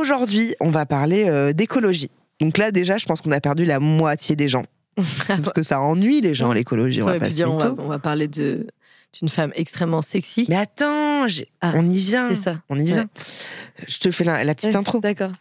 [0.00, 2.10] Aujourd'hui, on va parler euh, d'écologie.
[2.40, 4.64] Donc là, déjà, je pense qu'on a perdu la moitié des gens.
[5.28, 7.02] Parce que ça ennuie les gens, l'écologie.
[7.02, 7.82] On va Ouais, pas puis se dire, on, va, mytho.
[7.82, 8.66] on va parler de
[9.18, 10.46] d'une femme extrêmement sexy.
[10.48, 11.26] Mais attends,
[11.60, 12.28] Ah, on y vient.
[12.28, 12.62] c'est ça.
[12.68, 13.08] On y vient.
[13.88, 15.00] Je te fais la, la petite Ouais, intro.
[15.00, 15.32] D'accord.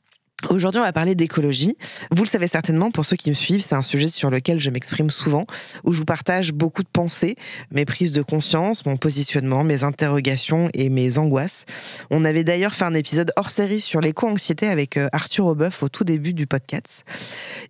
[0.48, 1.76] Aujourd'hui, on va parler d'écologie.
[2.12, 4.70] Vous le savez certainement, pour ceux qui me suivent, c'est un sujet sur lequel je
[4.70, 5.46] m'exprime souvent,
[5.84, 7.36] où je vous partage beaucoup de pensées,
[7.72, 11.66] mes prises de conscience, mon positionnement, mes interrogations et mes angoisses.
[12.10, 15.90] On avait d'ailleurs fait un épisode hors série sur l'éco-anxiété avec euh, Arthur Aubeuf au
[15.90, 17.04] tout début du podcast.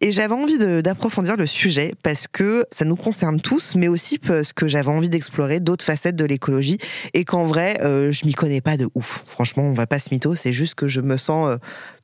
[0.02, 4.54] Et j'avais envie d'approfondir le sujet parce que ça nous concerne tous, mais aussi parce
[4.54, 6.78] que j'avais envie d'explorer d'autres facettes de l'écologie
[7.16, 9.24] et qu'en vrai, euh, je m'y connais pas de ouf.
[9.26, 11.58] Franchement, on va pas se mytho, c'est juste que je me sens euh,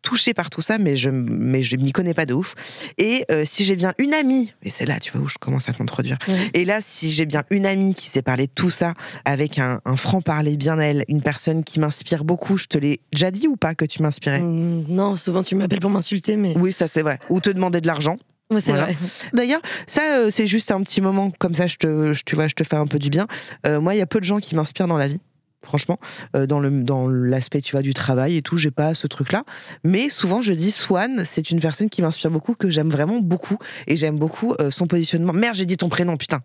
[0.06, 2.54] touchée par tout ça, mais je mais je m'y connais pas de ouf.
[3.00, 5.68] Et euh, si j'ai bien une amie, et c'est là, tu vois, où je commence
[5.68, 6.18] à t'introduire.
[6.54, 8.94] Et là, si j'ai bien une amie qui s'est parlé de tout ça
[9.26, 13.32] avec un, un franc-parler bien elle, une personne qui m'inspire beaucoup, je te l'ai déjà
[13.32, 14.42] dit ou pas que tu m'inspirais?
[14.42, 17.18] Hum, non, souvent tu m'appelles pour m'insulter, mais Oui, ça c'est vrai.
[17.30, 18.18] Ou te demander de l'argent.
[18.60, 18.84] C'est Voilà.
[18.84, 18.96] vrai.
[19.34, 21.66] D'ailleurs, ça, euh, c'est juste un petit moment comme ça.
[21.66, 23.26] Je te, je- tu vois, je te fais un peu du bien.
[23.66, 25.20] Euh, moi, il y a peu de gens qui m'inspirent dans la vie.
[25.66, 26.00] Franchement,
[26.36, 29.44] euh, dans le dans l'aspect tu vois du travail et tout, j'ai pas ce truc-là.
[29.84, 33.58] Mais souvent, je dis Swan, c'est une personne qui m'inspire beaucoup, que j'aime vraiment beaucoup,
[33.88, 35.34] et j'aime beaucoup euh, son positionnement.
[35.34, 36.40] Merde, j'ai dit ton prénom, putain.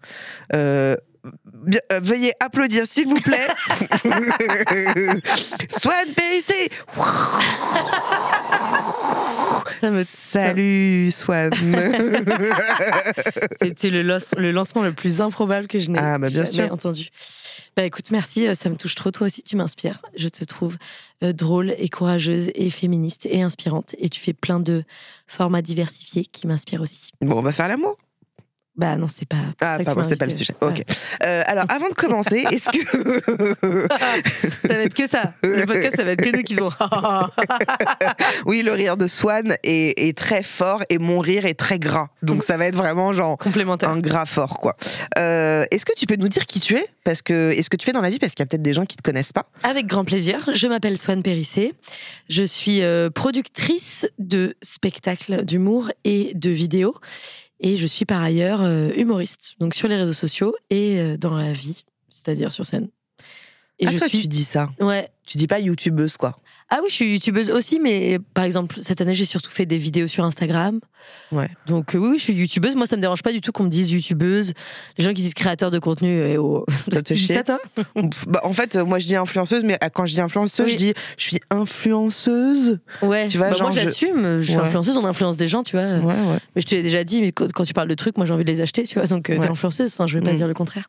[0.55, 0.97] Euh,
[1.65, 3.47] bien- euh, veuillez applaudir, s'il vous plaît.
[5.69, 6.73] Swan PIC.
[9.81, 11.51] Ça me Salut Swan.
[13.63, 14.03] C'était le,
[14.37, 16.73] le lancement le plus improbable que je n'ai Ah, bah, jamais sûr.
[16.73, 17.09] entendu.
[17.81, 19.11] Bah écoute, merci, euh, ça me touche trop.
[19.11, 20.03] Toi aussi, tu m'inspires.
[20.15, 20.77] Je te trouve
[21.25, 23.95] euh, drôle et courageuse et féministe et inspirante.
[23.97, 24.85] Et tu fais plein de
[25.27, 27.11] formats diversifiés qui m'inspirent aussi.
[27.23, 27.97] bon, on va faire l'amour.
[28.81, 29.37] Bah non, c'est pas.
[29.61, 30.55] Ah, pardon, c'est pas le sujet.
[30.63, 30.83] Ok.
[31.23, 32.83] Euh, alors, avant de commencer, est-ce que.
[34.69, 35.35] ça va être que ça.
[35.43, 36.71] Le podcast, ça va être que nous qui faisons.
[38.47, 42.09] oui, le rire de Swan est, est très fort et mon rire est très gras.
[42.23, 43.91] Donc, ça va être vraiment genre Complémentaire.
[43.91, 44.79] un gras fort, quoi.
[45.19, 46.87] Euh, est-ce que tu peux nous dire qui tu es?
[47.05, 48.19] Parce que, est-ce que tu fais dans la vie?
[48.19, 49.51] Parce qu'il y a peut-être des gens qui te connaissent pas.
[49.63, 50.39] Avec grand plaisir.
[50.55, 51.75] Je m'appelle Swan Périssé.
[52.31, 56.95] Je suis euh, productrice de spectacles d'humour et de vidéos.
[57.61, 61.37] Et je suis par ailleurs euh, humoriste, donc sur les réseaux sociaux et euh, dans
[61.37, 62.89] la vie, c'est-à-dire sur scène.
[63.79, 64.23] Et ah, je toi, suis.
[64.23, 64.71] tu dis ça.
[64.81, 65.09] Ouais.
[65.27, 66.39] Tu dis pas youtubeuse, quoi.
[66.73, 69.77] Ah oui, je suis youtubeuse aussi, mais par exemple, cette année, j'ai surtout fait des
[69.77, 70.79] vidéos sur Instagram.
[71.33, 71.49] Ouais.
[71.67, 72.77] Donc euh, oui, oui, je suis youtubeuse.
[72.77, 74.53] Moi, ça me dérange pas du tout qu'on me dise youtubeuse.
[74.97, 76.65] Les gens qui disent créateur de contenu, et oh.
[76.93, 77.59] Ça te ça, toi
[77.95, 80.67] Pff, bah, en fait, euh, moi, je dis influenceuse, mais euh, quand je dis influenceuse,
[80.67, 80.73] Oui.
[80.73, 82.79] je dis je suis influenceuse.
[83.03, 83.27] Ouais.
[83.29, 84.41] Tu vois, Bah, genre, moi, j'assume.
[84.41, 84.63] Je suis Ouais.
[84.65, 85.87] influenceuse, on influence des gens, tu vois.
[85.87, 86.39] Ouais, ouais.
[86.55, 88.45] Mais je te l'ai déjà dit, mais quand tu parles de trucs, moi j'ai envie
[88.45, 89.09] de les acheter, tu vois.
[89.09, 90.37] Donc euh, t'es influenceuse, enfin je vais pas Mm.
[90.37, 90.87] dire le contraire.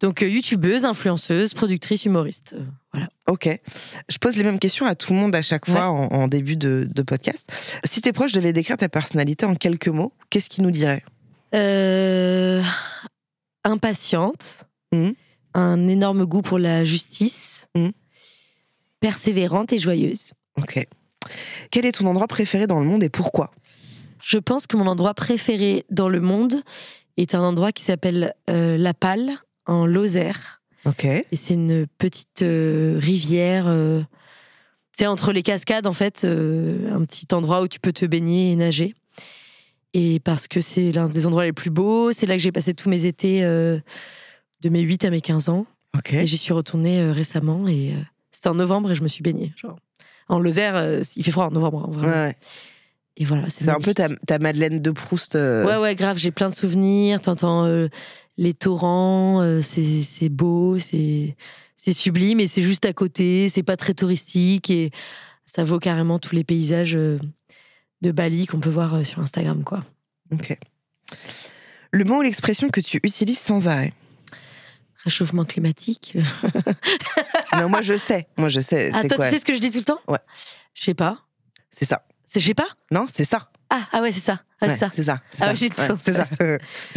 [0.00, 2.54] Donc euh, youtubeuse, influenceuse, productrice, humoriste.
[2.58, 3.08] euh, voilà.
[3.28, 3.48] Ok.
[4.08, 6.56] Je pose les mêmes questions à tout le monde à chaque fois en, en début
[6.56, 7.50] de, de podcast.
[7.84, 11.04] Si tes proches devaient décrire ta personnalité en quelques mots, qu'est-ce qu'ils nous diraient?
[11.54, 12.62] Euh,
[13.64, 15.14] impatiente, Mhm.
[15.54, 17.92] un énorme goût pour la justice, Mhm.
[19.00, 20.32] persévérante et joyeuse.
[20.58, 20.86] Ok.
[21.70, 23.50] Quel est ton endroit préféré dans le monde et pourquoi?
[24.22, 26.62] Je pense que mon endroit préféré dans le monde
[27.16, 29.30] est un endroit qui s'appelle euh, La Palle,
[29.66, 30.62] en Lozère.
[30.84, 31.04] Ok.
[31.04, 33.64] Et c'est une petite euh, rivière.
[33.68, 34.02] euh,
[34.92, 38.52] c'est entre les cascades, en fait, euh, un petit endroit où tu peux te baigner
[38.52, 38.94] et nager.
[39.92, 42.74] Et parce que c'est l'un des endroits les plus beaux, c'est là que j'ai passé
[42.74, 43.78] tous mes étés euh,
[44.60, 45.66] de mes 8 à mes 15 ans.
[45.96, 46.12] Ok.
[46.12, 47.94] Et j'y suis retournée récemment et
[48.32, 49.52] c'était en novembre et je me suis baignée.
[49.56, 49.76] Genre.
[50.28, 51.90] En Lozère, il fait froid en novembre.
[52.02, 52.36] hein, Ouais.
[53.16, 55.36] Et voilà, c'est C'est un peu ta, ta Madeleine de Proust.
[55.36, 57.20] euh, Ouais, ouais, grave, j'ai plein de souvenirs.
[57.20, 57.86] T'entends euh,
[58.36, 61.36] les torrents, euh, c'est beau, c'est
[61.92, 64.90] sublime et c'est juste à côté, c'est pas très touristique et
[65.44, 67.18] ça vaut carrément tous les paysages euh,
[68.00, 69.80] de Bali qu'on peut voir euh, sur Instagram, quoi.
[70.32, 70.56] Ok.
[71.90, 73.92] Le mot ou l'expression que tu utilises sans arrêt?
[75.04, 76.16] Réchauffement climatique.
[77.56, 78.26] Non, moi je sais.
[78.36, 78.90] Moi je sais.
[78.92, 79.26] ah, toi, quoi?
[79.26, 80.00] tu sais ce que je dis tout le temps?
[80.08, 80.18] Ouais.
[80.74, 81.20] Je sais pas.
[81.70, 82.04] C'est ça.
[82.26, 82.66] C'est je sais pas?
[82.90, 83.48] Non, c'est ça.
[83.76, 84.40] Ah, ah ouais, c'est ça.
[84.60, 84.90] Ah, Ouais, c'est ça.
[84.94, 85.20] C'est ça.
[85.30, 85.50] c'est Ah ça.
[85.50, 85.96] ouais, j'ai tout Ouais, ça.
[85.98, 86.24] C'est ça.
[86.24, 86.36] C'est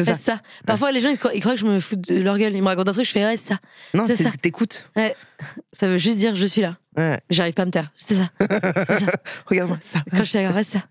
[0.06, 0.16] ça.
[0.16, 0.42] c'est ça.
[0.66, 2.56] Parfois, les gens, ils croient, ils croient que je me fous de leur gueule.
[2.56, 3.60] Ils me racontent un truc, je fais ouais, c'est ça.
[3.94, 4.30] Non, C'est ça.
[4.42, 4.90] t'écoutes.
[5.74, 6.78] Ça veut juste dire je suis là.
[6.96, 7.20] Ouais.
[7.30, 7.92] J'arrive pas à me taire.
[7.98, 8.30] C'est ça.
[9.48, 10.00] Regarde-moi ça.
[10.12, 10.84] Quand je suis d'accord, ouais, c'est ça.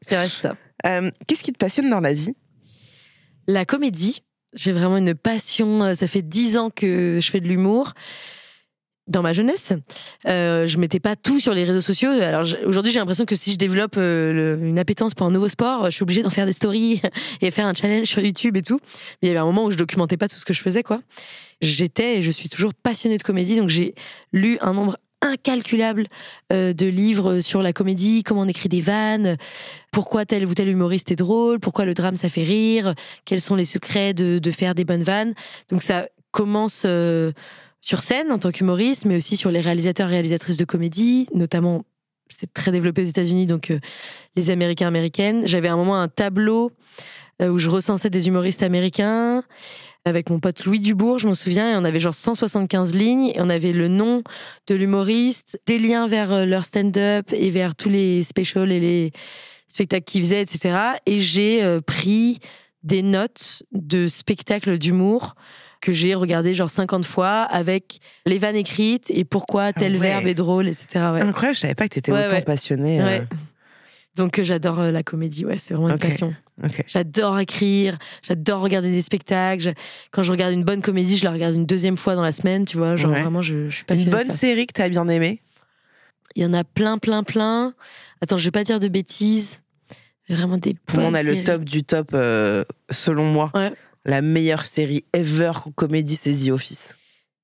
[0.00, 0.56] C'est vrai, c'est ça.
[0.86, 2.34] Euh, Qu'est-ce qui te passionne dans la vie?
[3.46, 4.22] La comédie,
[4.54, 5.94] j'ai vraiment une passion.
[5.94, 7.92] Ça fait dix ans que je fais de l'humour.
[9.08, 9.72] Dans ma jeunesse,
[10.26, 12.10] euh, je mettais pas tout sur les réseaux sociaux.
[12.10, 15.84] Alors aujourd'hui, j'ai l'impression que si je développe euh, une appétence pour un nouveau sport,
[15.84, 17.00] je suis obligée d'en faire des stories
[17.40, 18.80] et faire un challenge sur YouTube et tout.
[19.22, 20.82] Mais il y avait un moment où je documentais pas tout ce que je faisais,
[20.82, 21.00] quoi.
[21.60, 23.94] J'étais et je suis toujours passionnée de comédie, donc j'ai
[24.32, 26.08] lu un nombre incalculable
[26.52, 29.36] euh, de livres sur la comédie, comment on écrit des vannes,
[29.92, 32.94] pourquoi tel ou tel humoriste est drôle, pourquoi le drame ça fait rire,
[33.24, 35.34] quels sont les secrets de, de faire des bonnes vannes.
[35.70, 37.32] Donc ça commence euh,
[37.86, 41.84] sur scène en tant qu'humoriste, mais aussi sur les réalisateurs réalisatrices de comédie, notamment
[42.28, 43.78] c'est très développé aux États-Unis, donc euh,
[44.34, 45.46] les Américains américaines.
[45.46, 46.72] J'avais à un moment un tableau
[47.40, 49.44] euh, où je recensais des humoristes américains
[50.04, 53.40] avec mon pote Louis Dubourg, je m'en souviens, et on avait genre 175 lignes, et
[53.40, 54.24] on avait le nom
[54.66, 59.12] de l'humoriste, des liens vers euh, leur stand-up et vers tous les specials et les
[59.68, 60.76] spectacles qu'ils faisaient, etc.
[61.06, 62.40] Et j'ai pris
[62.82, 65.36] des notes de spectacles d'humour
[65.86, 69.98] que j'ai regardé genre 50 fois avec les vannes écrites et pourquoi tel ouais.
[69.98, 70.86] verbe est drôle, etc.
[71.12, 71.20] Ouais.
[71.20, 73.00] Incroyable, je savais pas que t'étais Ouais, autant passionnée.
[73.00, 73.20] Euh,
[74.16, 76.32] Donc euh, j'adore euh, la comédie, ouais, c'est vraiment une passion.
[76.88, 79.74] J'adore écrire, j'adore regarder des spectacles.
[80.10, 82.64] Quand je regarde une bonne comédie, je la regarde une deuxième fois dans la semaine,
[82.64, 82.96] tu vois.
[82.96, 84.10] Genre vraiment, je, je suis Une passionnée.
[84.10, 84.36] de bonne ça.
[84.36, 85.40] série que t'as bien aimée?
[86.34, 87.74] Il y en a plein, plein, plein.
[88.20, 89.60] Attends, je vais pas dire de bêtises.
[90.28, 93.52] Vraiment des Pour on a le top du top, euh, selon moi.
[93.54, 93.72] Ouais.
[94.06, 96.94] La meilleure série ever comédie, c'est The Office.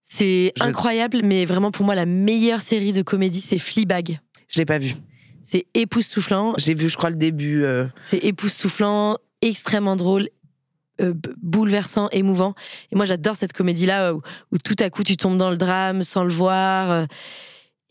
[0.03, 4.21] C'est Je- incroyable, mais vraiment pour moi, la meilleure série de comédie, c'est Fleabag.
[4.49, 4.95] Je l'ai pas vu.
[5.43, 6.55] C'est époustouflant.
[6.59, 7.65] J'ai vu, je crois, le début.
[7.65, 10.29] euh, C'est époustouflant, extrêmement drôle,
[11.01, 12.55] euh, b- bouleversant, émouvant.
[12.93, 14.23] Et moi, j'adore cette comédie-là où,
[14.53, 16.91] où tout à coup tu tombes dans le drame sans le voir.
[16.91, 17.07] euh.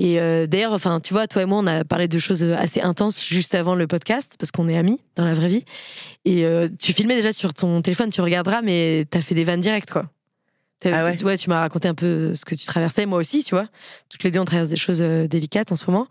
[0.03, 2.81] Et euh, d'ailleurs, enfin, tu vois, toi et moi, on a parlé de choses assez
[2.81, 5.63] intenses juste avant le podcast parce qu'on est amis dans la vraie vie.
[6.25, 9.59] Et euh, tu filmais déjà sur ton téléphone, tu regarderas, mais t'as fait des vannes
[9.62, 10.09] directes, quoi.
[10.83, 13.68] Ah ouais tu m'as raconté un peu ce que tu traversais, moi aussi, tu vois.
[14.09, 16.07] Toutes les deux, on traverse des choses euh, délicates en ce moment.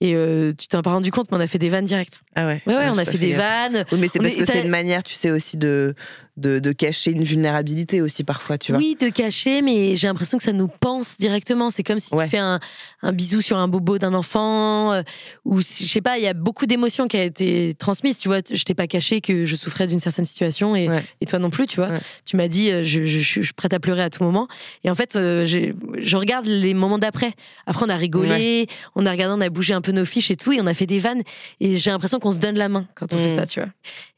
[0.00, 2.22] Et euh, tu t'en pas rendu compte, mais on a fait des vannes directes.
[2.34, 2.60] Ah ouais.
[2.66, 3.84] Ouais, ouais, j'ai on a fait des vannes.
[3.92, 5.94] Oui, mais c'est parce est- que c'est une manière, tu sais, aussi de,
[6.38, 8.78] de, de cacher une vulnérabilité aussi parfois, tu vois.
[8.80, 11.70] Oui, de cacher, mais j'ai l'impression que ça nous pense directement.
[11.70, 12.24] C'est comme si Ouais.
[12.24, 12.60] tu fais un,
[13.02, 15.02] un bisou sur un bobo d'un enfant, euh,
[15.44, 18.18] ou si- je sais pas, il y a beaucoup d'émotions qui a été transmises.
[18.18, 21.04] Tu vois, je t'ai pas caché que je souffrais d'une certaine situation et, Ouais.
[21.20, 21.88] et toi non plus, tu vois.
[21.88, 22.00] Ouais.
[22.24, 24.48] Tu m'as dit, euh, je, je- je suis prête à pleurer à tout moment.
[24.84, 27.32] Et en fait, euh, je regarde les moments d'après.
[27.66, 30.36] Après, on a rigolé, on a regardé, on a bougé un peu nos fiches et
[30.36, 31.22] tout, et on a fait des vannes.
[31.60, 33.68] Et j'ai l'impression qu'on se donne la main quand on fait ça, tu vois.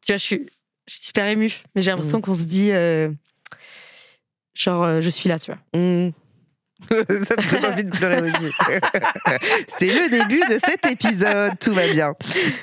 [0.05, 0.47] Tu vois, je suis,
[0.91, 2.23] je suis super émue, mais j'ai l'impression Mm.
[2.23, 3.11] qu'on se dit, euh,
[4.55, 5.61] genre, euh, je suis là, tu vois.
[5.81, 6.11] Mmh.
[6.91, 8.51] Ça me donne envie de pleurer aussi.
[9.79, 12.15] c'est le début de cet épisode, tout va bien.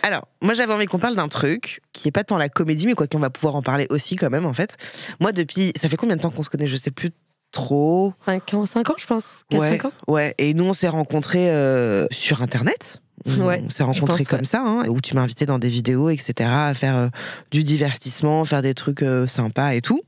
[0.02, 2.96] Alors, moi j'avais envie qu'on parle d'un truc qui est pas tant la comédie, mais
[2.96, 4.76] quoi qu'on va pouvoir en parler aussi quand même en fait.
[5.20, 6.66] Moi depuis, ça fait combien de temps qu'on se connaît?
[6.66, 7.12] Je sais plus
[7.52, 8.14] trop.
[8.18, 9.44] 5 ans, 5 ans, je pense.
[9.50, 9.92] 4, Ouais, 5 ans.
[10.08, 10.36] ouais.
[10.38, 13.02] Et nous on s'est rencontrés euh, sur internet.
[13.40, 14.46] Ouais, on s'est rencontrés pense, comme ouais.
[14.46, 17.08] ça, hein, où tu m'as invité dans des vidéos, etc., à faire euh,
[17.52, 20.02] du divertissement, faire des trucs euh, sympas et tout.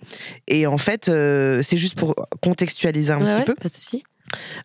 [0.48, 3.56] Et en fait, c'est juste pour contextualiser un Ouais, petit peu.
[3.56, 4.04] Pas de souci.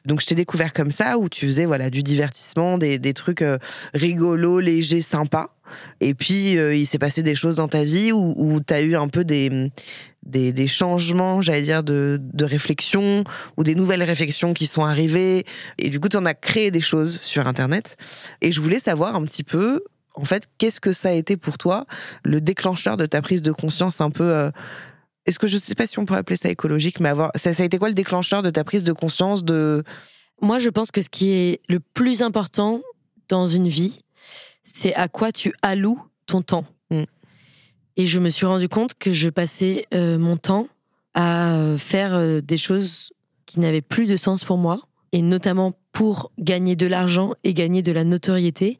[0.04, 3.42] Donc je t'ai découvert comme ça, où tu faisais voilà du divertissement, des, des trucs
[3.42, 3.58] euh,
[3.94, 5.54] rigolos, légers, sympas.
[6.00, 8.82] Et puis euh, il s'est passé des choses dans ta vie où, où tu as
[8.82, 9.70] eu un peu des,
[10.24, 13.24] des, des changements, j'allais dire, de, de réflexion,
[13.56, 15.44] ou des nouvelles réflexions qui sont arrivées.
[15.78, 17.96] Et du coup, tu en as créé des choses sur Internet.
[18.40, 19.82] Et je voulais savoir un petit peu,
[20.14, 21.86] en fait, qu'est-ce que ça a été pour toi,
[22.22, 24.24] le déclencheur de ta prise de conscience un peu...
[24.24, 24.50] euh,
[25.26, 27.62] est-ce que je sais pas si on pourrait appeler ça écologique, mais avoir ça, ça
[27.62, 29.82] a été quoi le déclencheur de ta prise de conscience de
[30.40, 32.82] Moi, je pense que ce qui est le plus important
[33.28, 34.00] dans une vie,
[34.64, 36.66] c'est à quoi tu alloues ton temps.
[36.90, 37.04] Mm.
[37.96, 40.68] Et je me suis rendu compte que je passais euh, mon temps
[41.14, 43.12] à faire des choses
[43.46, 44.80] qui n'avaient plus de sens pour moi,
[45.12, 48.78] et notamment pour gagner de l'argent et gagner de la notoriété.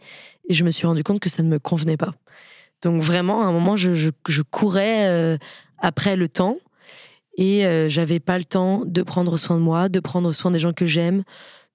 [0.49, 2.13] Et je me suis rendu compte que ça ne me convenait pas.
[2.83, 5.39] Donc vraiment, à un moment, je, je, courais euh,
[5.78, 6.59] après le temps
[7.37, 10.59] et euh, j'avais pas le temps de prendre soin de moi, de prendre soin des
[10.59, 11.25] gens que j'aime,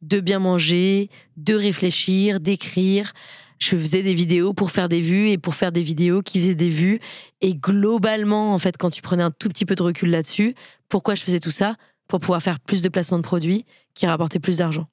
[0.01, 3.12] de bien manger, de réfléchir, d'écrire.
[3.60, 6.56] Je faisais des vidéos pour faire des vues et pour faire des vidéos qui faisaient
[6.56, 7.01] des vues.
[7.41, 10.56] Et globalement, en fait, quand tu prenais un tout petit peu de recul là-dessus,
[10.88, 11.75] pourquoi je faisais tout ça?
[12.08, 14.88] Pour pouvoir faire plus de placements de produits qui rapportaient plus d'argent.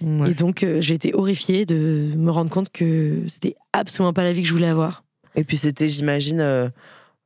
[0.00, 4.32] Et donc, euh, j'ai été horrifiée de me rendre compte que c'était absolument pas la
[4.32, 5.04] vie que je voulais avoir.
[5.34, 6.68] Et puis, c'était, j'imagine, euh,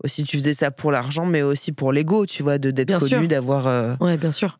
[0.02, 3.26] aussi, tu faisais ça pour l'argent, mais aussi pour l'ego, tu vois, de d'être connu,
[3.26, 3.66] d'avoir.
[3.66, 4.59] Euh, ouais, bien sûr.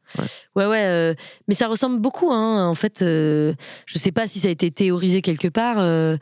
[0.55, 1.17] Ouais, ouais.
[1.49, 2.67] mais ça ressemble beaucoup, hein.
[2.67, 3.55] En fait, je
[3.95, 5.79] sais pas si ça a été théorisé quelque part.
[5.79, 6.19] je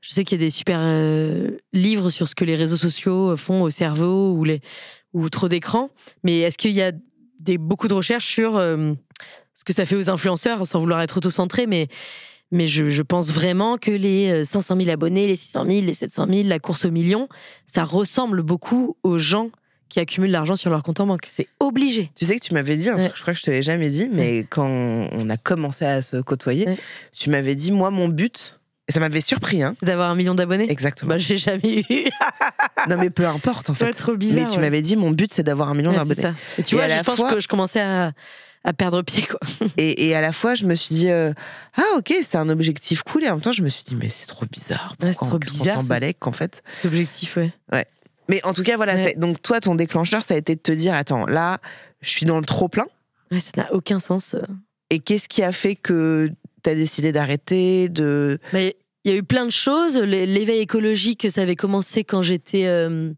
[0.00, 0.80] sais qu'il y a des super
[1.72, 4.60] livres sur ce que les réseaux sociaux font au cerveau ou, les,
[5.12, 5.90] ou trop d'écran.
[6.24, 6.92] Mais est-ce qu'il y a
[7.40, 11.66] des, beaucoup de recherches sur ce que ça fait aux influenceurs, sans vouloir être auto-centré,
[11.66, 11.88] mais,
[12.52, 16.26] mais je, pense vraiment que les 500 euh, 000 abonnés, les 600 000, les 700
[16.30, 17.28] 000, la course au million,
[17.66, 19.50] ça ressemble beaucoup aux gens
[19.88, 21.26] qui accumulent l'argent sur leur compte en banque.
[21.28, 22.10] C'est obligé.
[22.14, 23.90] Tu sais que tu m'avais dit un truc, je crois que je te l'ai jamais
[23.90, 26.66] dit, mais quand on a commencé à se côtoyer,
[27.14, 29.62] tu m'avais dit, moi, mon but, et ça m'avait surpris.
[29.62, 29.74] Hein.
[29.78, 31.10] C'est d'avoir un million d'abonnés Exactement.
[31.10, 32.08] Bah, j'ai jamais eu.
[32.90, 33.92] non, mais peu importe, en fait.
[33.92, 34.48] Trop bizarre.
[34.48, 36.34] Mais tu m'avais dit, mon but, c'est d'avoir un million d'abonnés.
[36.58, 38.12] Et tu vois, je pense que je commençais à,
[38.64, 39.40] à perdre pied quoi.
[39.76, 41.32] Et, et, à la fois je me suis dit euh,
[41.76, 43.24] ah ok c'est un objectif cool.
[43.24, 44.96] Et en même temps je me suis dit mais c'est trop bizarre.
[45.00, 46.62] C'est trop bizarre on s'en qu'en fait?
[46.76, 47.52] cet objectif ouais.
[47.72, 47.86] Ouais.
[48.28, 50.94] Mais en tout cas voilà donc toi ton déclencheur ça a été de te dire
[50.94, 51.58] attends là
[52.00, 52.86] je suis dans le trop plein.
[53.30, 54.42] Ouais ça n'a aucun sens euh.
[54.90, 56.30] et qu'est-ce qui a fait que
[56.62, 59.96] tu as décidé d'arrêter de mais il y a eu plein de choses.
[59.96, 63.12] L'éveil écologique ça avait commencé quand j'étais euh,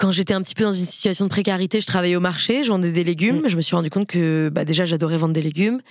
[0.00, 2.70] quand j'étais un petit peu dans une situation de précarité, je travaillais au marché, je
[2.70, 3.42] vendais des légumes.
[3.42, 3.48] Mm.
[3.48, 5.82] Je me suis rendu compte que bah, déjà j'adorais vendre des légumes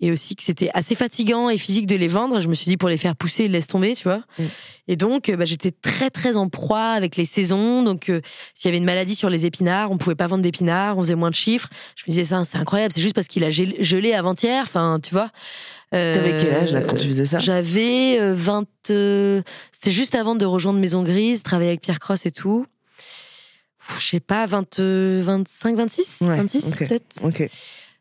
[0.00, 2.40] et aussi que c'était assez fatigant et physique de les vendre.
[2.40, 4.24] Je me suis dit pour les faire pousser, laisse tomber, tu vois.
[4.36, 4.44] Mm.
[4.88, 7.84] Et donc bah, j'étais très très en proie avec les saisons.
[7.84, 8.20] Donc euh,
[8.52, 11.14] s'il y avait une maladie sur les épinards, on pouvait pas vendre d'épinards, on faisait
[11.14, 11.68] moins de chiffres.
[11.94, 14.64] Je me disais ça, c'est incroyable, c'est juste parce qu'il a gelé avant-hier.
[14.64, 15.30] Enfin, tu vois.
[15.94, 17.38] Euh, T'avais quel âge là quand tu faisais ça?
[17.38, 18.66] J'avais 20.
[18.90, 22.66] Euh, c'est juste avant de rejoindre Maison Grise, travailler avec Pierre Cross et tout
[23.98, 27.20] je sais pas, 20, 25, 26, 26 peut-être.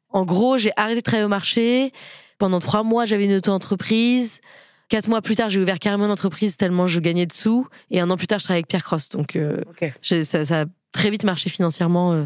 [0.09, 1.91] En gros, j'ai arrêté de travailler au marché.
[2.37, 4.41] Pendant trois mois, j'avais une auto-entreprise.
[4.89, 7.67] Quatre mois plus tard, j'ai ouvert carrément une entreprise tellement je gagnais de sous.
[7.91, 9.09] Et un an plus tard, je travaillais avec Pierre Cross.
[9.09, 9.61] Donc, euh,
[10.01, 12.25] ça, a très vite marché financièrement euh,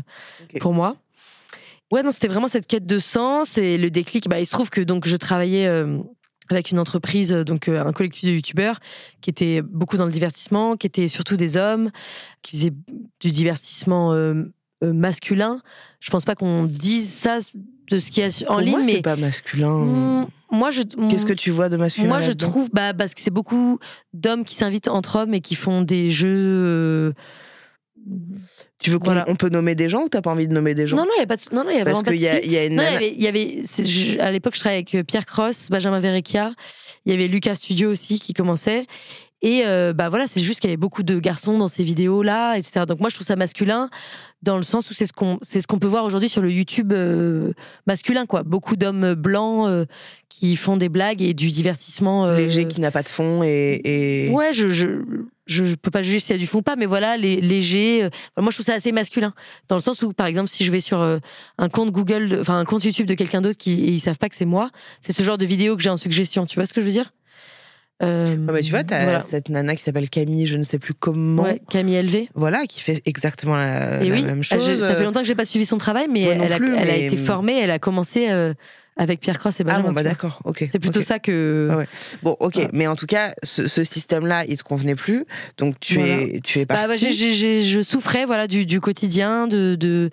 [0.59, 0.95] pour moi.
[1.91, 4.27] Ouais, non, c'était vraiment cette quête de sens et le déclic.
[4.27, 5.99] Bah, il se trouve que donc je travaillais euh,
[6.49, 8.79] avec une entreprise, euh, donc euh, un collectif de youtubeurs
[9.21, 11.91] qui était beaucoup dans le divertissement, qui étaient surtout des hommes,
[12.41, 12.73] qui faisaient
[13.19, 14.45] du divertissement euh,
[14.81, 15.61] masculin.
[15.99, 17.39] Je pense pas qu'on dise ça
[17.89, 19.69] de ce qui est en Pour ligne, moi, mais c'est pas masculin.
[19.69, 20.83] Mmh, moi, je.
[21.09, 23.79] Qu'est-ce que tu vois de masculin Moi, je trouve, bah, parce que c'est beaucoup
[24.13, 27.13] d'hommes qui s'invitent entre hommes et qui font des jeux.
[28.79, 30.87] Tu veux qu'on on peut nommer des gens ou t'as pas envie de nommer des
[30.87, 30.97] gens?
[30.97, 32.43] Non, non, il y a pas de, non, non, y a Parce qu'il y, a,
[32.45, 32.75] y a une.
[32.75, 33.61] Non, il y avait,
[34.19, 36.53] à l'époque, je travaillais avec euh, Pierre Cross, Benjamin Verrecchia.
[37.05, 38.85] Il y avait Lucas Studio aussi qui commençait.
[39.41, 42.57] Et euh, bah voilà, c'est juste qu'il y avait beaucoup de garçons dans ces vidéos-là,
[42.57, 42.85] etc.
[42.87, 43.89] Donc moi, je trouve ça masculin
[44.45, 46.51] dans le sens où c'est ce qu'on c'est ce qu'on peut voir aujourd'hui sur le
[46.51, 47.51] YouTube euh,
[47.87, 48.43] masculin, quoi.
[48.43, 49.87] Beaucoup d'hommes blancs
[50.29, 54.29] qui font des blagues et du divertissement léger qui n'a pas de fond et, et...
[54.29, 54.87] ouais, je, je
[55.47, 57.39] je, je peux pas juger si y a du fond ou pas, mais voilà, les
[57.41, 58.03] légers.
[58.03, 59.33] Euh, moi, je trouve ça assez masculin,
[59.67, 61.19] dans le sens où, par exemple, si je vais sur euh,
[61.57, 64.29] un compte Google, enfin un compte YouTube de quelqu'un d'autre qui et ils savent pas
[64.29, 64.71] que c'est moi,
[65.01, 66.45] c'est ce genre de vidéo que j'ai en suggestion.
[66.45, 67.11] Tu vois ce que je veux dire?
[68.03, 70.93] Euh, ah bah, tu vois, t'as cette nana qui s'appelle Camille, je ne sais plus
[70.93, 71.43] comment.
[71.43, 72.27] Ouais, Camille LV.
[72.35, 74.79] Voilà, qui fait exactement la, même chose.
[74.79, 77.17] ça fait longtemps que j'ai pas suivi son travail, mais, elle, a, elle a, été
[77.17, 78.29] formée, elle a commencé
[78.97, 79.83] avec Pierre Cross et Benjamin.
[79.83, 80.65] Ah bon, bah d'accord, ok.
[80.69, 81.69] C'est plutôt ça que.
[81.77, 81.87] ouais.
[82.23, 85.25] Bon, ok, mais en tout cas, ce, système-là, il te convenait plus,
[85.57, 87.13] donc tu es, tu es bah, parti.
[87.13, 90.09] je souffrais, voilà, du, du quotidien, de, de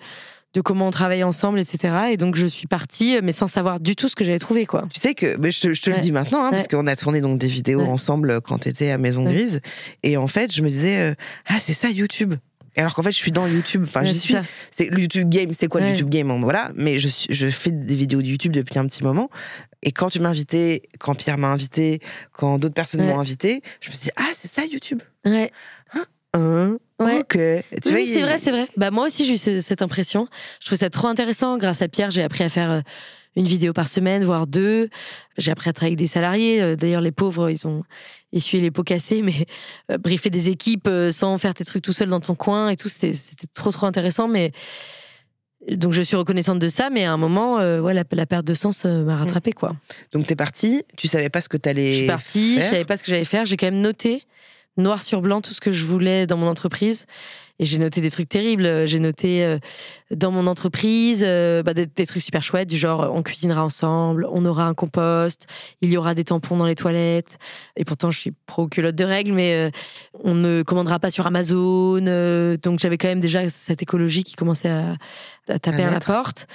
[0.53, 1.93] de comment on travaille ensemble, etc.
[2.11, 4.85] Et donc je suis partie, mais sans savoir du tout ce que j'avais trouvé, quoi.
[4.93, 7.39] Tu sais que, mais je, te, le dis maintenant, hein, parce qu'on a tourné donc
[7.39, 9.61] des vidéos ensemble quand tu étais à Maison Grise,
[10.03, 11.15] et en fait je me disais, euh,
[11.47, 12.35] ah c'est ça YouTube
[12.75, 13.83] alors qu'en fait, je suis dans YouTube.
[13.83, 14.35] Enfin, j'y suis.
[14.71, 15.51] C'est YouTube Game.
[15.53, 16.71] C'est quoi le YouTube Game Voilà.
[16.75, 19.29] Mais je, je fais des vidéos de YouTube depuis un petit moment.
[19.83, 21.99] Et quand tu m'as invité, quand Pierre m'a invité,
[22.31, 25.01] quand d'autres personnes m'ont invité, je me suis dit, ah, c'est ça YouTube.
[25.25, 25.51] Ouais.
[25.93, 26.77] Hein, hein?
[27.19, 27.37] Ok.
[27.83, 28.67] Tu oui, c'est vrai, c'est vrai.
[28.77, 30.27] Bah, moi aussi, j'ai eu cette impression.
[30.59, 31.57] Je trouve ça trop intéressant.
[31.57, 32.81] Grâce à Pierre, j'ai appris à faire euh,
[33.35, 34.89] une vidéo par semaine, voire deux.
[35.37, 36.61] J'ai appris à travailler avec des salariés.
[36.61, 37.83] Euh, d'ailleurs, les pauvres, ils ont
[38.31, 39.45] essuyé les pots cassés, mais
[39.91, 42.75] euh, briefer des équipes euh, sans faire tes trucs tout seul dans ton coin et
[42.75, 43.13] tout, c'était
[43.53, 44.27] trop, trop intéressant.
[44.27, 44.51] Mais
[45.69, 48.45] Donc je suis reconnaissante de ça, mais à un moment, euh, ouais, la, la perte
[48.45, 49.75] de sens m'a rattrapée, quoi.
[50.11, 51.91] Donc t'es partie, tu savais pas ce que t'allais.
[51.93, 52.69] Je suis partie, je faire.
[52.71, 53.45] savais pas ce que j'allais faire.
[53.45, 54.23] J'ai quand même noté
[54.77, 57.05] noir sur blanc tout ce que je voulais dans mon entreprise.
[57.59, 58.87] Et j'ai noté des trucs terribles.
[58.87, 59.59] J'ai noté euh,
[60.09, 64.27] dans mon entreprise euh, bah, des, des trucs super chouettes, du genre on cuisinera ensemble,
[64.31, 65.45] on aura un compost,
[65.81, 67.37] il y aura des tampons dans les toilettes.
[67.77, 69.69] Et pourtant, je suis pro culotte de règles, mais euh,
[70.23, 71.99] on ne commandera pas sur Amazon.
[72.57, 74.95] donc j'avais quand même déjà cette écologie qui commençait à,
[75.47, 76.47] à taper À à, la porte.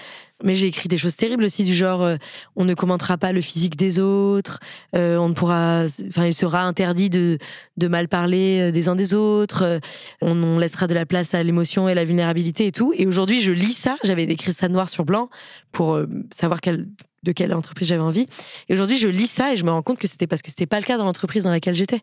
[0.45, 2.16] Mais j'ai écrit des choses terribles aussi, du genre euh,
[2.54, 4.61] on ne commentera pas le physique des autres,
[4.95, 7.38] euh, on ne pourra, enfin il sera interdit de
[7.78, 9.78] de mal parler euh, des uns des autres, euh,
[10.21, 12.92] on, on laissera de la place à l'émotion et la vulnérabilité et tout.
[12.97, 15.30] Et aujourd'hui, je lis ça, j'avais écrit ça noir sur blanc
[15.73, 16.87] pour euh, savoir quelle,
[17.25, 18.26] de quelle entreprise j'avais envie.
[18.68, 20.66] Et aujourd'hui, je lis ça et je me rends compte que c'était parce que c'était
[20.66, 22.00] pas le cas dans l'entreprise dans laquelle j'étais.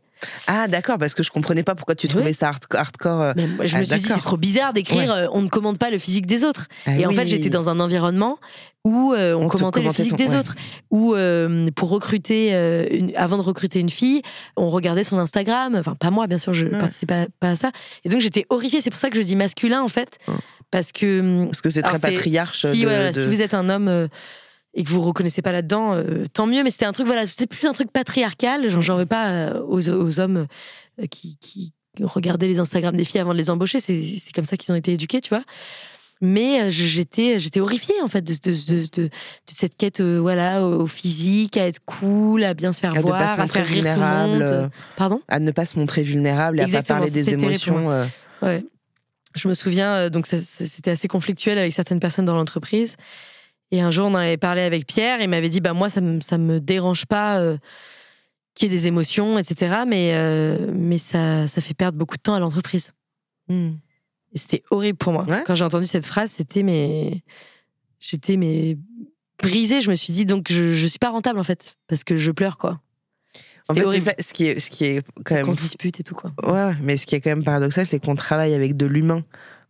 [0.47, 2.13] Ah d'accord, parce que je comprenais pas pourquoi tu Ouais.
[2.13, 3.21] trouvais ça hard- hardcore.
[3.21, 3.33] euh.
[3.35, 5.17] Mais moi, je Ah, me suis dit, c'est trop bizarre d'écrire Ouais.
[5.23, 6.67] euh, on ne commande pas le physique des autres.
[6.85, 8.37] Ah et en fait, j'étais dans un environnement
[8.83, 10.35] où euh, on, commentait le physique ton- des ouais.
[10.37, 10.55] autres.
[10.91, 11.15] Où
[11.75, 12.51] pour recruter,
[12.91, 14.21] une, avant de recruter une fille,
[14.57, 15.75] on regardait son Instagram.
[15.75, 17.71] Enfin, pas moi, bien sûr, je participais pas, à ça.
[18.03, 18.81] Et donc, j'étais horrifiée.
[18.81, 20.17] C'est pour ça que je dis masculin, en fait.
[20.71, 21.45] Parce que.
[21.45, 22.65] Parce que c'est très patriarche.
[22.65, 24.07] Si, de- voilà, de- si vous êtes un homme.
[24.75, 26.63] Et que vous reconnaissez pas là-dedans, euh, tant mieux.
[26.63, 28.67] Mais c'était un truc, voilà, c'était plus un truc patriarcal.
[28.67, 30.45] J'en veux pas euh, aux, aux hommes
[31.01, 33.79] euh, qui, qui regardaient les Instagram des filles avant de les embaucher.
[33.79, 35.43] C'est comme ça qu'ils ont été éduqués, tu vois.
[36.21, 39.09] Mais j'étais j'étais horrifiée en fait de, de, de,
[39.51, 43.01] cette quête euh, voilà au physique, à être cool, à bien se faire à ne
[43.01, 44.71] voir, pas se à montrer faire rire tout le vulnérable, monde.
[44.95, 45.21] Pardon?
[45.27, 47.91] à ne pas se montrer vulnérable et à pas parler des émotions.
[47.91, 48.05] euh.
[48.41, 48.65] Ouais.
[49.35, 52.95] Je me souviens, donc c'était assez conflictuel avec certaines personnes dans l'entreprise.
[53.71, 55.21] Et un jour, on en avait parlé avec Pierre.
[55.21, 57.57] Il m'avait dit, bah moi, ça me ça me dérange pas euh,
[58.53, 59.83] qu'il y ait des émotions, etc.
[59.87, 62.93] Mais euh, mais ça ça fait perdre beaucoup de temps à l'entreprise.
[63.47, 63.73] Hmm.
[64.33, 65.25] Et c'était horrible pour moi.
[65.25, 65.43] Ouais.
[65.45, 67.23] Quand j'ai entendu cette phrase, c'était mais
[67.99, 68.77] j'étais mais
[69.41, 69.81] brisée.
[69.81, 72.31] Je me suis dit donc je je suis pas rentable en fait parce que je
[72.31, 72.81] pleure quoi.
[73.67, 74.05] En fait, c'est horrible.
[74.05, 76.13] ça, ce qui est, ce qui est quand Parce même qu'on se dispute et tout
[76.13, 76.31] quoi.
[76.43, 79.23] Ouais, mais ce qui est quand même paradoxal, c'est qu'on travaille avec de l'humain.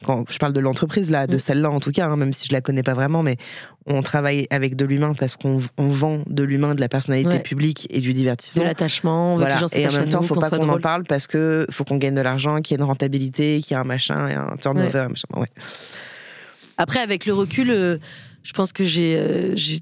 [0.04, 1.40] Quand je parle de l'entreprise, là, de Mm.
[1.40, 3.38] celle-là en tout cas, hein, même si je la connais pas vraiment, mais
[3.86, 7.40] on travaille avec de l'humain parce qu'on on vend de l'humain, de la personnalité Ouais.
[7.42, 8.64] publique et du De divertissement.
[8.64, 9.60] l'attachement, on veut Voilà.
[9.74, 11.98] Et en même temps, nous, faut qu'on pas qu'on en parle parce que faut qu'on
[11.98, 14.58] gagne de l'argent, qu'il y ait une rentabilité, qu'il y ait un machin et un
[14.62, 15.00] turnover.
[15.00, 15.28] un machin.
[15.36, 15.48] Ouais.
[16.78, 17.98] Après, avec le recul, euh,
[18.44, 19.80] je pense que j'ai euh, j'ai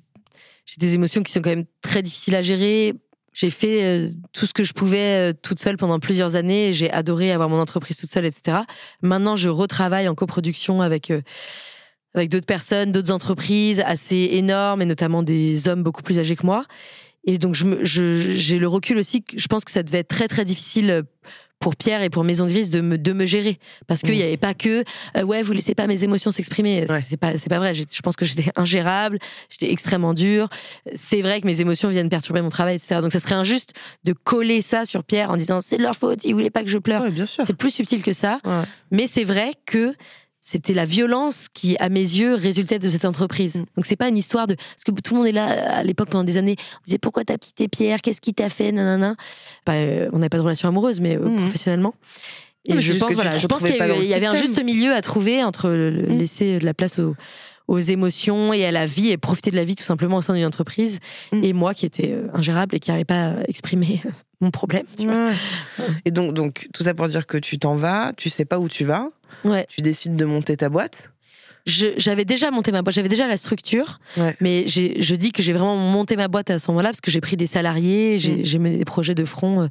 [0.65, 2.93] j'ai des émotions qui sont quand même très difficiles à gérer.
[3.34, 6.72] J'ai fait euh, tout ce que je pouvais euh, toute seule pendant plusieurs années.
[6.74, 8.60] J'ai adoré avoir mon entreprise toute seule, etc.
[9.02, 11.22] Maintenant, je retravaille en coproduction avec euh,
[12.15, 16.46] avec d'autres personnes, d'autres entreprises assez énormes et notamment des hommes beaucoup plus âgés que
[16.46, 16.65] moi.
[17.26, 19.24] Et donc, je me- je- j'ai le recul aussi.
[19.36, 21.04] Je pense que ça devait être très très difficile
[21.63, 23.58] pour Pierre et pour Maison Grise de me, de me gérer.
[23.88, 24.17] Parce qu'il Mm.
[24.17, 24.84] n'y avait pas que
[25.17, 26.86] euh, ouais vous laissez pas mes émotions s'exprimer.
[26.89, 26.99] Ouais.
[27.02, 27.73] c'est pas c'est pas vrai.
[27.73, 29.17] Je pense que j'étais ingérable
[29.49, 30.49] j'étais extrêmement dure.
[30.93, 33.73] C'est vrai que mes émotions viennent perturber mon travail etc donc ça serait injuste
[34.04, 36.69] de coller ça sur Pierre en disant c'est de leur faute ils voulaient pas que
[36.69, 37.04] je pleure.
[37.04, 37.12] Ouais,
[37.45, 38.39] c'est plus subtil que ça.
[38.43, 38.52] Ouais.
[38.91, 39.93] mais c'est vrai que
[40.45, 43.56] c'était la violence qui, à mes yeux, résultait de cette entreprise.
[43.56, 43.65] Mm.
[43.77, 46.10] Donc c'est pas une histoire de parce que tout le monde est là à l'époque
[46.10, 46.58] pendant des années.
[46.82, 49.15] On disait pourquoi t'as quitté Pierre, qu'est-ce qui t'a fait, nanana.
[49.65, 51.38] Bah, euh, on n'avait pas de relation amoureuse, mais euh, Mhm.
[51.43, 51.93] professionnellement.
[52.65, 55.43] Et Non, je pense voilà, je pense qu'il y, avait un juste milieu à trouver
[55.43, 56.17] entre le- le- Mm.
[56.17, 57.15] laisser de la place aux,
[57.69, 60.34] aux émotions et à la vie et profiter de la vie tout simplement au sein
[60.34, 60.99] d'une entreprise
[61.32, 61.43] Mm.
[61.45, 64.01] et moi qui étais euh, ingérable et qui n'arrivais pas à exprimer
[64.41, 64.84] mon problème.
[64.99, 65.27] tu vois.
[65.27, 65.34] Ouais.
[66.03, 68.67] Et donc, donc, tout ça pour dire que tu t'en vas, tu sais pas où
[68.67, 69.10] tu vas,
[69.43, 69.65] Ouais.
[69.69, 71.10] tu décides de monter ta boîte?
[71.65, 74.36] J'avais déjà monté ma boîte, j'avais déjà la structure, Ouais.
[74.41, 77.22] mais je dis que j'ai vraiment monté ma boîte à ce moment-là parce que j'ai
[77.22, 78.62] pris des salariés, j'ai Mm.
[78.62, 79.67] mené des projets de front euh,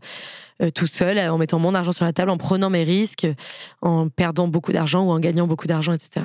[0.63, 3.27] euh, tout seul, en mettant mon argent sur la table, en prenant mes risques,
[3.83, 6.25] en perdant beaucoup d'argent ou en gagnant beaucoup d'argent, etc.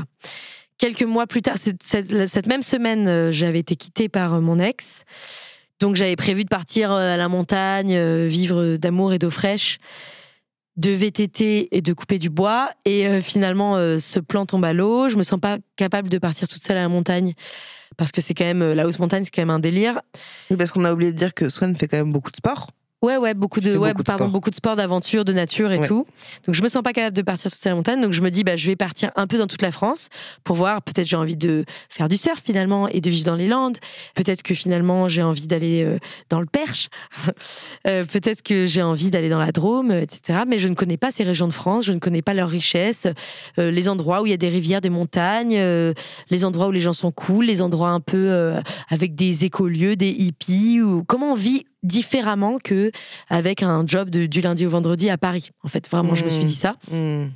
[0.77, 4.39] Quelques mois plus tard, cette, cette- cette même semaine, euh, j'avais été quittée par euh,
[4.41, 5.03] mon ex.
[5.81, 9.79] Donc j'avais prévu de partir euh, à la montagne, euh, vivre d'amour et d'eau fraîche,
[10.77, 12.69] de VTT et de couper du bois.
[12.85, 15.09] Et euh, finalement, euh, ce plan tombe à l'eau.
[15.09, 17.33] Je me sens pas capable de partir toute seule à la montagne
[17.97, 19.99] parce que c'est quand même euh, la haute montagne, c'est quand même un délire.
[20.57, 22.69] Parce qu'on a oublié de dire que Swan fait quand même beaucoup de sport.
[23.03, 25.87] Ouais, ouais, beaucoup de, ouais, beaucoup pardon, beaucoup de sport, d'aventure, de nature et Ouais.
[25.87, 26.07] tout.
[26.47, 28.01] Donc je me sens pas capable de partir à la montagne.
[28.01, 30.09] Donc je me dis, bah, je vais partir un peu dans toute la France
[30.43, 30.81] pour voir.
[30.81, 33.77] Peut-être j'ai envie de faire du surf finalement et de vivre dans les Landes.
[34.15, 36.89] Peut-être que finalement j'ai envie d'aller euh, dans le Perche.
[37.87, 40.39] Euh, Peut-être que j'ai envie d'aller dans la Drôme, etc.
[40.47, 41.85] Mais je ne connais pas ces régions de France.
[41.85, 43.07] Je ne connais pas leurs richesses,
[43.59, 45.93] euh, les endroits où il y a des rivières, des montagnes, euh,
[46.29, 48.53] les endroits où les gens sont cool, les endroits un peu
[48.89, 50.81] avec des écolieux, des hippies.
[50.81, 52.91] Ou comment on vit différemment que
[53.29, 55.49] avec un job de- du lundi au vendredi à Paris.
[55.63, 56.47] En fait, vraiment, je me suis Mm.
[56.47, 56.75] dit ça.
[56.91, 57.27] Hmm.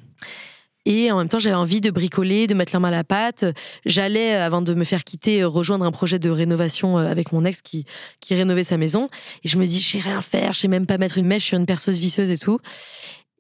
[0.87, 3.45] Et en même temps, j'avais envie de bricoler, de mettre la main à la pâte.
[3.85, 7.85] J'allais, avant de me faire quitter, rejoindre un projet de rénovation avec mon ex qui,
[8.19, 9.07] qui rénovait sa maison.
[9.43, 11.45] Et je me dis, je sais rien faire, je sais même pas mettre une mèche
[11.45, 12.57] sur une perceuse visseuse et tout.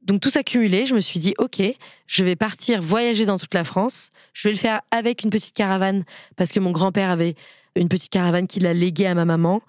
[0.03, 1.63] Donc tout s'accumulait, je me suis dit, ok,
[2.05, 4.11] je vais partir voyager dans toute la France.
[4.33, 6.03] Je vais le faire avec une petite caravane
[6.37, 7.33] parce que mon grand-père avait
[7.75, 9.61] une petite caravane qu'il a léguée à ma maman.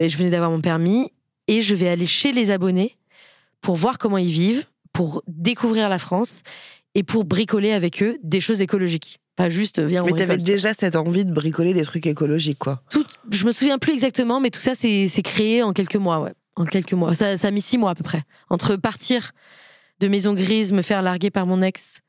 [0.00, 1.10] Et je venais d'avoir mon permis.
[1.46, 2.96] Et je vais aller chez les abonnés
[3.60, 6.42] pour voir comment ils vivent, pour découvrir la France
[6.94, 9.20] et pour bricoler avec eux des choses écologiques.
[9.36, 12.82] Pas juste, viens, Mais t'avais déjà cette envie de bricoler des trucs écologiques, quoi.
[12.90, 16.32] Tout, je me souviens plus exactement, mais tout ça, c'est créé en quelques mois, ouais.
[16.56, 17.14] En quelques mois.
[17.14, 18.22] Ça, ça a mis six mois à peu près.
[18.50, 19.30] Entre partir
[20.00, 22.00] de Maison Grise, me faire larguer par mon ex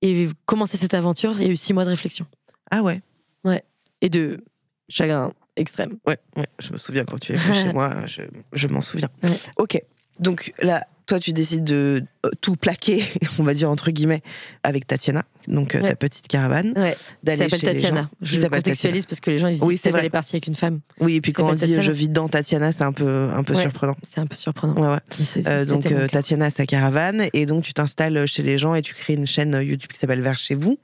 [0.00, 2.26] et commencer cette aventure, il y a eu six mois de réflexion.
[2.70, 3.02] Ah ouais
[3.44, 3.62] Ouais.
[4.00, 4.42] Et de
[4.88, 5.98] chagrin extrême.
[6.06, 6.46] Ouais, ouais.
[6.58, 9.08] Je me souviens quand tu es chez moi, je, je m'en souviens.
[9.22, 9.30] Ouais.
[9.56, 9.80] Ok.
[10.18, 12.04] Donc là, toi, tu décides de
[12.40, 13.02] tout plaquer,
[13.38, 14.22] on va dire entre guillemets,
[14.62, 15.88] avec Tatiana, donc euh, Ouais.
[15.88, 16.74] ta petite caravane.
[16.76, 16.94] Ouais.
[17.22, 18.02] D'aller chez les Tatiana.
[18.02, 18.08] gens.
[18.20, 20.46] Je Qui contextualise parce que les gens ils se disent Oui, c'est est partie avec
[20.46, 20.80] une femme.
[21.00, 21.80] Oui, et puis quand on dit Tatiana.
[21.82, 23.62] je vis dans Tatiana, c'est un peu, un peu Ouais.
[23.62, 23.96] surprenant.
[24.02, 24.74] C'est un peu surprenant.
[24.74, 25.46] Ouais, ouais.
[25.46, 26.08] Euh, donc euh.
[26.08, 29.26] Tatiana a sa caravane et donc tu t'installes chez les gens et tu crées une
[29.26, 30.78] chaîne YouTube qui s'appelle Vers chez vous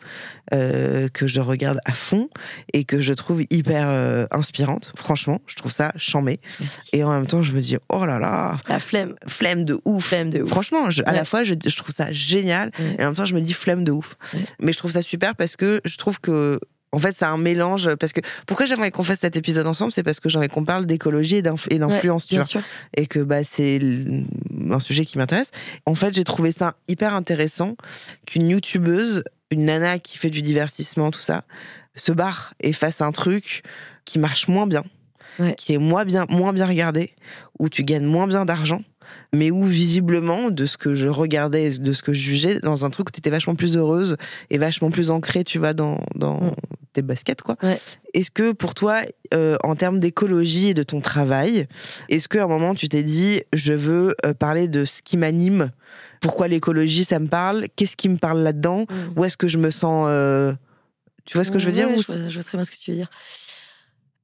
[0.54, 2.28] euh, que je regarde à fond
[2.72, 4.92] et que je trouve hyper inspirante.
[4.96, 6.40] Franchement, je trouve ça chambé.
[6.60, 6.78] Merci.
[6.94, 9.14] Et en même temps, je me dis oh là là, La flemme.
[9.26, 10.06] flemme de ouf.
[10.06, 10.48] Flemme de ouf.
[10.48, 11.16] Franchement, je- à Ouais.
[11.16, 12.96] la fois, je, je trouve ça génial Ouais.
[12.98, 14.16] et en même temps, je me dis flemme de ouf.
[14.34, 14.40] Ouais.
[14.60, 16.58] Mais je trouve ça super parce que je trouve que.
[16.92, 17.94] En fait, c'est un mélange.
[17.96, 20.86] Parce que pourquoi j'aimerais qu'on fasse cet épisode ensemble, c'est parce que j'aimerais qu'on parle
[20.86, 22.62] d'écologie et d'inf- et d'influence, tu Bien vois sûr.
[22.96, 23.80] et que bah, c'est
[24.70, 25.50] un sujet qui m'intéresse.
[25.84, 27.76] En fait, j'ai trouvé ça hyper intéressant
[28.26, 31.42] qu'une youtubeuse, une nana qui fait du divertissement, tout ça,
[31.96, 33.62] se barre et fasse un truc
[34.04, 34.84] qui marche moins bien,
[35.38, 35.54] Ouais.
[35.58, 37.12] qui est moins bien, moins bien regardé,
[37.58, 38.82] où tu gagnes moins bien d'argent,
[39.32, 42.84] mais où visiblement, de ce que je regardais, et de ce que je jugeais, dans
[42.84, 44.16] un truc où tu étais vachement plus heureuse
[44.50, 46.54] et vachement plus ancrée, tu vois, dans, dans Mm.
[46.92, 47.56] tes baskets, quoi.
[47.62, 47.78] Ouais.
[48.14, 49.00] Est-ce que pour toi,
[49.34, 51.66] euh, en termes d'écologie et de ton travail,
[52.08, 55.70] est-ce qu'à un moment tu t'es dit, je veux euh, parler de ce qui m'anime
[56.22, 59.18] Pourquoi l'écologie, ça me parle Qu'est-ce qui me parle là-dedans Mm.
[59.18, 60.54] Où est-ce que je me sens euh,
[61.26, 62.64] Tu vois ce que je veux dire Ouais, ou je, vois, je vois très bien
[62.64, 63.10] ce que tu veux dire.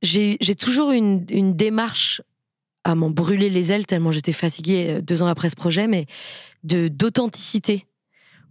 [0.02, 2.22] J'ai j'ai toujours une, une démarche
[2.84, 6.06] à m'en brûler les ailes tellement j'étais fatiguée euh, deux ans après ce projet, mais
[6.64, 7.86] de d'authenticité.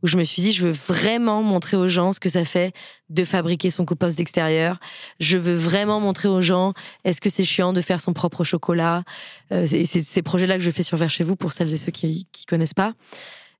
[0.03, 2.73] Où je me suis dit, je veux vraiment montrer aux gens ce que ça fait
[3.09, 4.79] de fabriquer son compost d'extérieur.
[5.19, 9.03] Je veux vraiment montrer aux gens, est-ce que c'est chiant de faire son propre chocolat?
[9.51, 11.91] Euh, C'est ces projets-là que je fais sur Vers chez vous pour celles et ceux
[11.91, 12.93] qui qui connaissent pas.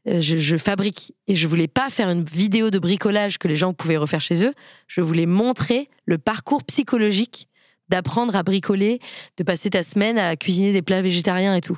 [0.08, 3.56] Euh, je, je fabrique et je voulais pas faire une vidéo de bricolage que les
[3.56, 4.54] gens pouvaient refaire chez eux.
[4.88, 7.50] Je voulais montrer le parcours psychologique
[7.92, 9.00] d'apprendre à bricoler,
[9.38, 11.78] de passer ta semaine à cuisiner des plats végétariens et tout.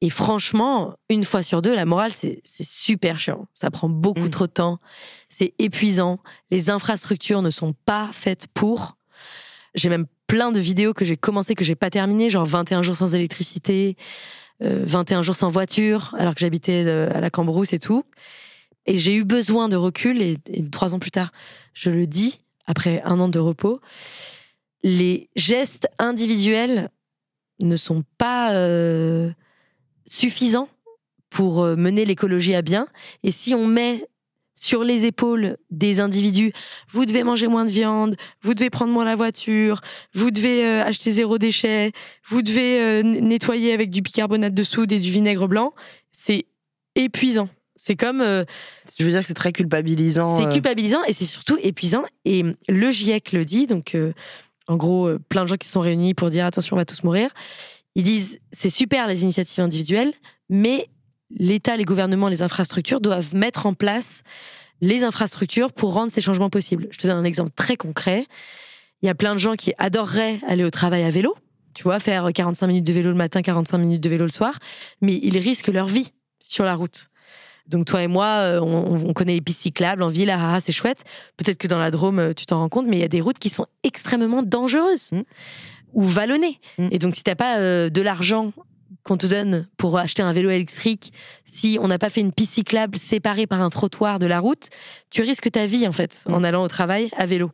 [0.00, 3.46] Et franchement, une fois sur deux, la morale, c'est super chiant.
[3.52, 4.30] Ça prend beaucoup Mm.
[4.30, 4.78] trop de temps.
[5.28, 6.18] C'est épuisant.
[6.50, 8.96] Les infrastructures ne sont pas faites pour.
[9.74, 12.96] J'ai même plein de vidéos que j'ai commencé, que j'ai pas terminées, genre 21 jours
[12.96, 13.96] sans électricité,
[14.62, 18.04] euh, 21 jours sans voiture, alors que j'habitais euh, à la Cambrousse et tout.
[18.86, 21.32] Et j'ai eu besoin de recul, et, et trois ans plus tard,
[21.74, 23.80] je le dis, après un an de repos,
[24.82, 26.88] les gestes individuels
[27.60, 29.30] ne sont pas euh,
[30.06, 30.68] suffisants
[31.30, 32.86] pour euh, mener l'écologie à bien.
[33.22, 34.08] Et si on met
[34.58, 36.52] sur les épaules des individus,
[36.90, 39.80] vous devez manger moins de viande, vous devez prendre moins la voiture,
[40.14, 41.92] vous devez euh, acheter zéro déchet,
[42.26, 45.74] vous devez euh, nettoyer avec du bicarbonate de soude et du vinaigre blanc,
[46.10, 46.46] c'est
[46.96, 47.48] épuisant.
[47.76, 48.44] C'est comme euh,
[48.98, 50.36] Je veux dire que c'est très culpabilisant.
[50.36, 52.04] c'est culpabilisant et c'est surtout épuisant.
[52.24, 53.96] Et le GIEC le dit, donc
[54.68, 56.84] en gros, euh, plein de gens qui se sont réunis pour dire attention, on va
[56.84, 57.30] tous mourir.
[57.94, 60.12] Ils disent c'est super les initiatives individuelles,
[60.48, 60.88] mais
[61.30, 64.22] l'État, les gouvernements, les infrastructures doivent mettre en place
[64.80, 66.86] les infrastructures pour rendre ces changements possibles.
[66.90, 68.26] Je te donne un exemple très concret.
[69.02, 71.36] Il y a plein de gens qui adoreraient aller au travail à vélo,
[71.74, 74.58] tu vois, faire 45 minutes de vélo le matin, 45 minutes de vélo le soir,
[75.00, 77.08] mais ils risquent leur vie sur la route.
[77.68, 80.60] Donc toi et moi, euh, on, on connaît les pistes cyclables en ville, ah, ah,
[80.60, 81.04] c'est chouette.
[81.36, 83.20] Peut-être que dans la Drôme, euh, tu t'en rends compte, mais il y a des
[83.20, 85.22] routes qui sont extrêmement dangereuses Mm.
[85.94, 86.60] ou vallonnées.
[86.78, 86.88] Mm.
[86.90, 88.52] Et donc si t'as pas euh, de l'argent
[89.02, 91.12] qu'on te donne pour acheter un vélo électrique,
[91.44, 94.68] si on n'a pas fait une piste cyclable séparée par un trottoir de la route,
[95.10, 97.50] tu risques ta vie en fait en allant au travail à vélo.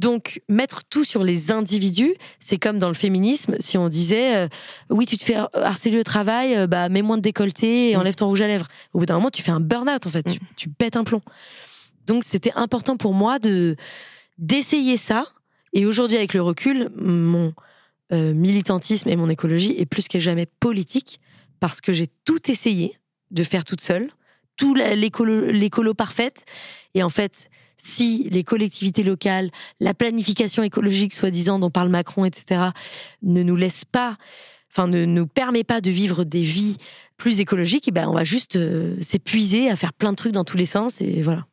[0.00, 4.48] Donc, mettre tout sur les individus, c'est comme dans le féminisme, si on disait euh,
[4.88, 8.00] oui, tu te fais harceler au travail, euh, bah mets moins de décolleté et Mm.
[8.00, 8.66] enlève ton rouge à lèvres.
[8.94, 11.20] Au bout d'un moment, tu fais un burn-out en fait, tu, tu pètes un plomb.
[12.06, 13.76] Donc, c'était important pour moi de
[14.38, 15.26] d'essayer ça.
[15.74, 17.52] Et aujourd'hui, avec le recul, mon
[18.10, 21.20] euh, militantisme et mon écologie est plus que jamais politique
[21.60, 22.98] parce que j'ai tout essayé
[23.30, 24.08] de faire toute seule,
[24.56, 26.46] tout l'écolo, l'écolo parfaite.
[26.94, 27.50] Et en fait,
[27.82, 32.70] si les collectivités locales, la planification écologique, soi-disant, dont parle Macron, etc.,
[33.22, 34.16] ne nous laissent pas,
[34.72, 36.76] enfin, ne nous permet pas de vivre des vies
[37.16, 40.44] plus écologiques, eh ben, on va juste euh, s'épuiser à faire plein de trucs dans
[40.44, 41.46] tous les sens, et voilà.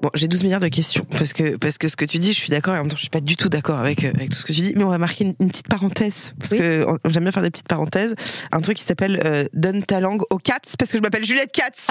[0.00, 2.38] Bon, j'ai 12 milliards de questions parce que parce que ce que tu dis, je
[2.38, 4.30] suis d'accord et en même temps, je suis pas du tout d'accord avec euh, avec
[4.30, 4.72] tout ce que tu dis.
[4.76, 8.14] Mais on va marquer une, petite parenthèse parce que j'aime bien faire des petites parenthèses.
[8.52, 11.50] Un truc qui s'appelle euh, donne ta langue aux cats parce que je m'appelle Juliette
[11.50, 11.88] Katz.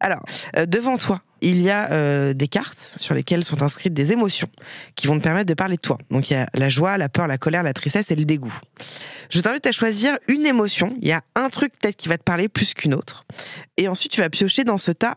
[0.00, 0.22] Alors,
[0.56, 4.48] euh, devant toi, il y a des cartes sur lesquelles sont inscrites des émotions
[4.94, 5.96] qui vont te permettre de parler de toi.
[6.10, 8.54] Donc, il y a la joie, la peur, la colère, la tristesse et le dégoût.
[9.30, 10.94] Je t'invite à choisir une émotion.
[11.00, 13.24] Il y a un truc peut-être qui va te parler plus qu'une autre.
[13.78, 15.16] Et ensuite, tu vas piocher dans ce tas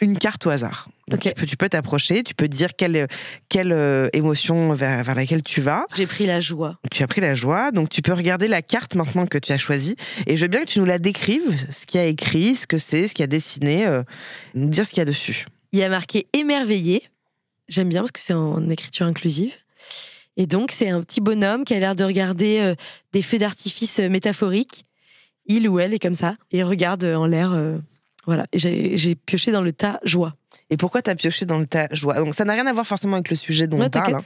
[0.00, 0.88] une carte au hasard.
[1.16, 3.06] Tu peux t'approcher, tu peux dire quelle,
[3.48, 5.86] quelle euh, émotion vers, vers, laquelle tu vas.
[5.94, 6.78] J'ai pris la joie.
[6.90, 9.58] Tu as pris la joie, donc tu peux regarder la carte maintenant que tu as
[9.58, 9.96] choisie.
[10.26, 12.66] Et je veux bien que tu nous la décrives, ce qu'il y a écrit, ce
[12.66, 14.02] que c'est, ce qu'il y a dessiné, euh,
[14.54, 15.46] nous dire ce qu'il y a dessus.
[15.72, 17.02] Il y a marqué émerveillé.
[17.68, 19.54] J'aime bien parce que c'est en écriture inclusive.
[20.36, 22.74] Et donc, c'est un petit bonhomme qui a l'air de regarder euh,
[23.12, 24.84] des feux d'artifice métaphoriques.
[25.46, 27.58] Il ou elle est comme ça et regarde en l'air
[28.28, 30.36] voilà, j'ai pioché dans le tas joie.
[30.70, 32.14] Et pourquoi tu as pioché dans le tas joie?
[32.14, 34.16] Donc ça n'a rien à voir forcément avec le sujet dont on parle.
[34.16, 34.20] Hein.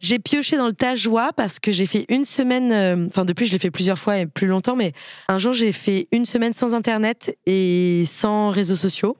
[0.00, 3.44] J'ai pioché dans le tas joie parce que j'ai fait une semaine, euh, enfin depuis
[3.46, 4.92] je l'ai fait plusieurs fois et plus longtemps, mais
[5.28, 9.18] un jour j'ai fait une semaine sans internet et sans réseaux sociaux.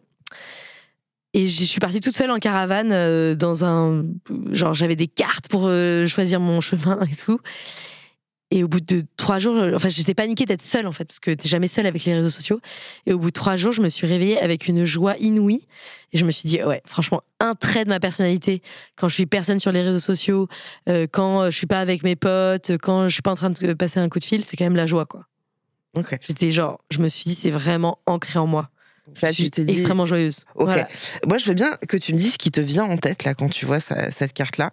[1.33, 4.05] Et je suis partie toute seule en caravane euh, dans un
[4.51, 7.39] genre j'avais des cartes pour euh, choisir mon chemin et tout.
[8.51, 11.21] Et au bout de trois jours, euh, enfin, j'étais paniquée d'être seule, en fait, parce
[11.21, 12.61] que t'es jamais seule avec les réseaux sociaux.
[13.07, 15.67] Et au bout de trois jours, je me suis réveillée avec une joie inouïe.
[16.13, 18.63] Et je me suis dit, ouais, franchement, un trait de ma personnalité,
[18.97, 20.49] quand je suis personne sur les réseaux sociaux,
[20.89, 23.73] euh, quand je suis pas avec mes potes, quand je suis pas en train de
[23.75, 25.27] passer un coup de fil, c'est quand même la joie, quoi.
[25.95, 26.19] Ok.
[26.21, 28.71] J'étais genre, je me suis dit, c'est vraiment ancré en moi
[29.15, 30.45] je suis extrêmement joyeuse.
[30.55, 30.75] Ok.
[31.27, 33.35] Moi, je veux bien que tu me dises ce qui te vient en tête là
[33.35, 34.71] quand tu vois cette carte-là,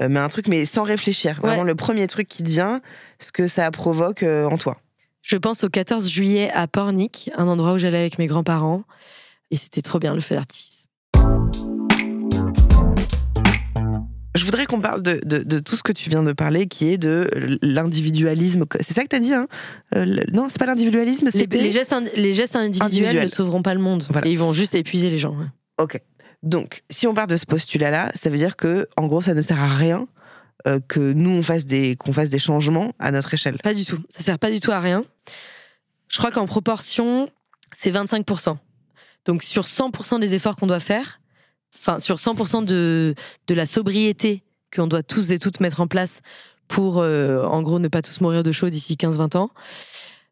[0.00, 1.40] euh, mais un truc, mais sans réfléchir.
[1.42, 2.80] Vraiment, le premier truc qui te vient,
[3.20, 4.78] ce que ça provoque euh, en toi.
[5.22, 8.84] Je pense au 14 juillet à Pornic, un endroit où j'allais avec mes grands-parents,
[9.50, 10.86] et c'était trop bien le feu d'artifice.
[14.34, 16.98] Je voudrais qu'on parle de, de, tout ce que tu viens de parler, qui est
[16.98, 18.64] de l'individualisme.
[18.80, 19.48] C'est ça que tu as dit, hein?
[19.96, 23.80] Euh, Non, c'est pas l'individualisme, c'est les, gestes, les gestes individuels ne sauveront pas le
[23.80, 24.04] monde.
[24.24, 25.36] Et ils vont juste épuiser les gens.
[25.78, 26.00] Ok.
[26.42, 29.42] Donc, si on part de ce postulat-là, ça veut dire que, en gros, ça ne
[29.42, 30.06] sert à rien
[30.66, 33.58] euh, que nous on fasse des qu'on fasse des changements à notre échelle.
[33.62, 34.00] Pas du tout.
[34.08, 35.04] Ça sert pas du tout à rien.
[36.08, 37.30] Je crois qu'en proportion,
[37.72, 38.56] c'est 25%.
[39.24, 41.20] Donc sur 100% des efforts qu'on doit faire,
[41.80, 43.14] enfin sur 100% de,
[43.46, 44.42] de la sobriété
[44.74, 46.20] qu'on doit tous et toutes mettre en place
[46.68, 49.50] pour, euh, en gros, ne pas tous mourir de chaud d'ici 15-20 ans.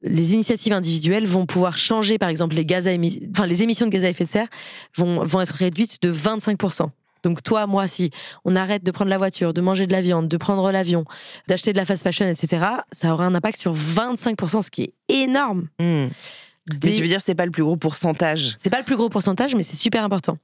[0.02, 3.90] Les initiatives individuelles vont pouvoir changer, par exemple, les gaz à enfin, les émissions de
[3.90, 4.48] gaz à effet de serre
[4.94, 6.90] vont, vont être réduites de 25%.
[7.22, 8.10] Donc toi, moi, si
[8.44, 11.06] on arrête de prendre la voiture, de manger de la viande, de prendre l'avion,
[11.48, 14.94] d'acheter de la fast fashion, etc., ça aura un impact sur 25%, ce qui est
[15.08, 15.68] énorme.
[15.80, 16.06] Mmh.
[16.82, 18.56] Mais je veux dire, c'est pas le plus gros pourcentage.
[18.58, 20.38] C'est pas le plus gros pourcentage, mais c'est super important.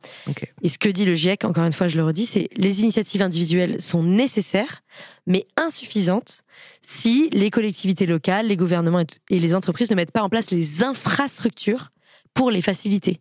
[0.62, 3.22] Et ce que dit le GIEC, encore une fois, je le redis, c'est les initiatives
[3.22, 4.82] individuelles sont nécessaires,
[5.26, 6.44] mais insuffisantes
[6.80, 10.82] si les collectivités locales, les gouvernements et les entreprises ne mettent pas en place les
[10.85, 11.90] infrastructures
[12.35, 13.20] pour les faciliter.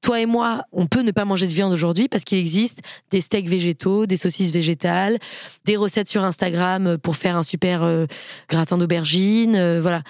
[0.00, 3.20] Toi et moi, on peut ne pas manger de viande aujourd'hui parce qu'il existe des
[3.20, 5.18] steaks végétaux, des saucisses végétales,
[5.64, 8.06] des recettes sur Instagram pour faire un super euh,
[8.48, 10.02] gratin d'aubergine, euh, voilà.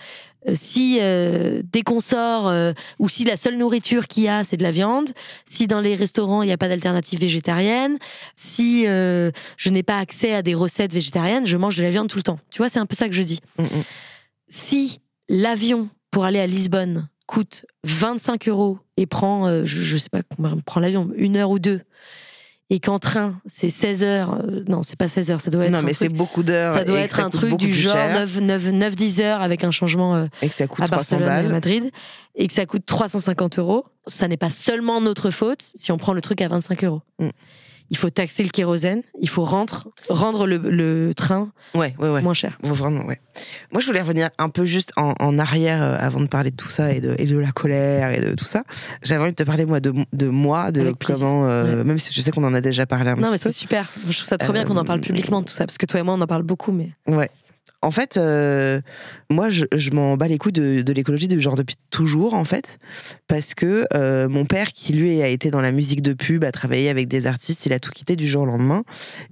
[0.48, 4.42] Euh, si euh, dès qu'on sort euh, ou si la seule nourriture qu'il y a
[4.44, 5.10] c'est de la viande,
[5.46, 7.98] si dans les restaurants il n'y a pas d'alternative végétarienne,
[8.34, 12.16] si je n'ai pas accès à des recettes végétariennes, je mange de la viande tout
[12.16, 12.38] le temps.
[12.50, 13.40] Tu vois, c'est un peu ça que je dis.
[13.58, 13.84] Mm, mm.
[14.48, 20.22] Si l'avion pour aller à Lisbonne coûte 25 euros et prend, je, ne sais pas,
[20.66, 21.80] prend l'avion une heure ou deux
[22.72, 24.32] et qu'en train, c'est 16 heures.
[24.32, 25.72] Euh, non, c'est pas 16 heures, ça doit être.
[25.72, 26.74] Non, mais c'est beaucoup d'heures.
[26.74, 30.54] Ça doit être un truc du genre 9-10 heures avec un changement euh, et que
[30.54, 31.90] ça coûte à Barcelone et à Madrid
[32.34, 33.84] et que ça coûte 350 euros.
[34.06, 37.02] Ça n'est pas seulement notre faute si on prend le truc à 25 euros.
[37.18, 37.28] Mm
[37.92, 42.22] il faut taxer le kérosène, il faut rendre, rendre le, train ouais, ouais, ouais.
[42.22, 42.58] moins cher.
[42.62, 43.20] Vraiment, ouais.
[43.70, 46.70] Moi, je voulais revenir un peu juste en, arrière euh, avant de parler de tout
[46.70, 48.62] ça et de, et de la colère et de tout ça.
[49.02, 51.46] J'avais envie de te parler, moi, de, de moi, de comment.
[51.46, 53.26] Euh, même si je sais qu'on en a déjà parlé un non, petit peu.
[53.26, 53.90] Non, mais c'est super.
[54.08, 55.84] Je trouve ça trop bien qu'on en parle euh, publiquement de tout ça, parce que
[55.84, 56.92] toi et moi, on en parle beaucoup, mais.
[57.06, 57.30] Ouais.
[57.84, 58.80] En fait, euh,
[59.28, 62.78] moi, je, m'en bats les couilles de, l'écologie de genre depuis toujours, en fait,
[63.26, 66.52] parce que euh, mon père, qui lui a été dans la musique de pub, a
[66.52, 68.84] travaillé avec des artistes, il a tout quitté du jour au lendemain,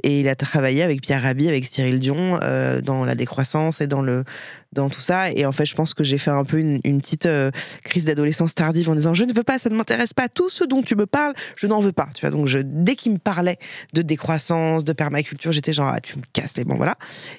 [0.02, 3.86] et il a travaillé avec Pierre Rabhi, avec Cyril Dion, euh, dans la décroissance et
[3.86, 4.24] dans le
[4.72, 5.30] dans tout ça.
[5.32, 7.50] Et en fait, je pense que j'ai fait un peu une, petite euh,
[7.84, 10.28] crise d'adolescence tardive en disant je ne veux pas, ça ne m'intéresse pas.
[10.28, 12.08] Tout ce dont tu me parles, je n'en veux pas.
[12.14, 13.58] Tu vois, donc dès qu'il me parlait
[13.94, 16.96] de décroissance, de permaculture, j'étais genre ah, tu me casses les bons, voilà.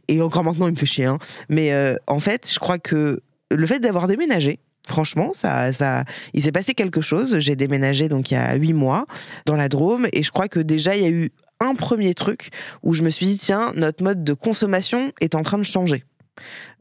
[0.07, 1.05] Et encore maintenant, il me fait chier.
[1.05, 1.19] Hein.
[1.49, 6.41] Mais euh, en fait, je crois que le fait d'avoir déménagé, Franchement, ça, ça, il
[6.43, 7.37] s'est passé quelque chose.
[7.37, 9.05] J'ai déménagé donc il y a huit mois
[9.45, 12.49] dans la Drôme et je crois que déjà il y a eu un premier truc
[12.81, 16.03] où je me suis dit tiens notre mode de consommation est en train de changer.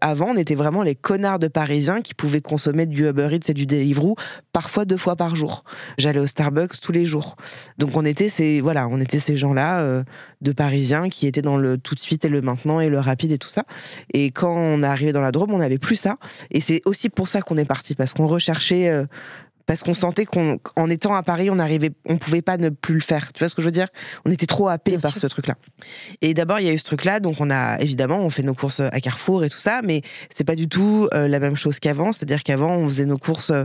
[0.00, 3.54] Avant, on était vraiment les connards de Parisiens qui pouvaient consommer du Uber Eats et
[3.54, 4.16] du Deliveroo
[4.52, 5.64] parfois deux fois par jour.
[5.98, 7.36] J'allais au Starbucks tous les jours.
[7.78, 10.02] Donc on était ces voilà, on était ces gens-là euh,
[10.40, 13.32] de Parisiens qui étaient dans le tout de suite et le maintenant et le rapide
[13.32, 13.64] et tout ça.
[14.14, 16.16] Et quand on est arrivé dans la Drôme, on n'avait plus ça.
[16.50, 19.04] Et c'est aussi pour ça qu'on est parti parce qu'on recherchait euh,
[19.66, 23.00] parce qu'on sentait qu'en étant à Paris, on arrivait, on pouvait pas ne plus le
[23.00, 23.32] faire.
[23.32, 23.88] Tu vois ce que je veux dire?
[24.24, 25.54] On était trop happé par ce truc-là.
[26.22, 28.54] Et d'abord, il y a eu ce truc-là, donc on a évidemment, on fait nos
[28.54, 31.78] courses à Carrefour et tout ça, mais c'est pas du tout euh, la même chose
[31.78, 32.12] qu'avant.
[32.12, 33.64] C'est-à-dire qu'avant, on faisait nos courses euh,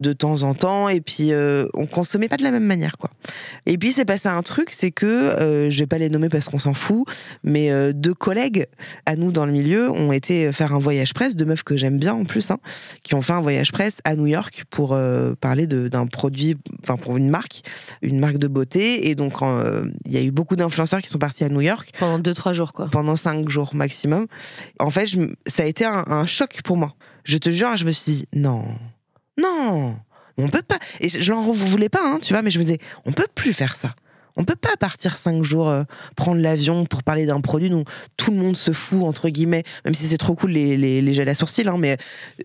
[0.00, 3.10] de temps en temps et puis euh, on consommait pas de la même manière, quoi.
[3.66, 6.58] Et puis c'est passé un truc, c'est que je vais pas les nommer parce qu'on
[6.58, 7.06] s'en fout,
[7.42, 8.66] mais deux collègues
[9.06, 11.98] à nous dans le milieu ont été faire un voyage presse, deux meufs que j'aime
[11.98, 12.58] bien en plus, hein,
[13.02, 14.96] qui ont fait un voyage presse à New York pour
[15.46, 17.62] parler d'un produit, enfin pour une marque,
[18.02, 19.08] une marque de beauté.
[19.08, 21.92] Et donc, euh, il y a eu beaucoup d'influenceurs qui sont partis à New York.
[22.00, 22.88] Pendant 2-3 jours, quoi.
[22.90, 24.26] Pendant 5 jours maximum.
[24.80, 25.06] En fait,
[25.46, 26.96] ça a été un, choc pour moi.
[27.22, 28.64] Je te jure, je me suis dit, non,
[29.40, 29.96] non,
[30.36, 30.80] on peut pas.
[30.98, 33.52] Et je n'en voulais pas, hein, tu vois, mais je me disais, on peut plus
[33.52, 33.94] faire ça.
[34.36, 37.84] On peut pas partir cinq jours, euh, prendre l'avion pour parler d'un produit dont
[38.16, 41.14] tout le monde se fout, entre guillemets, même si c'est trop cool les, les, les
[41.14, 41.96] gels à sourcils, hein, mais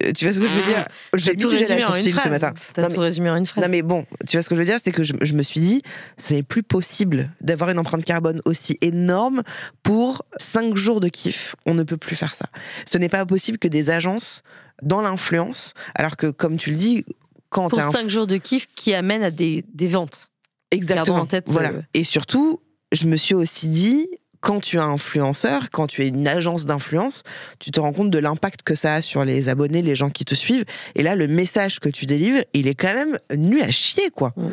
[0.03, 0.85] euh, tu vois ce que je veux dire?
[1.15, 2.53] J'ai mis du gel à sourcils ce matin.
[2.73, 3.63] T'as tout résumé en une phrase.
[3.63, 5.43] Non mais bon, tu vois ce que je veux dire, c'est que je, je, me
[5.43, 5.81] suis dit,
[6.17, 9.43] ce n'est plus possible d'avoir une empreinte carbone aussi énorme
[9.83, 11.55] pour cinq jours de kiff.
[11.65, 12.45] On ne peut plus faire ça.
[12.85, 14.43] Ce n'est pas possible que des agences
[14.81, 17.05] dans l'influence, alors que comme tu le dis,
[17.49, 20.30] quand pour cinq jours de kiff qui amènent à des, des ventes.
[20.71, 21.19] Exactement.
[21.19, 21.69] En tête, voilà.
[21.69, 24.07] Euh, Et surtout, je me suis aussi dit,
[24.41, 27.23] quand tu es un influenceur, quand tu es une agence d'influence,
[27.59, 30.25] tu te rends compte de l'impact que ça a sur les abonnés, les gens qui
[30.25, 30.65] te suivent.
[30.95, 34.33] Et là, le message que tu délivres, il est quand même nul à chier, quoi.
[34.35, 34.47] Mm.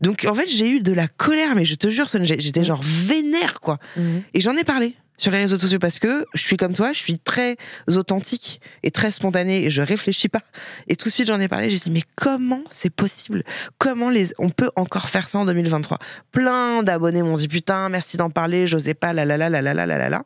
[0.00, 2.64] Donc, en fait, j'ai eu de la colère, mais je te jure, j'étais mm.
[2.64, 3.78] genre vénère, quoi.
[3.96, 4.18] Mm.
[4.32, 6.98] Et j'en ai parlé sur les réseaux sociaux parce que je suis comme toi, je
[6.98, 7.56] suis très
[7.88, 10.40] authentique et très spontanée et je réfléchis pas.
[10.88, 13.44] Et tout de suite, j'en ai parlé, j'ai dit, mais comment c'est possible?
[13.78, 14.32] Comment les...
[14.38, 15.98] on peut encore faire ça en 2023
[16.32, 19.74] Plein d'abonnés m'ont dit, putain, merci d'en parler, j'osais pas, la la la la la
[19.74, 20.24] la la la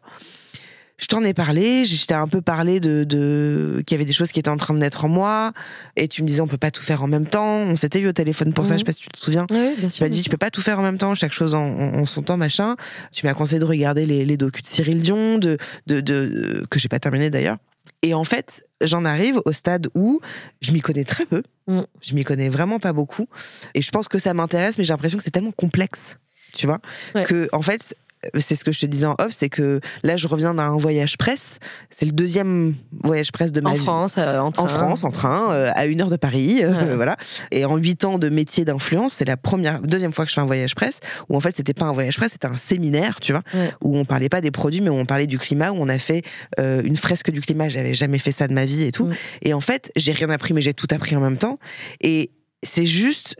[0.99, 4.33] je t'en ai parlé, j'étais un peu parlé de, de qu'il y avait des choses
[4.33, 5.53] qui étaient en train de naître en moi,
[5.97, 7.59] et tu me disais on peut pas tout faire en même temps.
[7.59, 9.47] On s'était eu au téléphone pour ça, je sais pas si tu te souviens.
[9.51, 11.33] Oui, bien sûr, tu m'as dit tu peux pas tout faire en même temps, chaque
[11.33, 12.77] chose en, son temps, machin.
[13.13, 15.57] Tu m'as conseillé de regarder les, les docus de Cyril Dion, de,
[15.87, 17.57] de, de que j'ai pas terminé d'ailleurs.
[18.03, 20.21] Et en fait, j'en arrive au stade où
[20.61, 21.43] je m'y connais très peu.
[21.67, 21.81] Mm.
[22.01, 23.27] Je m'y connais vraiment pas beaucoup.
[23.75, 26.19] Et je pense que ça m'intéresse, mais j'ai l'impression que c'est tellement complexe
[26.55, 26.81] tu vois
[27.25, 27.97] que en fait
[28.39, 31.17] c'est ce que je te disais en off, c'est que là, je reviens d'un voyage
[31.17, 31.59] presse.
[31.91, 33.79] C'est le deuxième voyage presse de ma en vie.
[33.79, 34.65] France, euh, en train.
[34.65, 37.17] En France, en train, euh, à une heure de Paris, euh, voilà.
[37.51, 40.41] Et en huit ans de métier d'influence, c'est la première, deuxième fois que je fais
[40.41, 43.33] un voyage presse, où en fait, c'était pas un voyage presse, c'était un séminaire, tu
[43.33, 43.43] vois,
[43.83, 45.99] où on parlait pas des produits, mais où on parlait du climat, où on a
[45.99, 46.23] fait
[46.59, 47.69] une fresque du climat.
[47.69, 49.07] J'avais jamais fait ça de ma vie et tout.
[49.07, 49.15] Mm.
[49.43, 51.59] Et en fait, j'ai rien appris, mais j'ai tout appris en même temps.
[52.01, 52.31] Et
[52.63, 53.37] c'est juste,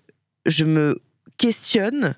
[0.47, 1.01] je me
[1.39, 2.15] questionne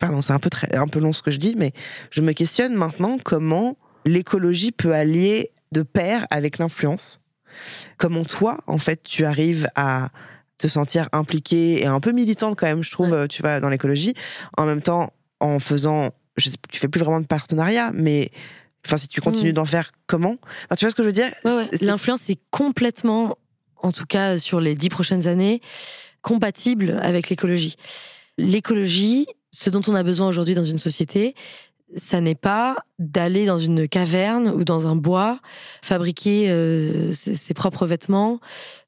[0.00, 1.72] pardon, c'est un peu très, un peu long ce que je dis, mais
[2.10, 7.20] je me questionne maintenant comment l'écologie peut allier de pair avec l'influence.
[7.96, 10.08] Comment toi, en fait, tu arrives à
[10.58, 14.14] te sentir impliquée et un peu militante quand même, je trouve, tu vois, dans l'écologie,
[14.56, 18.30] en même temps en faisant, je sais, tu fais plus vraiment de partenariat, mais
[18.86, 19.54] enfin, si tu continues mm.
[19.54, 20.36] d'en faire, comment?
[20.76, 21.32] Tu vois ce que je veux dire?
[21.80, 23.36] L'influence est complètement,
[23.76, 25.60] en tout cas sur les dix prochaines années,
[26.22, 27.76] compatible avec l'écologie.
[28.38, 31.34] L'écologie, ce dont on a besoin aujourd'hui dans une société,
[31.96, 35.40] ça n'est pas d'aller dans une caverne ou dans un bois,
[35.82, 38.40] fabriquer euh, ses, propres vêtements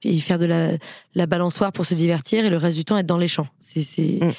[0.02, 3.18] et faire de la, balançoire pour se divertir et le reste du temps être dans
[3.18, 3.48] les champs.
[3.60, 4.32] C'est, mm.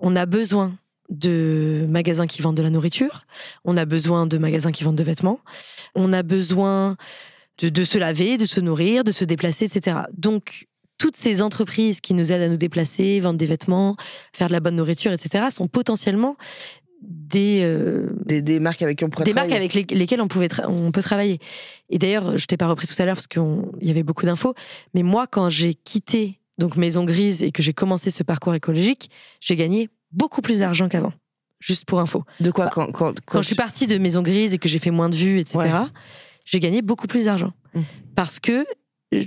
[0.00, 0.72] On a besoin
[1.08, 3.26] de magasins qui vendent de la nourriture,
[3.64, 5.40] on a besoin de magasins qui vendent de vêtements,
[5.94, 6.96] on a besoin
[7.58, 9.98] de, de se laver, de se nourrir, de se déplacer, etc.
[10.16, 10.68] Donc,
[11.00, 13.96] toutes ces entreprises qui nous aident à nous déplacer, vendre des vêtements,
[14.34, 16.36] faire de la bonne nourriture, etc., sont potentiellement
[17.00, 20.92] des, euh, des, marques avec qui on pourrait des marques avec lesquelles on pouvait on
[20.92, 21.38] peut travailler.
[21.88, 23.42] Et d'ailleurs, je t'ai pas repris tout à l'heure parce qu'il
[23.80, 24.54] y avait beaucoup d'infos,
[24.92, 29.10] mais moi, quand j'ai quitté donc Maison Grise et que j'ai commencé ce parcours écologique,
[29.40, 31.14] j'ai gagné beaucoup plus d'argent qu'avant.
[31.60, 32.24] Juste pour info.
[32.40, 34.90] De quoi bah, quand, quand, je suis partie de Maison Grise et que j'ai fait
[34.90, 35.60] moins de vues, etc.
[36.44, 37.52] J'ai gagné beaucoup plus d'argent.
[37.74, 37.80] Mm.
[38.16, 38.66] parce que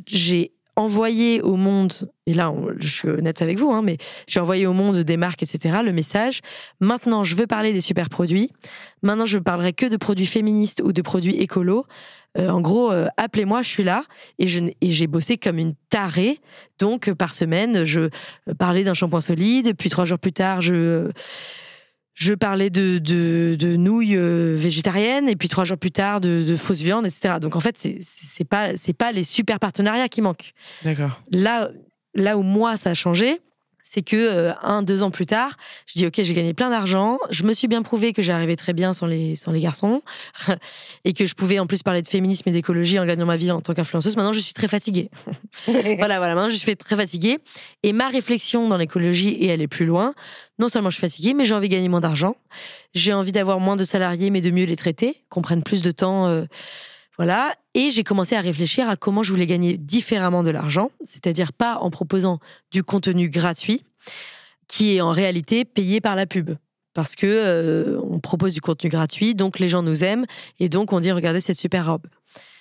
[0.08, 1.94] j'ai envoyé au monde,
[2.26, 3.98] et là je suis honnête avec vous, hein, mais
[4.28, 6.42] j'ai envoyé au monde des marques, etc., le message,
[6.80, 8.52] maintenant je veux parler des super produits,
[9.02, 11.86] maintenant je ne parlerai que de produits féministes ou de produits écolos.
[12.38, 14.04] Euh, en gros, euh, appelez-moi, je suis là.
[14.40, 16.40] Et j'ai bossé comme une tarée.
[16.80, 18.10] Donc, euh, par semaine, je
[18.58, 19.76] parlais d'un shampoing solide.
[19.78, 21.12] Puis trois jours plus tard, je,
[22.14, 25.28] je parlais de, de, de nouilles euh, végétariennes.
[25.30, 27.36] Et puis trois jours plus tard, de, de fausses viandes, etc.
[27.42, 30.54] Donc, en fait, c'est c'est pas, c'est pas les super partenariats qui manquent.
[30.84, 31.22] D'accord.
[31.32, 31.70] Là,
[32.14, 33.40] là où moi, ça a changé,
[33.84, 37.20] c'est que euh, un, deux ans plus tard, je dis ok, j'ai gagné plein d'argent,
[37.30, 40.02] je me suis bien prouvé que j'arrivais très bien sans les, sans les garçons,
[41.06, 43.52] et que je pouvais en plus parler de féminisme et d'écologie en gagnant ma vie
[43.52, 44.16] en tant qu'influenceuse.
[44.16, 45.10] Maintenant, je suis très fatiguée.
[45.68, 47.40] voilà, voilà, maintenant je suis très fatiguée.
[47.84, 50.14] Et ma réflexion dans l'écologie, et elle est plus loin,
[50.60, 52.38] non seulement je suis fatiguée, mais j'ai envie de gagner moins d'argent.
[52.94, 55.92] J'ai envie d'avoir moins de salariés, mais de mieux les traiter, qu'on prenne plus de
[55.92, 56.28] temps.
[56.28, 56.46] euh,
[57.18, 57.56] voilà.
[57.74, 61.78] Et j'ai commencé à réfléchir à comment je voulais gagner différemment de l'argent, c'est-à-dire pas
[61.78, 62.40] en proposant
[62.72, 63.84] du contenu gratuit,
[64.68, 66.52] qui est en réalité payé par la pub.
[66.94, 70.26] Parce que euh, on propose du contenu gratuit, donc les gens nous aiment,
[70.60, 72.06] et donc on dit regardez cette super robe.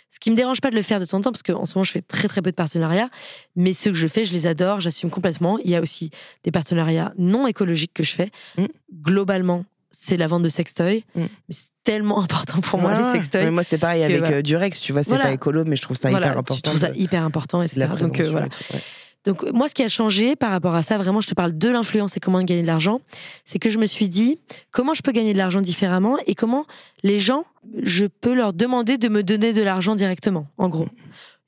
[0.09, 1.74] Ce qui me dérange pas de le faire de temps en temps, parce qu'en ce
[1.74, 3.09] moment je fais très très peu de partenariats,
[3.57, 5.59] mais ceux que je fais, je les adore, j'assume complètement.
[5.61, 6.11] Il y a aussi
[6.44, 8.30] des partenariats non écologiques que je fais.
[8.59, 8.66] Mm.
[9.03, 11.24] Globalement, c'est la vente de sextoys, Mm.
[11.51, 13.51] c'est tellement important pour moi les sextoys.
[13.51, 15.24] Moi, c'est pareil avec euh, Durex, tu vois, c'est Voilà.
[15.24, 16.70] pas écolo, mais je trouve ça Voilà, hyper je important.
[16.70, 17.86] trouve ça de- hyper important, etc.
[18.01, 18.47] Donc, euh, voilà.
[18.47, 18.80] et tout, ouais.
[19.24, 21.68] Donc moi, ce qui a changé par rapport à ça, vraiment, je te parle de
[21.68, 23.01] l'influence et comment gagner de l'argent,
[23.45, 24.40] c'est que je me suis dit
[24.72, 26.66] comment je peux gagner de l'argent différemment et comment
[27.05, 27.45] les gens,
[27.84, 30.88] je peux leur demander de me donner de l'argent directement, en gros.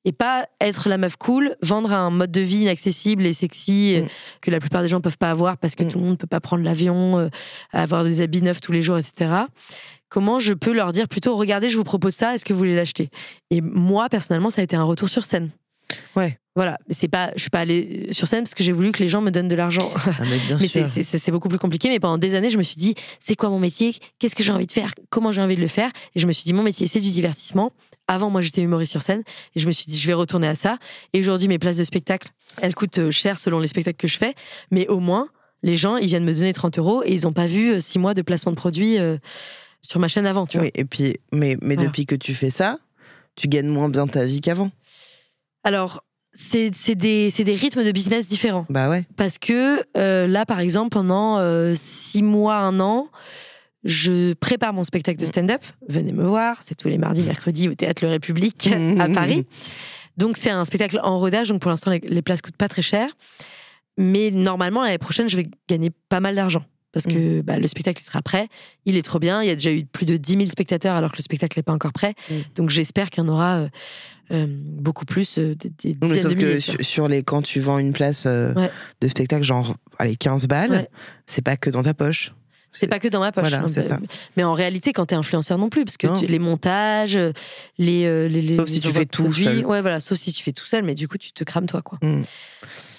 [0.04, 4.02] Et pas être la meuf cool, vendre un mode de vie inaccessible et sexy euh,
[4.02, 4.08] Mm.
[4.42, 5.88] que la plupart des gens peuvent pas avoir parce que Mm.
[5.88, 7.28] tout le monde peut pas prendre l'avion, euh,
[7.72, 9.30] avoir des habits neufs tous les jours, etc.
[10.08, 12.76] Comment je peux leur dire plutôt, regardez, je vous propose ça, est-ce que vous voulez
[12.76, 13.08] l'acheter?
[13.50, 15.50] Et moi, personnellement, ça a été un retour sur scène.
[16.16, 16.38] Ouais.
[16.56, 19.08] Voilà, c'est pas, je suis pas allée sur scène parce que j'ai voulu que les
[19.08, 19.90] gens me donnent de l'argent.
[19.96, 21.88] Ah, mais bien mais c'est beaucoup plus compliqué.
[21.88, 23.96] Mais pendant des années, je me suis dit, c'est quoi mon métier?
[24.20, 24.92] Qu'est-ce que j'ai envie de faire?
[25.10, 25.90] Comment j'ai envie de le faire?
[26.14, 27.72] Et je me suis dit, mon métier, c'est du divertissement.
[28.08, 29.22] Avant, moi, j'étais humoriste sur scène
[29.54, 30.78] et je me suis dit, je vais retourner à ça.
[31.12, 32.28] Et aujourd'hui, mes places de spectacle,
[32.60, 34.34] elles coûtent euh, cher selon les spectacles que je fais,
[34.70, 35.28] mais au moins,
[35.62, 37.98] les gens, ils viennent me donner 30 euros et ils n'ont pas vu euh, six
[37.98, 39.16] mois de placement de produits euh,
[39.80, 40.66] sur ma chaîne avant, tu vois.
[40.66, 41.88] Oui, et puis, mais, mais Voilà.
[41.88, 42.78] depuis que tu fais ça,
[43.36, 44.70] tu gagnes moins bien ta vie qu'avant.
[45.62, 48.66] Alors, c'est des, des rythmes de business différents.
[48.68, 49.06] Bah ouais.
[49.16, 53.08] Parce que euh, là, par exemple, pendant euh, six mois, un an,
[53.84, 55.62] je prépare mon spectacle de stand-up.
[55.88, 58.68] Venez me voir, c'est tous les mardis, mercredis au Théâtre Le République
[58.98, 59.46] à Paris.
[60.16, 63.08] Donc c'est un spectacle en rodage, donc pour l'instant les, places coûtent pas très cher.
[63.96, 66.64] Mais normalement, l'année prochaine, je vais gagner pas mal d'argent.
[66.92, 68.46] Parce que bah, le spectacle il sera prêt,
[68.84, 69.42] il est trop bien.
[69.42, 71.64] Il y a déjà eu plus de 10 000 spectateurs alors que le spectacle n'est
[71.64, 72.14] pas encore prêt.
[72.30, 72.34] Mm.
[72.54, 73.68] Donc j'espère qu'il y en aura euh,
[74.30, 77.78] euh, beaucoup plus, euh, des, des sauf de que sur, sur les, quand tu vends
[77.78, 78.70] une place euh, Ouais.
[79.00, 80.88] de spectacle, genre allez, 15 balles, Ouais.
[81.26, 82.32] c'est pas que dans ta poche.
[82.74, 83.42] C'est pas que dans ma poche.
[83.48, 83.98] Voilà, hein, c'est ça.
[84.36, 87.32] Mais en réalité, quand t'es influenceur non plus, parce que tu- les montages, euh,
[87.78, 89.66] les, euh, les, les Sauf si tu fais tout produits, seul.
[89.66, 91.82] Ouais, voilà, sauf si tu fais tout seul, mais du coup, tu te crames toi,
[91.82, 91.98] quoi.
[92.02, 92.22] Mm.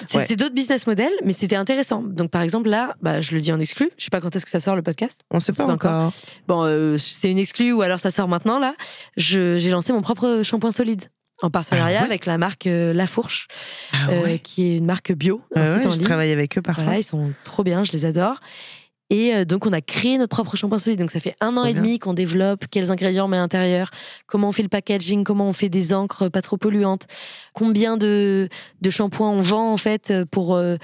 [0.08, 0.36] C'est Ouais.
[0.36, 2.02] d'autres business models, mais c'était intéressant.
[2.04, 3.90] Donc, par exemple, là, bah, je le dis en exclu.
[3.98, 5.22] Je sais pas quand est-ce que ça sort le podcast.
[5.32, 5.92] On sait pas sait pas encore.
[5.92, 6.14] encore.
[6.48, 8.76] Bon, euh, c'est une exclu ou alors ça sort maintenant, là.
[9.18, 11.06] J'ai lancé mon propre shampoing solide
[11.42, 13.48] en partenariat Ah ouais avec la marque euh, La Fourche,
[13.92, 15.42] Ah euh, qui est une marque bio.
[15.56, 16.86] Ah site ouais, je travaille avec eux parfois.
[16.86, 18.40] Voilà, ils sont trop bien, je les adore.
[19.10, 21.00] Et euh, donc, on a créé notre propre shampoing solide.
[21.00, 23.92] Donc, ça fait un an et demi qu'on développe quels ingrédients on met à l'intérieur,
[24.26, 27.06] comment on fait le packaging, comment on fait des encres pas trop polluantes,
[27.54, 28.50] combien de,
[28.82, 30.78] de shampoings on vend, en fait, pour euh,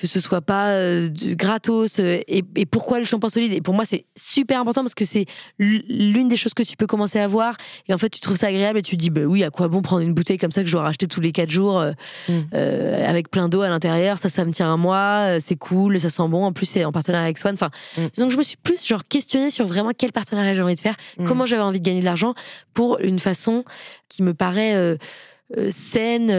[0.00, 3.52] que ce soit pas euh, du gratos, euh, et, et pourquoi le shampoing solide?
[3.52, 5.24] Et pour moi, c'est super important parce que c'est
[5.58, 7.56] l'une des choses que tu peux commencer à voir.
[7.88, 9.66] Et en fait, tu trouves ça agréable et tu te dis, bah oui, à quoi
[9.66, 11.92] bon prendre une bouteille comme ça que je dois racheter tous les quatre jours euh,
[12.28, 12.32] Mm.
[12.54, 14.18] euh, avec plein d'eau à l'intérieur?
[14.18, 16.44] Ça, ça me tient un mois, euh, c'est cool, ça sent bon.
[16.44, 17.54] En plus, c'est en partenariat avec Swan.
[17.54, 18.20] Enfin, Mm.
[18.20, 20.94] donc je me suis plus genre questionnée sur vraiment quel partenariat j'ai envie de faire,
[21.18, 21.24] Mm.
[21.26, 22.34] comment j'avais envie de gagner de l'argent
[22.72, 23.64] pour une façon
[24.08, 24.96] qui me paraît euh,
[25.56, 26.30] euh, saine.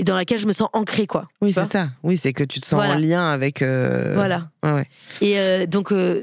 [0.00, 1.28] Et dans laquelle je me sens ancrée, quoi.
[1.42, 1.90] Oui, c'est ça.
[2.02, 2.94] Oui, c'est que tu te sens Voilà.
[2.94, 3.60] en lien avec.
[3.60, 4.48] euh, Voilà.
[4.64, 4.86] Ouais.
[5.20, 6.22] Et euh, donc, euh,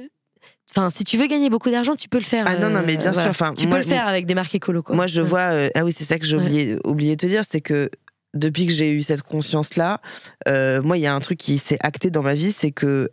[0.72, 2.46] enfin, si tu veux gagner beaucoup d'argent, tu peux le faire.
[2.48, 3.22] Ah non, non, mais bien voilà.
[3.22, 3.30] sûr.
[3.30, 4.96] Enfin, Tu moi, peux le faire avec des marques écolo, quoi.
[4.96, 5.28] Moi, je Ouais.
[5.28, 5.50] vois.
[5.76, 6.44] ah oui, c'est ça que j'ai Ouais.
[6.44, 7.90] oublié, oublié de te dire, c'est que
[8.34, 10.02] depuis que j'ai eu cette conscience-là,
[10.48, 13.10] euh, moi, il y a un truc qui s'est acté dans ma vie, c'est que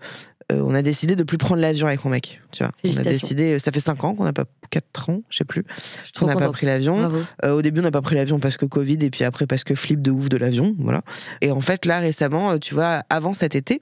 [0.52, 2.40] euh, on a décidé de plus prendre l'avion avec mon mec.
[2.52, 3.58] Tu vois, on a décidé.
[3.58, 5.64] Ça fait 5 ans qu'on n'a pas 4 ans, je sais plus.
[6.20, 7.24] On n'a pas pris l'avion.
[7.44, 9.64] Euh, au début, on n'a pas pris l'avion parce que Covid et puis après parce
[9.64, 11.02] que flip de ouf de l'avion, voilà.
[11.40, 13.80] Et en fait, là récemment, euh, tu vois, avant cet été,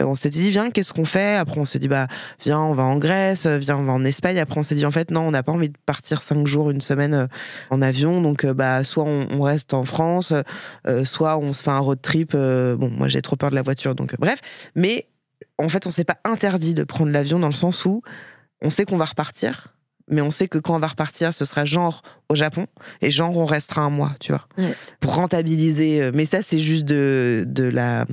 [0.00, 1.34] on s'était dit viens, qu'est-ce qu'on fait?
[1.34, 2.06] Après, on s'est dit bah
[2.42, 4.38] viens, on va en Grèce, viens, on va en Espagne.
[4.38, 6.70] Après, on s'est dit en fait non, on n'a pas envie de partir 5 jours,
[6.70, 7.28] une semaine
[7.70, 10.32] en avion, donc bah soit on, reste en France,
[11.04, 12.32] soit on se fait un road trip.
[12.32, 14.40] bon, moi j'ai trop peur de la voiture, donc bref.
[14.74, 15.06] Mais
[15.58, 18.02] en fait, on s'est pas interdit de prendre l'avion dans le sens où
[18.62, 19.74] on sait qu'on va repartir,
[20.10, 22.66] mais on sait que quand on va repartir, ce sera genre au Japon
[23.02, 24.46] et genre on restera un mois, tu vois,
[25.00, 26.02] pour rentabiliser.
[26.02, 28.06] Euh, mais ça, c'est juste de, de la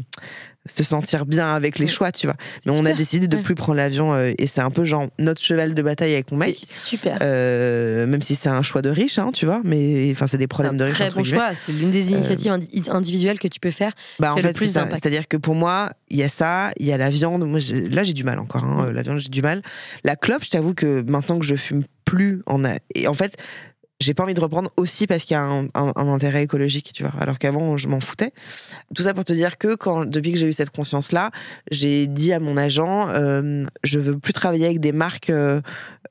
[0.66, 2.36] se sentir bien avec les choix, tu vois.
[2.66, 5.42] Mais on a décidé de plus prendre l'avion euh, et c'est un peu genre notre
[5.42, 6.60] cheval de bataille avec mon mec.
[6.64, 7.20] Super.
[7.22, 10.48] Euh, même si c'est un choix de riche, hein, tu vois, mais enfin c'est des
[10.48, 10.96] problèmes de riche.
[10.96, 11.54] Très bon choix.
[11.54, 12.60] C'est l'une des euh, initiatives
[12.90, 13.94] individuelles que tu peux faire.
[14.20, 17.10] Bah en fait, c'est-à-dire que pour moi, il y a ça, il y a la
[17.10, 17.44] viande.
[17.48, 17.60] Moi,
[17.90, 18.64] là, j'ai du mal encore.
[18.64, 19.62] Hein, la viande, j'ai du mal.
[20.04, 22.76] La clope, je t'avoue que maintenant que je fume plus, en a...
[22.94, 23.36] et en fait,
[24.00, 27.14] j'ai pas envie de reprendre aussi parce qu'il y a un, intérêt écologique, tu vois.
[27.20, 28.32] Alors qu'avant, je m'en foutais.
[28.94, 31.32] Tout ça pour te dire que quand, depuis que j'ai eu cette conscience-là,
[31.72, 35.62] j'ai dit à mon agent, euh, je veux plus travailler avec des marques euh,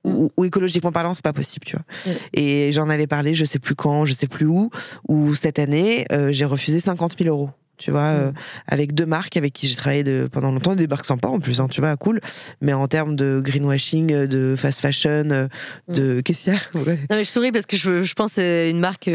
[0.04, 2.14] où, écologiquement parlant, c'est pas possible, tu vois.
[2.32, 4.70] Et j'en avais parlé, je sais plus quand, je sais plus où,
[5.08, 8.34] où cette année, euh, j'ai refusé 50 000 euros tu vois, euh, mm.
[8.68, 11.60] avec deux marques avec qui j'ai travaillé de, pendant longtemps, des marques sympas en plus,
[11.60, 12.20] hein, tu vois, cool.
[12.60, 15.48] Mais en termes de greenwashing, euh, de fast fashion, euh,
[15.88, 16.18] de.
[16.18, 16.22] Mm.
[16.22, 18.80] Qu'est-ce qu'il y a Non, mais je souris parce que je, je pense à une
[18.80, 19.08] marque.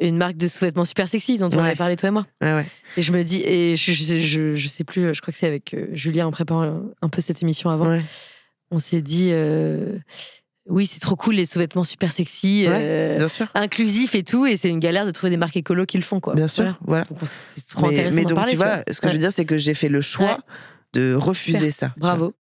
[0.00, 2.26] une marque de sous-vêtements super sexy dont on avait parlé toi et moi.
[2.42, 2.66] ouais.
[2.96, 5.74] Et je me dis, et je, je, je, sais plus, je crois que c'est avec
[5.92, 7.98] Julien en préparant un peu cette émission avant.
[8.70, 9.32] On s'est dit,
[10.68, 13.18] oui, c'est trop cool les sous-vêtements super sexy, euh,
[13.54, 16.20] inclusifs et tout, et c'est une galère de trouver des marques écolo qui le font,
[16.20, 16.34] quoi.
[16.34, 17.04] Bien sûr, voilà.
[17.22, 18.16] C'est trop intéressant.
[18.16, 20.38] Mais donc, tu vois, ce que je veux dire, c'est que j'ai fait le choix
[20.92, 21.92] de refuser ça.
[21.96, 22.34] Bravo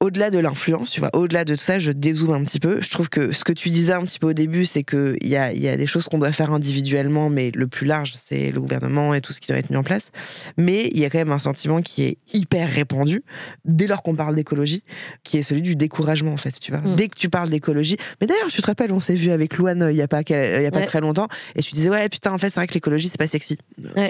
[0.00, 2.80] au-delà de l'influence, tu vois, au-delà de tout ça, je dézoome un petit peu.
[2.80, 5.36] Je trouve que ce que tu disais un petit peu au début, c'est qu'il y
[5.36, 8.60] a, y a des choses qu'on doit faire individuellement, mais le plus large, c'est le
[8.60, 10.12] gouvernement et tout ce qui doit être mis en place.
[10.56, 13.24] Mais il y a quand même un sentiment qui est hyper répandu
[13.64, 14.84] dès lors qu'on parle d'écologie,
[15.24, 16.80] qui est celui du découragement, en fait, tu vois.
[16.80, 16.94] Mm.
[16.94, 19.82] Dès que tu parles d'écologie, mais d'ailleurs, tu te rappelles, on s'est vu avec Louane
[19.82, 21.26] euh, il y a pas, y a pas très longtemps,
[21.56, 23.58] et tu disais, ouais, putain, en fait, c'est vrai que l'écologie, c'est pas sexy.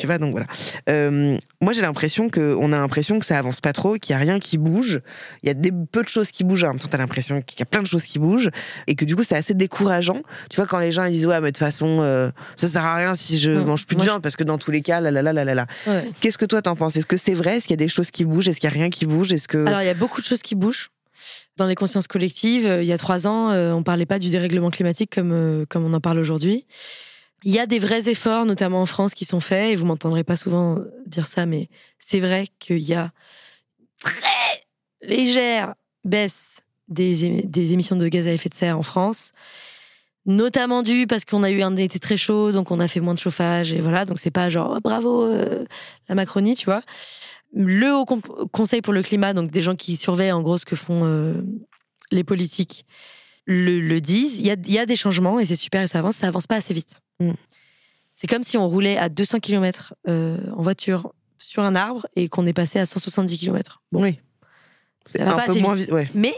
[0.00, 0.46] Tu vois, donc voilà.
[0.90, 4.14] Euh, moi, j'ai l'impression que, on a l'impression que ça avance pas trop, qu'il y
[4.14, 5.00] a rien qui bouge.
[5.42, 6.64] Il y a des peu de choses qui bougent.
[6.64, 8.50] En même temps, t'as l'impression qu'il y a plein de choses qui bougent
[8.86, 10.22] et que du coup, c'est assez décourageant.
[10.50, 12.84] Tu vois, quand les gens ils disent ouais, mais de toute façon, euh, ça sert
[12.84, 15.10] à rien si je mange plus de viande parce que dans tous les cas, là,
[15.10, 15.66] là, là, là, là.
[16.20, 16.96] Qu'est-ce que toi t'en penses?
[16.96, 17.56] Est-ce que c'est vrai?
[17.56, 18.48] Est-ce qu'il y a des choses qui bougent?
[18.48, 19.32] Est-ce qu'il y a rien qui bouge?
[19.32, 20.90] Est-ce que alors il y a beaucoup de choses qui bougent.
[21.56, 24.30] Dans les consciences collectives, euh, il y a trois ans, euh, on parlait pas du
[24.30, 26.64] dérèglement climatique comme comme on en parle aujourd'hui.
[27.44, 30.24] Il y a des vrais efforts, notamment en France, qui sont faits, et vous m'entendrez
[30.24, 31.68] pas souvent dire ça, mais
[31.98, 33.12] c'est vrai qu'il y a
[34.02, 34.37] très
[35.08, 39.32] légère baisse des, des, émissions de gaz à effet de serre en France,
[40.26, 43.14] notamment dû parce qu'on a eu un été très chaud, donc on a fait moins
[43.14, 45.64] de chauffage, et voilà, donc c'est pas genre oh, bravo euh,
[46.08, 46.82] la Macronie, tu vois.
[47.52, 50.76] Le Haut Conseil pour le climat, donc des gens qui surveillent en gros ce que
[50.76, 51.42] font euh,
[52.10, 52.84] les politiques,
[53.46, 54.40] le, disent.
[54.40, 56.46] Il y a, y a, des changements et c'est super et ça avance, ça avance
[56.46, 57.00] pas assez vite.
[57.20, 57.32] Mm.
[58.12, 62.28] C'est comme si on roulait à 200 km euh, en voiture sur un arbre et
[62.28, 63.80] qu'on est passé à 170 km.
[63.92, 64.02] Bon.
[64.02, 64.18] Oui.
[65.08, 65.90] Ça va pas assez vite.
[66.14, 66.34] Mais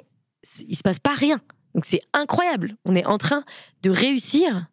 [0.66, 1.40] il se passe pas rien.
[1.74, 2.76] Donc c'est incroyable.
[2.84, 3.44] On est en train
[3.82, 4.66] de réussir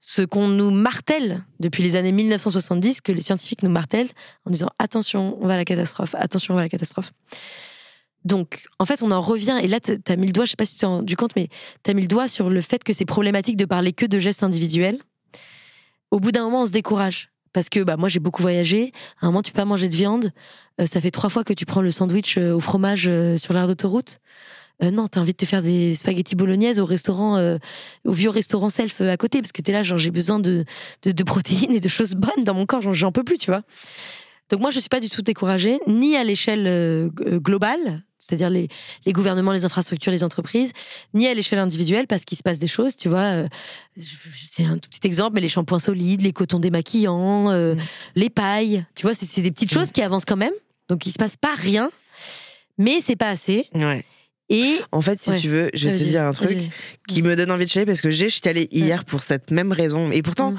[0.00, 4.08] ce qu'on nous martèle depuis les années 1970, que les scientifiques nous martèlent
[4.46, 7.12] en disant attention, on va à la catastrophe, attention, on va à la catastrophe.
[8.24, 10.56] Donc, en fait, on en revient, et là, tu as mis le doigt, je sais
[10.56, 11.48] pas si tu t'es rendu compte, mais
[11.82, 14.18] tu as mis le doigt sur le fait que c'est problématique de parler que de
[14.18, 14.98] gestes individuels.
[16.10, 17.30] Au bout d'un moment, on se décourage.
[17.52, 18.92] Parce que bah, moi, j'ai beaucoup voyagé.
[19.20, 20.32] À un moment, tu peux pas manger de viande.
[20.80, 23.54] Euh, ça fait trois fois que tu prends le sandwich euh, au fromage euh, sur
[23.54, 24.20] l'aire d'autoroute.
[24.82, 27.38] Non, t'as envie de te faire des spaghettis bolognaises au restaurant,
[28.06, 30.64] au vieux restaurant self à côté, parce que t'es là, genre j'ai besoin de,
[31.04, 33.60] de, protéines et de choses bonnes dans mon corps, j'en peux plus, tu vois.
[34.48, 38.68] Donc moi, je suis pas du tout découragée, ni à l'échelle globale, c'est-à-dire les,
[39.06, 40.72] les, gouvernements, les infrastructures, les entreprises,
[41.14, 43.44] ni à l'échelle individuelle, parce qu'il se passe des choses, tu vois.
[43.98, 47.76] c'est un tout petit exemple, mais les shampoings solides, les cotons démaquillants, mmh.
[48.16, 49.74] les pailles, tu vois, c'est des petites mmh.
[49.74, 50.52] choses qui avancent quand même.
[50.88, 51.90] Donc il se passe pas rien,
[52.78, 53.66] mais c'est pas assez.
[53.74, 54.04] Ouais.
[54.50, 56.58] Et en fait, si tu veux, je vais te dire un truc
[57.06, 60.10] qui me donne envie de chialer parce que j'ai chialé hier pour cette même raison.
[60.10, 60.58] Et pourtant, mm.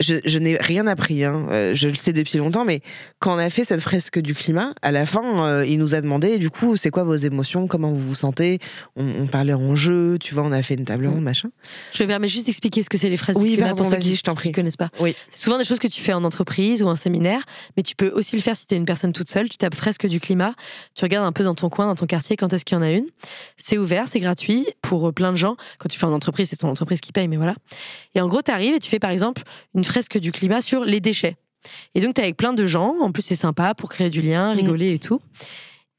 [0.00, 1.46] Je, n'ai rien appris, hein.
[1.50, 2.80] Euh, je le sais depuis longtemps, mais
[3.18, 6.00] quand on a fait cette fresque du climat, à la fin, euh, il nous a
[6.00, 8.58] demandé, du coup, c'est quoi vos émotions, comment vous vous sentez?
[8.96, 11.50] On, parlait en jeu, tu vois, on a fait une table ronde, machin.
[11.92, 13.96] Je me permets juste d'expliquer ce que c'est les fresques oui, du climat pour ceux
[13.96, 14.88] qui ne connaissent pas.
[14.98, 15.14] Oui.
[15.30, 17.42] C'est souvent des choses que tu fais en entreprise ou en séminaire,
[17.76, 19.48] mais tu peux aussi le faire si tu es une personne toute seule.
[19.48, 20.54] Tu tapes fresque du climat,
[20.94, 22.82] tu regardes un peu dans ton coin, dans ton quartier, quand est-ce qu'il y en
[22.82, 23.06] a une.
[23.56, 25.56] C'est ouvert, c'est gratuit pour plein de gens.
[25.78, 27.54] Quand tu fais en entreprise, c'est ton entreprise qui paye, mais voilà.
[28.14, 29.42] Et en gros, tu arrives et tu fais par exemple
[29.74, 31.36] une fresque du climat sur les déchets.
[31.94, 32.94] Et donc, tu es avec plein de gens.
[33.00, 34.56] En plus, c'est sympa pour créer du lien, mm.
[34.56, 35.20] rigoler et tout.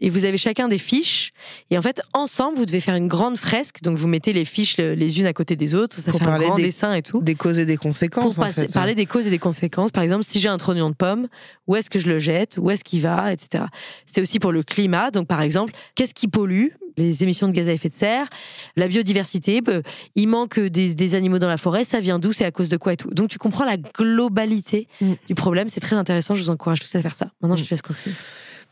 [0.03, 1.31] Et vous avez chacun des fiches.
[1.69, 3.83] Et en fait, ensemble, vous devez faire une grande fresque.
[3.83, 5.95] Donc, vous mettez les fiches les unes à côté des autres.
[5.95, 7.21] Ça fait un grand dessin et tout.
[7.21, 8.35] Des causes et des conséquences.
[8.35, 9.91] Pour en parler des causes et des conséquences.
[9.91, 11.27] Par exemple, si j'ai un trognon de pomme,
[11.67, 12.57] où est-ce que je le jette?
[12.57, 13.31] Où est-ce qu'il va?
[13.31, 13.63] Etc.
[14.07, 15.11] C'est aussi pour le climat.
[15.11, 16.69] Donc, par exemple, qu'est-ce qui pollue?
[16.97, 18.27] Les émissions de gaz à effet de serre,
[18.75, 19.81] la biodiversité, bah,
[20.15, 22.93] il manque des, animaux dans la forêt, ça vient d'où, c'est à cause de quoi
[22.93, 23.09] et tout.
[23.11, 25.13] Donc tu comprends la globalité mm.
[25.27, 27.31] du problème, c'est très intéressant, je vous encourage tous à faire ça.
[27.41, 27.65] Maintenant, je mm.
[27.65, 28.15] te laisse continuer.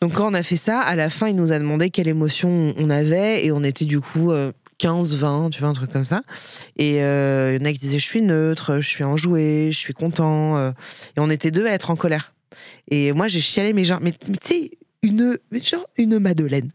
[0.02, 2.74] Donc quand on a fait ça, à la fin, il nous a demandé quelle émotion
[2.78, 4.32] on avait et on était du coup
[4.78, 6.22] 15, euh, 20, tu vois, un truc comme ça.
[6.78, 9.78] Et euh, il y en a qui disaient je suis neutre, je suis enjoué, je
[9.78, 10.58] suis content.
[10.58, 10.72] Euh.
[11.18, 12.34] et on était deux à être en colère.
[12.90, 14.72] Et moi, j'ai chialé mes gens, mais, tu sais,
[15.04, 16.72] une, genre une Madeleine.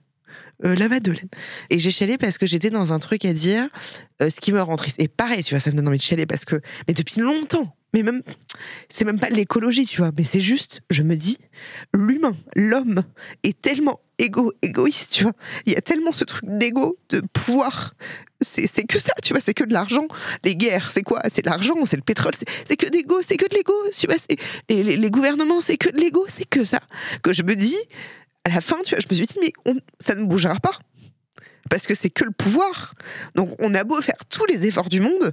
[0.64, 1.28] Euh, la Madeleine.
[1.68, 3.68] Et j'ai chialé parce que j'étais dans un truc à dire
[4.22, 4.98] euh, ce qui me rend triste.
[4.98, 7.76] Et pareil, tu vois, ça me donne envie de chialer parce que, mais depuis longtemps,
[7.92, 8.22] mais même,
[8.88, 11.38] c'est même pas l'écologie, tu vois, mais c'est juste, je me dis,
[11.92, 13.04] l'humain, l'homme
[13.44, 15.34] est tellement égo, égoïste, tu vois.
[15.66, 17.94] Il y a tellement ce truc d'égo, de pouvoir.
[18.40, 20.06] C'est que ça, tu vois, c'est que de l'argent.
[20.44, 21.22] Les guerres, c'est quoi?
[21.28, 22.32] C'est l'argent, c'est le pétrole,
[22.66, 24.16] c'est que d'égo, c'est que de l'ego, tu vois.
[24.68, 26.80] Les, les, les gouvernements, c'est que de l'ego, c'est que ça.
[27.22, 27.78] Que je me dis,
[28.45, 30.78] à la fin, tu vois, je me suis dit, mais ça ne bougera pas.
[31.70, 32.95] Parce que c'est que le pouvoir.
[33.34, 35.32] Donc, on a beau faire tous les efforts du monde.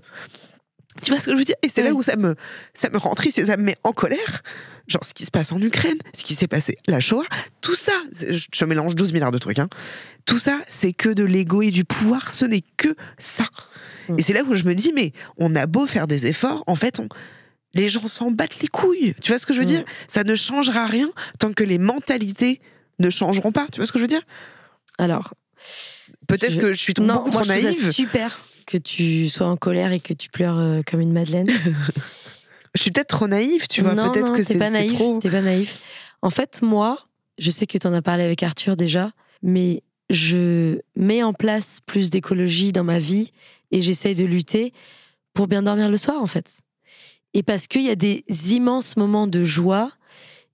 [1.01, 1.55] Tu vois ce que je veux dire?
[1.61, 2.35] Et c'est là où ça me,
[2.73, 4.41] ça me rend triste et ça me met en colère.
[4.87, 7.25] Genre, ce qui se passe en Ukraine, ce qui s'est passé, la Shoah,
[7.61, 9.69] tout ça, je, mélange 12 milliards de trucs, hein.
[10.25, 13.45] Tout ça, c'est que de l'ego et du pouvoir, ce n'est que ça.
[14.09, 14.15] Mm.
[14.19, 16.75] Et c'est là où je me dis, mais on a beau faire des efforts, en
[16.75, 17.07] fait, on,
[17.73, 19.15] les gens s'en battent les couilles.
[19.21, 19.69] Tu vois ce que je veux mm.
[19.69, 19.83] dire?
[20.07, 21.09] Ça ne changera rien
[21.39, 22.59] tant que les mentalités
[22.99, 23.67] ne changeront pas.
[23.71, 24.21] Tu vois ce que je veux dire?
[24.97, 25.33] Alors.
[26.27, 27.91] Peut-être que je suis beaucoup trop naïve.
[27.91, 31.49] super que tu sois en colère et que tu pleures euh, comme une madeleine.
[32.75, 33.95] je suis peut-être trop naïve, tu vois.
[33.95, 34.93] Peut-être que c'est pas naïf.
[34.93, 35.19] Trop...
[35.19, 35.81] T'es pas naïf.
[36.21, 39.11] En fait, moi, je sais que tu en as parlé avec Arthur déjà,
[39.41, 43.31] mais je mets en place plus d'écologie dans ma vie
[43.71, 44.73] et j'essaye de lutter
[45.33, 46.61] pour bien dormir le soir, en fait.
[47.33, 49.91] Et parce qu'il y a des immenses moments de joie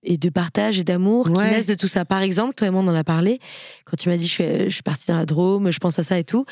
[0.03, 2.05] et de partage et d'amour qui naissent de tout ça.
[2.05, 3.39] Par exemple, toi et moi, on en a parlé.
[3.85, 6.03] Quand tu m'as dit, je suis, je suis partie dans la Drôme, je pense à
[6.03, 6.45] ça et tout.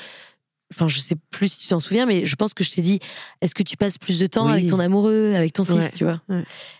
[0.73, 2.99] Enfin, je sais plus si tu t'en souviens, mais je pense que je t'ai dit,
[3.41, 6.21] est-ce que tu passes plus de temps avec ton amoureux, avec ton fils, tu vois?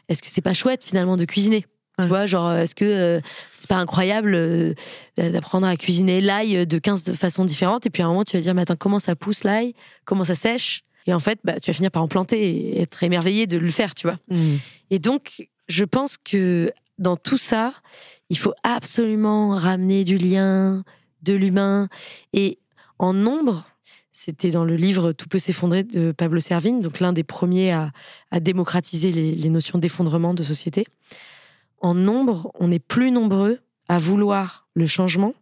[0.10, 1.66] Est-ce que c'est pas chouette finalement de cuisiner?
[2.00, 3.22] Tu vois, genre, est-ce que euh,
[3.54, 4.74] c'est pas incroyable euh,
[5.16, 8.42] d'apprendre à cuisiner l'ail de 15 façons différentes et puis à un moment tu vas
[8.42, 9.74] dire, mais attends, comment ça pousse l'ail?
[10.04, 10.84] Comment ça sèche?
[11.08, 13.72] Et en fait, bah, tu vas finir par en planter et être émerveillé de le
[13.72, 14.18] faire, tu vois?
[14.30, 14.56] Mmh.
[14.90, 17.74] Et donc, je pense que dans tout ça,
[18.30, 20.84] il faut absolument ramener du lien,
[21.22, 21.90] de l'humain.
[22.34, 22.60] Et
[23.00, 23.66] en nombre,
[24.12, 27.92] c'était dans le livre Tout peut s'effondrer de Pablo Servigne, donc l'un des premiers à,
[28.40, 30.86] démocratiser les, notions d'effondrement de société.
[31.82, 35.34] En nombre, on est plus nombreux à vouloir le changement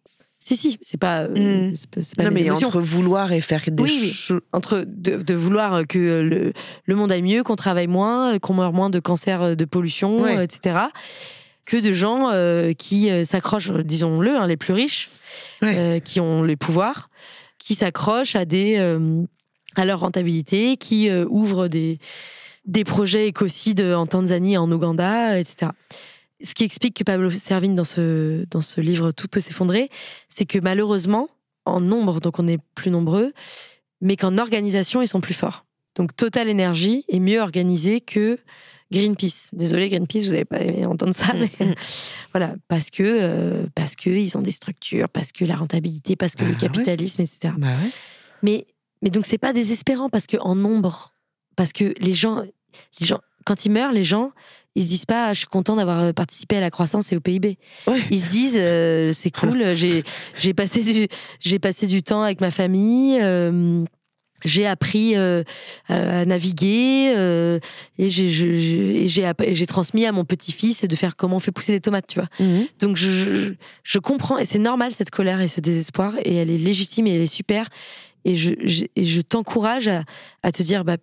[0.43, 1.21] si, si, c'est pas.
[1.21, 1.73] Euh, hmm.
[2.17, 4.41] pas non, mais entre vouloir et faire des choses.
[4.51, 6.51] Entre de, vouloir que le,
[6.83, 10.79] le monde aille mieux, qu'on travaille moins, qu'on meure moins de cancer, de pollution, etc.
[11.65, 15.09] Que de gens euh, qui euh, s'accrochent, disons-le, hein, les plus riches,
[16.03, 17.09] qui ont les pouvoirs,
[17.57, 18.75] qui s'accrochent à des
[19.75, 21.99] à leur rentabilité, qui ouvrent des
[22.65, 25.71] des projets écocides en Tanzanie, en Ouganda, etc
[26.43, 29.89] ce qui explique que Pablo Servigne, dans ce, dans ce livre Tout peut s'effondrer,
[30.29, 31.29] c'est que malheureusement,
[31.65, 33.33] en nombre, donc on est plus nombreux,
[34.01, 35.65] mais qu'en organisation, ils sont plus forts.
[35.95, 38.39] Donc Total Energy est mieux organisé que
[38.91, 39.49] Greenpeace.
[39.53, 41.49] Désolé Greenpeace, vous n'avez pas aimé entendre ça, mais
[42.33, 46.35] voilà, parce que euh, parce que ils ont des structures, parce que la rentabilité, parce
[46.35, 47.53] que le bah capitalisme, etc.
[47.57, 47.69] Bah
[48.41, 48.67] mais
[49.01, 51.13] mais donc c'est pas désespérant parce que en nombre,
[51.55, 52.43] parce que les gens,
[52.99, 54.31] les gens, quand ils meurent, les gens,
[54.75, 57.19] ils se disent pas je suis content d'avoir euh, participé à la croissance et au
[57.19, 57.57] PIB.
[58.11, 60.03] Ils se disent euh, c'est cool, j'ai
[60.35, 61.07] j'ai passé du
[61.39, 63.19] j'ai passé du temps avec ma famille.
[63.21, 63.83] Euh,
[64.45, 67.13] j'ai appris à naviguer
[67.97, 72.19] et j'ai transmis à mon petit-fils de faire comment on fait pousser des tomates, tu
[72.19, 72.27] vois.
[72.41, 72.67] Mhm.
[72.79, 73.53] Donc je,
[73.83, 77.13] je, comprends et c'est normal cette colère et ce désespoir et elle est légitime et
[77.13, 77.69] elle est super
[78.25, 80.03] et je, je, je t'encourage à,
[80.43, 80.97] à, te dire bah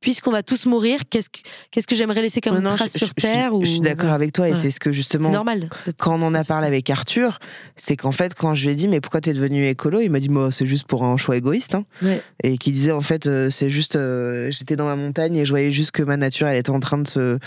[0.00, 3.08] puisqu'on va tous mourir, qu'est-ce que, qu'est-ce que j'aimerais laisser comme Non, trace je, sur
[3.08, 3.64] je- Terre je, ou...
[3.64, 4.58] je suis d'accord avec toi et Ouais.
[4.60, 5.68] c'est ce que justement C'est normal.
[5.98, 7.38] quand on en a parlé avec Arthur,
[7.76, 10.20] c'est qu'en fait quand je lui ai dit mais pourquoi t'es devenu écolo, il m'a
[10.20, 11.84] dit moi c'est juste pour un choix égoïste hein.
[12.02, 12.22] Ouais.
[12.44, 15.50] et qui disait en fait euh, c'est juste euh, j'étais dans ma montagne et je
[15.50, 17.38] voyais juste que ma nature elle était en train de se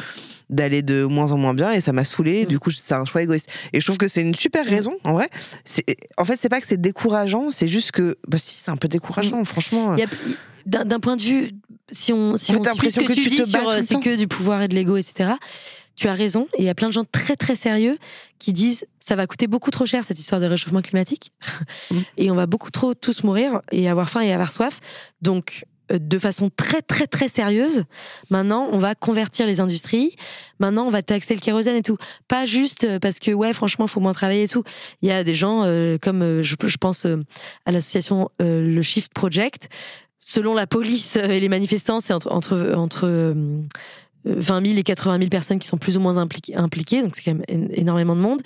[0.49, 2.47] d'aller de moins en moins bien et ça m'a saoulé Mm.
[2.47, 4.69] du coup c'est un choix égoïste et je trouve que c'est une super Mm.
[4.69, 5.29] raison en vrai
[5.65, 5.85] c'est
[6.17, 8.87] en fait c'est pas que c'est décourageant c'est juste que bah si c'est un peu
[8.89, 10.07] décourageant franchement a- il-
[10.65, 11.51] D'un d'un point de vue,
[11.89, 14.15] si on, si on suit ce que, que tu tu dis sur euh, c'est que
[14.15, 15.31] du pouvoir et de l'ego, etc.,
[15.95, 16.47] tu as raison.
[16.57, 17.97] Et il y a plein de gens très très sérieux
[18.39, 21.31] qui disent ça va coûter beaucoup trop cher cette histoire de réchauffement climatique
[21.91, 21.97] Mm.
[22.17, 24.79] et on va beaucoup trop tous mourir et avoir faim et avoir soif.
[25.21, 27.83] Donc euh, de façon très très très sérieuse,
[28.29, 30.15] maintenant on va convertir les industries,
[30.59, 31.97] maintenant on va taxer le kérosène et tout.
[32.27, 34.63] Pas juste euh, parce que ouais franchement il faut moins travailler et tout.
[35.01, 37.23] Il y a des gens euh, comme euh, je, je pense euh,
[37.65, 39.69] à l'association le Shift Project.
[40.19, 43.61] Selon la police euh, et les manifestants, c'est entre, entre, entre euh,
[44.25, 47.35] 20 000 et 80 000 personnes qui sont plus ou moins impliquées, donc c'est quand
[47.35, 48.41] même énormément de monde.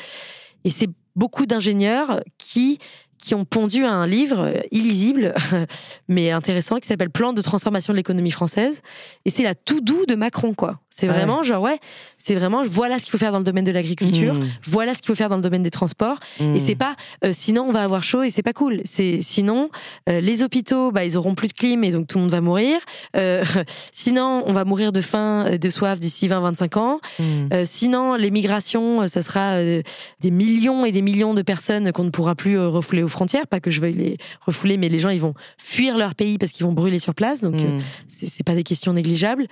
[0.63, 2.77] Et c'est beaucoup d'ingénieurs qui,
[3.21, 5.33] qui ont pondu un livre euh, illisible,
[6.07, 8.81] mais intéressant, qui s'appelle Plan de transformation de l'économie française.
[9.25, 10.79] Et c'est la tout doux de Macron, quoi.
[10.89, 11.13] C'est Ouais.
[11.13, 11.79] vraiment genre, ouais,
[12.17, 14.99] c'est vraiment, voilà ce qu'il faut faire dans le domaine de l'agriculture, Mmh, voilà ce
[15.01, 16.17] qu'il faut faire dans le domaine des transports.
[16.39, 16.55] mmh.
[16.55, 18.81] Et c'est pas euh, sinon on va avoir chaud et c'est pas cool.
[18.83, 19.69] C'est sinon
[20.09, 22.41] euh, les hôpitaux bah ils auront plus de clim et donc tout le monde va
[22.41, 22.77] mourir.
[23.15, 23.43] Euh,
[23.93, 26.99] sinon on va mourir de faim, de soif d'ici 20-25 ans.
[27.19, 27.65] Mmh.
[27.65, 32.35] Sinon les migrations, ça sera des millions et des millions de personnes qu'on ne pourra
[32.35, 33.47] plus refouler aux frontières.
[33.47, 36.51] Pas que je veuille les refouler, mais les gens ils vont fuir leur pays parce
[36.51, 37.41] qu'ils vont brûler sur place.
[37.41, 37.81] Donc Mmh.
[38.07, 39.47] c'est pas des questions négligeables.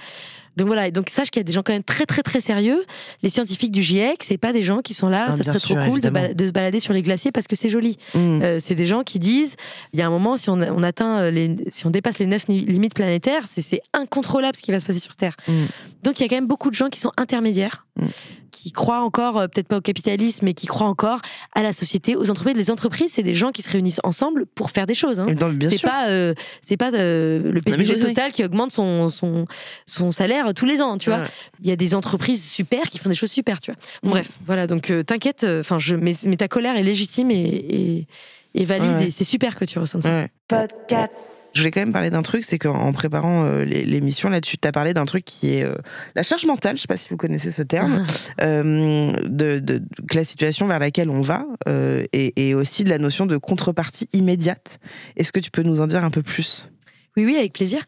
[0.57, 2.41] Donc voilà, et donc sache qu'il y a des gens quand même très très très
[2.41, 2.83] sérieux.
[3.23, 5.75] Les scientifiques du GIEC, c'est pas des gens qui sont là, Ah, ça serait sûr,
[5.77, 7.97] trop cool de, se balader sur les glaciers parce que c'est joli.
[8.13, 8.41] Mmh.
[8.41, 9.55] Euh, c'est des gens qui disent,
[9.93, 12.25] il y a un moment, si on, on atteint euh, les, si on dépasse les
[12.25, 15.35] neuf limites planétaires, c'est- incontrôlable ce qui va se passer sur Terre.
[15.47, 15.53] Mm.
[16.03, 18.07] Donc il y a quand même beaucoup de gens qui sont intermédiaires, Mm.
[18.51, 21.21] qui croient encore, euh, peut-être pas au capitalisme, mais qui croient encore
[21.53, 22.57] à la société, aux entreprises.
[22.57, 25.19] Les entreprises, c'est des gens qui se réunissent ensemble pour faire des choses.
[25.19, 25.27] hein.
[25.69, 29.45] C'est pas, euh, c'est pas euh, le PDG total qui augmente son, son,
[29.85, 31.19] son salaire tous les ans, tu vois.
[31.19, 31.27] Ouais.
[31.61, 33.79] Il y a des entreprises super qui font des choses super, tu vois.
[34.03, 34.11] Bon, Mm.
[34.11, 37.35] Bref, voilà, donc euh, t'inquiète, euh, enfin, je, mais, mais ta colère est légitime et,
[37.37, 38.07] et,
[38.55, 39.11] et valide, Ouais.
[39.11, 40.09] c'est super que tu ressentes ça.
[40.09, 40.29] Ouais.
[41.53, 44.71] Je voulais quand même parler d'un truc, c'est qu'en préparant euh, l'émission là, tu t'as
[44.71, 45.75] parlé d'un truc qui est euh,
[46.15, 46.77] la charge mentale.
[46.77, 48.05] Je sais pas si vous connaissez ce terme,
[48.41, 49.81] euh, de,
[50.13, 54.07] la situation vers laquelle on va, euh, et, et aussi de la notion de contrepartie
[54.13, 54.79] immédiate.
[55.15, 56.69] Est-ce que tu peux nous en dire un peu plus?
[57.17, 57.83] Oui, oui, avec plaisir.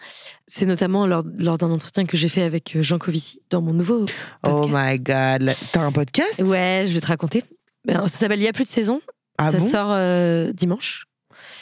[0.47, 4.05] C'est notamment lors, lors d'un entretien que j'ai fait avec Jean Covici dans mon nouveau.
[4.45, 4.69] Oh podcast.
[4.73, 6.41] my god, t'as un podcast?
[6.41, 7.43] Ouais, je vais te raconter.
[7.85, 8.99] Ben, Ça s'appelle Il y a plus de saison.
[9.37, 9.67] Ah ça bon?
[9.67, 11.05] sort euh, dimanche.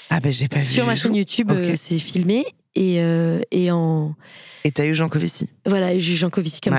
[0.09, 0.65] Ah ben j'ai pas vu.
[0.65, 1.15] Sur ma chaîne.
[1.15, 2.45] YouTube, euh, c'est filmé.
[2.75, 4.15] Et, euh, et en.
[4.63, 5.49] Et t'as eu Jean Covici?
[5.65, 6.75] Voilà, j'ai Jean Covici comme.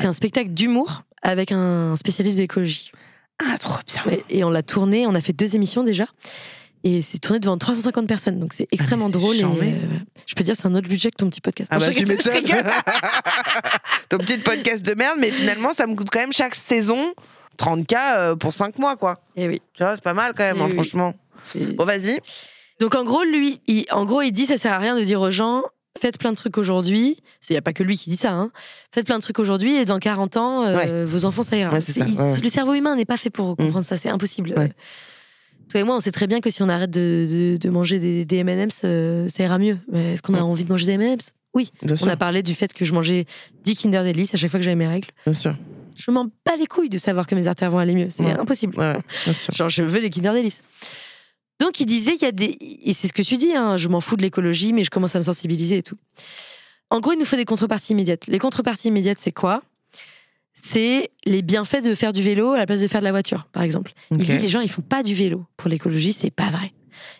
[0.00, 2.90] C'est un spectacle d'humour avec un spécialiste de l'écologie.
[3.44, 4.02] Ah trop bien.
[4.06, 6.06] Ouais, Et on l'a tourné, on a fait deux émissions déjà.
[6.84, 9.36] Et c'est tourné devant 350 personnes, donc c'est extrêmement Ah, c'est drôle.
[9.36, 9.74] Et,
[10.26, 11.70] je peux dire, c'est un autre budget que ton petit podcast.
[11.72, 12.34] Ah Non, bah tu m'étonnes.
[14.08, 17.14] Ton petit podcast de merde, mais finalement ça me coûte quand même chaque saison
[17.58, 19.20] 30K euh, pour 5 mois quoi.
[19.36, 20.74] Eh oui, Tu vois, c'est pas mal quand même, Oui, hein, oui.
[20.74, 21.14] franchement.
[21.76, 22.18] Bon vas-y.
[22.80, 25.20] Donc en gros, lui, il, en gros, il dit ça sert à rien de dire
[25.20, 25.62] aux gens
[26.00, 27.18] faites plein de trucs aujourd'hui.
[27.48, 28.32] Il n'y a pas que lui qui dit ça.
[28.32, 28.50] Hein.
[28.92, 31.70] Faites plein de trucs aujourd'hui et dans 40 ans, euh, vos enfants, ça ira.
[31.72, 32.40] Ouais, c'est ça, Il- ouais, ouais.
[32.40, 33.96] Le cerveau humain n'est pas fait pour comprendre ça.
[33.96, 34.54] C'est impossible.
[35.70, 37.98] Toi et moi, on sait très bien que si on arrête de, de- de manger
[37.98, 39.78] des, des M&M's, euh, ça ira mieux.
[39.94, 41.32] Est-ce qu'on a envie de manger des M&M's?
[41.54, 41.70] Oui.
[41.82, 42.08] Bien On sûr.
[42.08, 43.26] a parlé du fait que je mangeais
[43.64, 45.08] 10 Kinder Delice à chaque fois que j'avais mes règles.
[45.26, 45.54] Bien sûr.
[45.96, 48.08] Je m'en bats les couilles de savoir que mes artères vont aller mieux.
[48.10, 48.32] C'est Ouais.
[48.38, 48.78] impossible.
[48.78, 49.52] Ouais, bien sûr.
[49.54, 50.62] Genre, je veux les Kinder Delice.
[51.60, 52.56] Donc, il disait, il y a des.
[52.84, 55.14] Et c'est ce que tu dis, hein, je m'en fous de l'écologie, mais je commence
[55.14, 55.96] à me sensibiliser et tout.
[56.90, 58.26] En gros, il nous faut des contreparties immédiates.
[58.26, 59.62] Les contreparties immédiates, c'est quoi?
[60.54, 63.48] C'est les bienfaits de faire du vélo à la place de faire de la voiture,
[63.52, 63.92] par exemple.
[64.10, 66.72] Il dit les gens, ils font pas du vélo pour l'écologie, c'est pas vrai.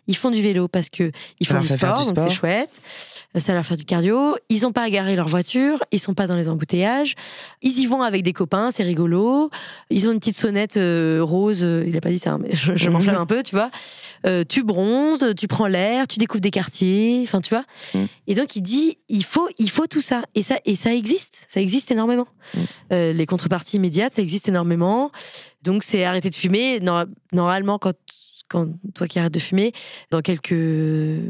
[0.06, 1.10] Ils font du vélo parce que
[1.40, 2.28] ils font du sport, du donc sport.
[2.28, 2.82] c'est chouette.
[3.38, 4.36] Ça leur fait du cardio.
[4.50, 5.78] Ils ont pas à garer leur voiture.
[5.90, 7.14] Ils sont pas dans les embouteillages.
[7.62, 9.48] Ils y vont avec des copains, c'est rigolo.
[9.88, 11.64] Ils ont une petite sonnette euh, rose.
[11.64, 13.70] euh, Il a pas dit ça, mais je, je m'enflamme un peu, tu vois.
[14.26, 17.20] Euh, tu bronzes, tu prends l'air, tu découvres des quartiers.
[17.22, 17.64] Enfin, tu vois.
[17.94, 18.04] Mm.
[18.26, 20.22] Et donc il dit, il faut, il faut tout ça.
[20.34, 21.46] Et ça, et ça existe.
[21.48, 22.28] Ça existe énormément.
[22.54, 22.58] Mm.
[22.92, 25.10] Euh, les contreparties immédiates, ça existe énormément.
[25.62, 26.80] Donc c'est arrêter de fumer.
[26.80, 27.94] Nor- Normalement, quand
[28.52, 29.72] quand toi qui arrêtes de fumer,
[30.10, 30.52] dans quelques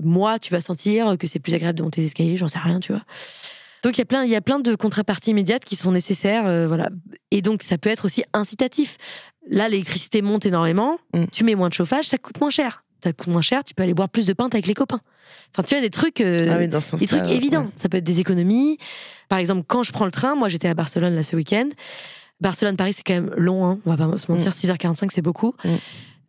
[0.03, 2.81] mois, tu vas sentir que c'est plus agréable de monter les escaliers, j'en sais rien,
[2.81, 3.03] tu vois.
[3.85, 6.47] Donc il y a plein, il y a plein de contreparties immédiates qui sont nécessaires,
[6.47, 6.89] euh, voilà.
[7.31, 8.97] Et donc ça peut être aussi incitatif.
[9.51, 11.25] Là, l'électricité monte énormément, Mm.
[11.33, 12.85] tu mets moins de chauffage, ça coûte moins cher.
[13.03, 15.01] ça coûte moins cher, tu peux aller boire plus de pintes avec les copains.
[15.51, 17.69] Enfin, tu vois, des trucs, euh, Ah oui, dans ce des trucs évidents.
[17.75, 18.79] Ça peut être des économies.
[19.29, 21.69] Par exemple, quand je prends le train, moi j'étais à Barcelone là ce week-end.
[22.41, 25.55] Barcelone-Paris, c'est quand même long, hein, on va pas se mentir, 6h45, c'est beaucoup.
[25.65, 25.69] Mm.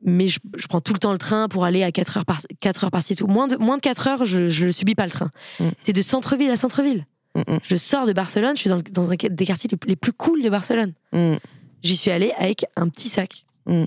[0.06, 2.42] Mais je, je prends tout le temps le train pour aller à 4 heures par,
[2.60, 3.28] 4 heures et tout.
[3.28, 5.32] Moins de, moins de 4 heures, je, le subis pas le train.
[5.60, 5.70] Mm.
[5.84, 7.06] C'est de centre-ville à centre-ville.
[7.36, 7.60] Mm, mm.
[7.64, 10.50] Je sors de Barcelone, je suis dans, un des quartiers les, les plus cool de
[10.50, 10.94] Barcelone.
[11.14, 11.36] Mm,
[11.82, 13.46] J'y suis allée avec un petit sac.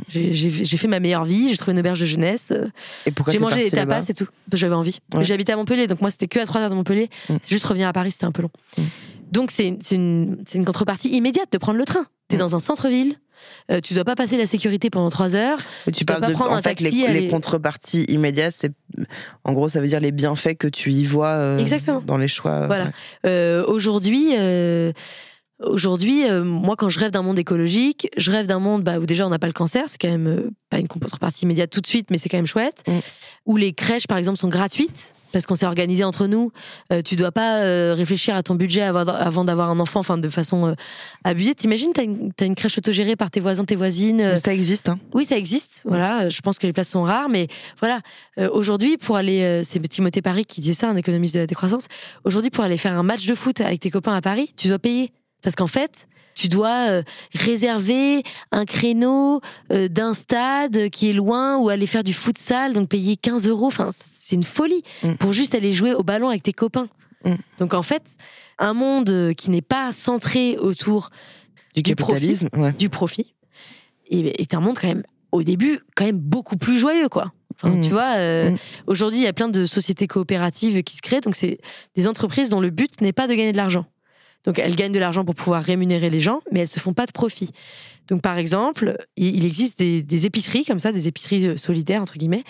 [0.08, 2.66] J'ai fait ma meilleure vie, j'ai trouvé une auberge de jeunesse, euh,
[3.04, 4.26] Et pourquoi j'ai mangé des tapas et tout.
[4.52, 5.00] J'avais envie.
[5.12, 5.24] Ouais.
[5.24, 7.10] J'habitais à Montpellier, donc moi c'était que à 3 heures de Montpellier.
[7.48, 8.50] Juste revenir à Paris, c'était un peu long.
[9.32, 12.06] Donc c'est une, une contrepartie immédiate de prendre le train.
[12.28, 13.16] T'es dans un centre-ville,
[13.70, 15.58] euh, tu dois pas passer la sécurité pendant 3 heures.
[15.86, 18.04] Tu Tu dois parles pas de prendre en un fait, taxi, les, aller- les contreparties
[18.04, 18.72] immédiates, c'est
[19.44, 22.00] en gros ça veut dire les bienfaits que tu y vois euh, Exactement.
[22.00, 22.52] dans les choix.
[22.52, 22.84] euh, Voilà.
[22.84, 22.90] ouais.
[23.26, 24.32] Euh, aujourd'hui,
[25.60, 29.06] aujourd'hui, euh, moi, quand je rêve d'un monde écologique, je rêve d'un monde bah, où
[29.06, 31.80] déjà on n'a pas le cancer, c'est quand même euh, pas une contrepartie immédiate tout
[31.80, 32.82] de suite, mais c'est quand même chouette.
[32.86, 32.92] Mm.
[33.46, 35.14] Où les crèches, par exemple, sont gratuites.
[35.36, 36.50] Parce qu'on s'est organisé entre nous,
[36.94, 40.30] euh, tu dois pas euh, réfléchir à ton budget avant, d'avoir un enfant, enfin de
[40.30, 40.74] façon euh,
[41.24, 41.54] abusée.
[41.54, 44.22] T'imagines, t'as une, t'as une crèche autogérée par tes voisins, tes voisines.
[44.22, 44.88] euh, Ça existe.
[44.88, 44.98] Hein.
[45.12, 45.82] oui, ça existe.
[45.84, 47.48] Voilà, je pense que les places sont rares, mais
[47.80, 48.00] voilà.
[48.50, 51.88] Aujourd'hui, pour aller, c'est Timothée Paris qui disait ça, un économiste de la décroissance.
[52.24, 54.78] Aujourd'hui, pour aller faire un match de foot avec tes copains à Paris, tu dois
[54.78, 55.12] payer
[55.42, 57.02] parce qu'en fait, tu dois euh,
[57.34, 58.22] réserver
[58.52, 59.40] un créneau
[59.72, 63.66] euh, d'un stade qui est loin ou aller faire du futsal, donc payer 15 euros.
[63.66, 65.14] Enfin, c'est une folie Mm.
[65.14, 66.88] pour juste aller jouer au ballon avec tes copains.
[67.24, 67.34] Mm.
[67.58, 68.16] Donc en fait,
[68.58, 71.10] un monde euh, qui n'est pas centré autour
[71.74, 72.38] Du Du profit.
[72.56, 72.72] ouais.
[72.72, 73.34] du profit
[74.08, 77.32] et est un monde quand même au début quand même beaucoup plus joyeux quoi.
[77.54, 77.80] Enfin, Mhm.
[77.82, 78.50] tu vois, euh,
[78.86, 81.58] aujourd'hui il y a plein de sociétés coopératives qui se créent, donc c'est
[81.96, 83.86] des entreprises dont le but n'est pas de gagner de l'argent.
[84.46, 87.04] Donc elles gagnent de l'argent pour pouvoir rémunérer les gens, mais elles se font pas
[87.06, 87.50] de profit.
[88.08, 92.16] Donc par exemple, il existe des, des épiceries comme ça, des épiceries euh, solidaires entre
[92.16, 92.44] guillemets.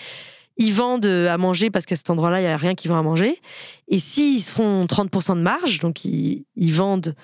[0.59, 2.99] Ils vendent euh, à manger parce qu'à cet endroit-là il y a rien qui vend
[2.99, 3.41] à manger.
[3.89, 7.15] Et s'ils se font 30% de marge, donc ils, ils vendent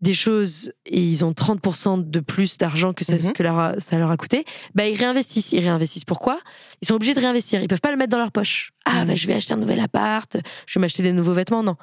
[0.00, 3.20] des choses et ils ont 30% de plus d'argent que ça, Mhm.
[3.22, 5.52] ce que leur a- ça leur a coûté, bah ils réinvestissent.
[5.52, 6.40] Ils réinvestissent pourquoi
[6.82, 7.62] Ils sont obligés de réinvestir.
[7.62, 8.72] Ils peuvent pas le mettre dans leur poche.
[8.84, 11.62] Ah bah je vais acheter un nouvel appart, je vais m'acheter des nouveaux vêtements.
[11.62, 11.76] Non.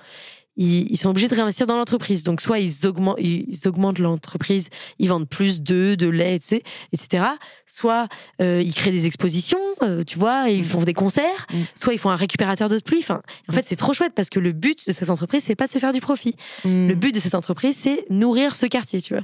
[0.57, 2.23] Ils, ils sont obligés de réinvestir dans l'entreprise.
[2.23, 4.67] Donc soit ils augmentent, ils augmentent l'entreprise,
[4.99, 6.61] ils vendent plus d'œufs, de lait, etc.
[6.91, 7.23] etc.
[7.65, 8.09] Soit
[8.41, 11.47] euh, ils créent des expositions, euh, tu vois, et ils font des concerts.
[11.53, 11.63] Mhm.
[11.75, 12.99] Soit ils font un récupérateur d'eau de pluie.
[12.99, 15.67] Enfin, en fait, c'est trop chouette parce que le but de cette entreprise, c'est pas
[15.67, 16.35] de se faire du profit.
[16.65, 16.87] Mm.
[16.89, 19.23] Le but de cette entreprise, c'est nourrir ce quartier, tu vois.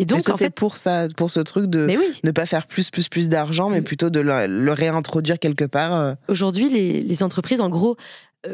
[0.00, 2.90] Et donc, en fait, pour ça, pour ce truc de oui, ne pas faire plus,
[2.90, 3.84] plus, plus d'argent, mais Mm.
[3.84, 5.94] plutôt de le, le réintroduire quelque part.
[5.94, 6.14] euh.
[6.28, 7.96] aujourd'hui, les, les entreprises, en gros,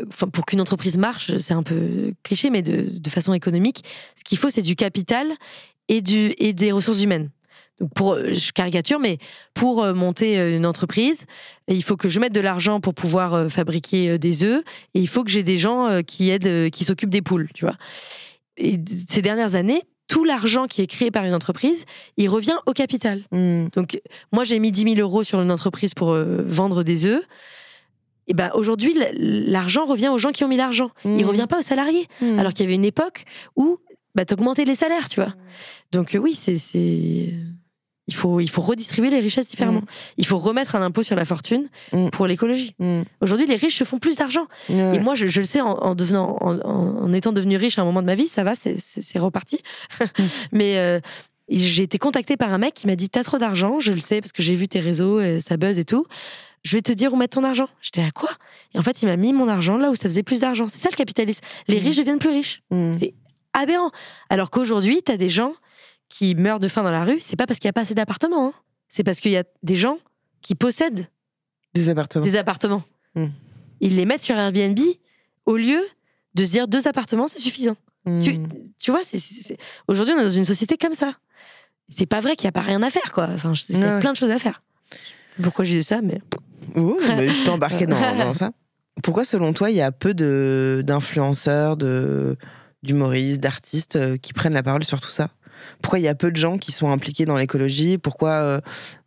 [0.08, 3.84] enfin, pour qu'une entreprise marche, c'est un peu cliché, mais de, de façon économique,
[4.16, 5.26] ce qu'il faut, c'est du capital
[5.88, 7.30] et, du, et des ressources humaines.
[7.80, 9.18] Donc pour, euh, je caricature, mais
[9.54, 11.24] pour euh, monter euh, une entreprise,
[11.66, 14.62] il faut que je mette de l'argent pour pouvoir euh, fabriquer euh, des œufs,
[14.94, 17.48] et il faut que j'ai des gens euh, qui aident, euh, qui s'occupent des poules,
[17.54, 17.76] tu vois.
[18.58, 18.78] Et
[19.08, 21.84] ces dernières années, tout l'argent qui est créé par une entreprise,
[22.16, 23.22] il revient au capital.
[23.30, 23.68] Mm.
[23.72, 24.00] Donc,
[24.32, 27.22] moi, j'ai mis 10 000 euros sur une entreprise pour euh, vendre des œufs.
[28.30, 30.90] Et ben aujourd'hui, l'argent revient aux gens qui ont mis l'argent.
[31.04, 31.24] Il Mhm.
[31.24, 32.06] revient pas aux salariés.
[32.20, 32.38] Mm.
[32.38, 33.24] Alors qu'il y avait une époque
[33.56, 33.78] où
[34.14, 35.34] bah, t'augmentais les salaires, tu vois.
[35.92, 36.54] Donc, euh, oui, c'est.
[38.08, 39.82] Il faut, il faut redistribuer les richesses différemment.
[40.16, 42.10] Il faut remettre un impôt sur la fortune Mhm.
[42.10, 42.74] pour l'écologie.
[43.20, 44.46] Aujourd'hui, les riches se font plus d'argent.
[44.68, 47.84] Et moi, je, je le sais en, en devenant, en, étant devenu riche à un
[47.84, 49.60] moment de ma vie, ça va, c'est- reparti.
[50.52, 50.98] Mais euh,
[51.48, 54.20] j'ai été contactée par un mec qui m'a dit T'as trop d'argent, je le sais
[54.20, 56.04] parce que j'ai vu tes réseaux, ça buzz et tout.
[56.62, 57.68] Je vais te dire où mettre ton argent.
[57.80, 58.30] J'étais à quoi?
[58.74, 60.68] Et en fait, il m'a mis mon argent là où ça faisait plus d'argent.
[60.68, 61.40] C'est ça le capitalisme.
[61.68, 61.84] Les Mhm.
[61.86, 62.62] riches deviennent plus riches.
[62.70, 62.92] Mm.
[62.92, 63.14] C'est
[63.54, 63.90] aberrant.
[64.28, 65.54] Alors qu'aujourd'hui, t'as des gens
[66.10, 67.18] qui meurent de faim dans la rue.
[67.20, 68.48] C'est pas parce qu'il n'y a pas assez d'appartements.
[68.48, 68.52] hein.
[68.88, 69.98] C'est parce qu'il y a des gens
[70.42, 71.06] qui possèdent
[71.74, 72.24] Des appartements.
[72.24, 72.82] des appartements.
[73.14, 73.26] Mm.
[73.80, 74.78] Ils les mettent sur Airbnb
[75.46, 75.80] au lieu
[76.34, 77.76] de se dire deux appartements, c'est suffisant.
[78.04, 78.20] Mm.
[78.22, 78.38] Tu,
[78.78, 79.58] tu vois, c'est- c'est- c'est-
[79.88, 81.14] aujourd'hui, on est dans une société comme ça.
[81.88, 83.28] C'est pas vrai qu'il n'y a pas rien à faire, quoi.
[83.34, 84.00] Enfin, je- il y a Ouais.
[84.00, 84.62] plein de choses à faire.
[85.42, 86.20] Pourquoi je dis ça, mais
[86.76, 88.50] Mais tu t'es embarqué dans, dans ça.
[89.02, 90.14] Pourquoi, selon toi, il y a peu
[90.82, 91.76] d'influenceurs,
[92.82, 95.28] d'humoristes, d'artistes euh, qui prennent la parole sur tout ça?
[95.82, 97.98] Pourquoi il y a peu de gens qui sont impliqués dans l'écologie?
[97.98, 98.60] Pourquoi euh,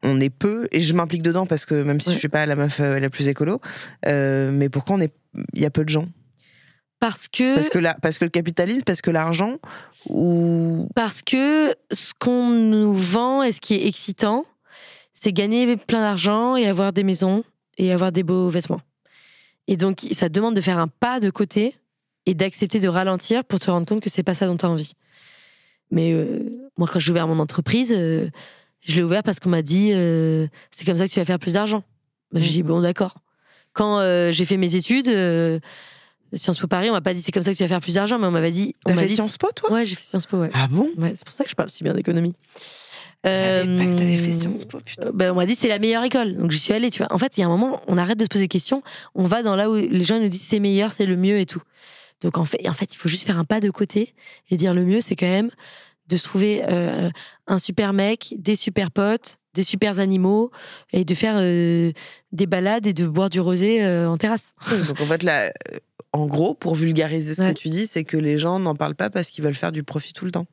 [0.04, 0.68] on est peu?
[0.72, 2.14] Et je m'implique dedans parce que même si Ouais.
[2.14, 3.60] je suis pas la meuf euh, la plus écolo,
[4.08, 5.14] euh, mais pourquoi on est
[5.54, 6.08] il y a peu de gens?
[7.00, 9.58] Parce que Parce que la, parce que le capitalisme, parce que l'argent
[10.10, 14.46] ou parce que ce qu'on nous vend et ce qui est excitant,
[15.12, 17.44] c'est gagner plein d'argent et avoir des maisons
[17.78, 18.82] et avoir des beaux vêtements.
[19.68, 21.76] Et donc, ça demande de faire un pas de côté
[22.26, 24.70] et d'accepter de ralentir pour te rendre compte que c'est pas ça dont tu as
[24.70, 24.94] envie.
[25.92, 28.30] Mais euh, moi, quand j'ai ouvert mon entreprise, euh,
[28.82, 31.40] je l'ai ouvert parce qu'on m'a dit euh, c'est comme ça que tu vas faire
[31.40, 31.84] plus d'argent.
[32.32, 32.52] Bah, Je Mm.
[32.52, 33.16] dis bon, d'accord.
[33.74, 34.00] Quand
[34.32, 35.08] j'ai fait mes études,
[36.36, 37.96] Sciences Po Paris, on m'a pas dit c'est comme ça que tu vas faire plus
[37.96, 38.76] d'argent, mais on m'avait dit.
[38.86, 39.72] On m'a fait dit Sciences Po, toi?
[39.72, 40.50] Ouais, j'ai fait Sciences Po, ouais.
[40.54, 40.90] Ah bon?
[40.98, 42.34] Ouais, c'est pour ça que je parle si bien d'économie.
[43.26, 45.12] Je savais pas que t'avais fait Euh, Sciences Po, putain.
[45.14, 46.36] ben, on m'a dit c'est la meilleure école.
[46.36, 47.08] Donc j'y suis allée, tu vois.
[47.14, 48.84] En fait, il y a un moment, on arrête de se poser des questions,
[49.16, 51.46] on va dans là où les gens nous disent c'est meilleur, c'est le mieux et
[51.46, 51.62] tout.
[52.22, 54.14] Donc en fait, en fait, il faut juste faire un pas de côté
[54.50, 55.50] et dire le mieux, c'est quand même
[56.10, 57.10] de se trouver euh,
[57.48, 60.52] un super mec, des super potes, des super animaux
[60.92, 61.92] et de faire euh,
[62.34, 64.54] des balades et de boire du rosé euh, en terrasse.
[64.88, 65.54] Donc en fait, là,
[66.12, 67.54] en gros, pour vulgariser ce Ouais.
[67.54, 69.84] que tu dis, c'est que les gens n'en parlent pas parce qu'ils veulent faire du
[69.84, 70.46] profit tout le temps.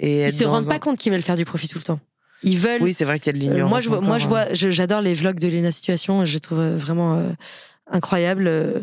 [0.00, 2.00] Et Ils se rendent un- pas compte qu'ils veulent faire du profit tout le temps.
[2.42, 3.70] Ils veulent Oui, c'est vrai qu'il y a de Euh, l'ignorance.
[3.70, 6.24] moi, je moi, je vois, j'adore les vlogs de Léna Situation.
[6.26, 7.30] Je les trouve euh, vraiment euh,
[7.90, 8.46] incroyables.
[8.46, 8.82] euh,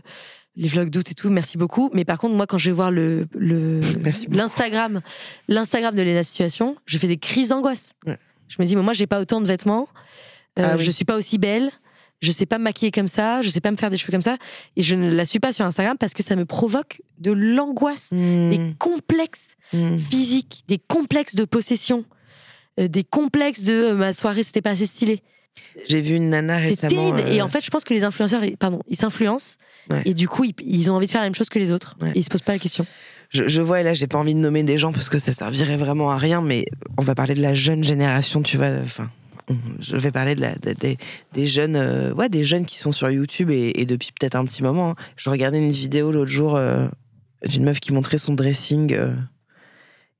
[0.55, 1.31] les vlogs d'août et tout.
[1.31, 1.89] Merci beaucoup.
[1.95, 3.27] Mais par contre, moi, quand je vais voir le,
[4.29, 5.01] l'Instagram,
[5.47, 7.93] l'Instagram de Léna Situation, je fais des crises d'angoisse.
[8.05, 8.17] Ouais.
[8.47, 9.87] Je me dis, mais moi, j'ai pas autant de vêtements.
[10.59, 10.83] Ah oui.
[10.83, 11.71] Je suis pas aussi belle.
[12.21, 13.41] Je sais pas me maquiller comme ça.
[13.41, 14.37] Je sais pas me faire des cheveux comme ça.
[14.75, 18.09] Et je ne la suis pas sur Instagram parce que ça me provoque de l'angoisse,
[18.11, 19.97] Hmm, des complexes hmm.
[19.97, 22.05] physiques, des complexes de possession,
[22.79, 25.21] euh, des complexes de euh, ma soirée c'était pas assez stylé.
[25.87, 27.11] J'ai vu une nana C'est récemment.
[27.11, 27.29] terrible.
[27.31, 29.57] Et euh, en fait, je pense que les influenceurs, pardon, ils s'influencent
[29.89, 30.01] Ouais.
[30.05, 31.97] et du coup, ils, ils ont envie de faire la même chose que les autres.
[32.01, 32.11] Ouais.
[32.15, 32.85] Et ils se posent pas la question.
[33.29, 35.33] je, je vois, et là, j'ai pas envie de nommer des gens parce que ça
[35.33, 36.65] servirait vraiment à rien, mais
[36.97, 38.69] on va parler de la jeune génération, tu vois.
[38.83, 39.11] Enfin,
[39.81, 40.97] je vais parler de la, de- des-
[41.33, 44.45] des jeunes, euh, ouais, des jeunes qui sont sur YouTube et, et depuis peut-être un
[44.45, 44.91] petit moment.
[44.91, 44.95] hein.
[45.17, 46.87] Je regardais une vidéo l'autre jour euh,
[47.45, 49.13] d'une meuf qui montrait son dressing euh,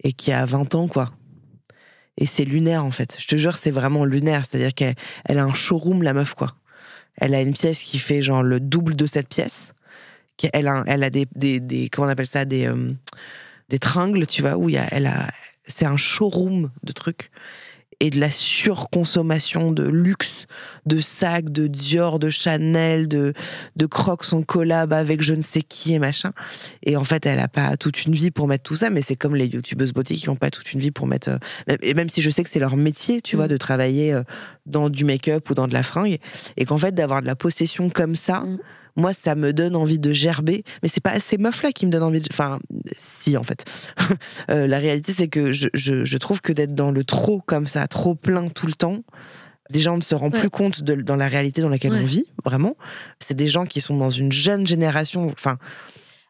[0.04, 1.12] et qui a 20 ans, quoi.
[2.18, 3.18] Et c'est lunaire, en fait.
[3.20, 4.46] Je te jure, c'est vraiment lunaire.
[4.46, 4.96] C'est-à-dire qu'elle
[5.26, 6.56] elle a un showroom, la meuf, quoi.
[7.18, 9.74] Elle a une pièce qui fait genre le double de cette pièce.
[10.52, 12.94] Elle a, des, comment on appelle ça, des, euh,
[13.70, 15.30] des tringles, tu vois, où y a, elle a,
[15.66, 17.32] c'est un showroom de trucs
[18.04, 20.46] et de la surconsommation de luxe,
[20.86, 23.34] de sacs, de Dior, de Chanel, de,
[23.78, 26.34] de Crocs en collab avec je ne sais qui et machin.
[26.84, 29.16] Et en fait, elle a pas toute une vie pour mettre tout ça, mais c'est
[29.16, 31.30] comme les youtubeuses beauté qui n'ont pas toute une vie pour mettre.
[31.70, 33.50] euh, Et même si je sais que c'est leur métier, tu vois, Mm.
[33.52, 34.24] de travailler euh,
[34.66, 36.18] dans du make-up ou dans de la fringue,
[36.58, 38.58] et qu'en fait, d'avoir de la possession comme ça, Mm.
[38.96, 40.64] Moi, ça me donne envie de gerber.
[40.84, 42.28] Mais c'est pas ces meufs-là qui me donnent envie de.
[42.32, 42.60] Enfin,
[42.98, 43.66] si, en fait.
[44.50, 47.68] Euh, la réalité, c'est que je, je, je trouve que d'être dans le trop comme
[47.68, 49.04] ça, trop plein tout le temps,
[49.70, 50.40] déjà, on ne se rend Ouais.
[50.40, 52.02] plus compte de, dans la réalité dans laquelle Ouais.
[52.02, 52.76] on vit, vraiment.
[53.26, 55.28] C'est des gens qui sont dans une jeune génération.
[55.28, 55.58] Enfin,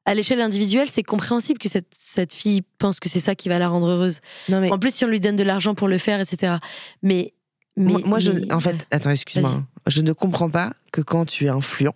[0.06, 3.58] À l'échelle individuelle, c'est compréhensible que cette, cette fille pense que c'est ça qui va
[3.60, 4.20] la rendre heureuse.
[4.50, 4.72] non, mais.
[4.72, 6.56] En plus, si on lui donne de l'argent pour le faire, etc.
[7.02, 7.34] Mais.
[7.76, 9.64] mais moi, je, en fait, attends, excuse-moi.
[9.88, 11.96] Je ne comprends pas que quand tu es influent,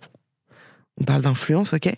[1.00, 1.92] on parle d'influence, ok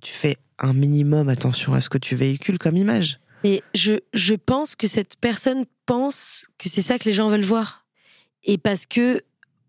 [0.00, 3.18] Tu fais un minimum attention à ce que tu véhicules comme image.
[3.44, 7.40] Mais je, je pense que cette personne pense que c'est ça que les gens veulent
[7.44, 7.86] voir.
[8.44, 9.22] Et parce que,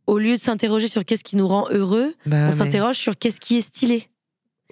[0.08, 3.18] au lieu de s'interroger sur qu'est-ce qui nous rend heureux, Bah, on mais- s'interroge sur
[3.18, 4.08] qu'est-ce qui est stylé.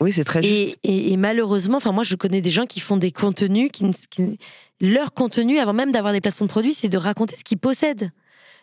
[0.01, 0.77] Oui, c'est très juste.
[0.83, 3.85] Et, et- et malheureusement, enfin moi je connais des gens qui font des contenus, qui,
[4.09, 4.37] qui-
[4.81, 8.11] leur contenu, avant même d'avoir des placements de produits, c'est de raconter ce qu'ils possèdent.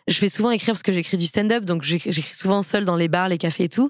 [0.07, 3.07] Je fais souvent écrire parce que j'écris du stand-up, donc j'écris souvent seul dans les
[3.07, 3.89] bars, les cafés et tout.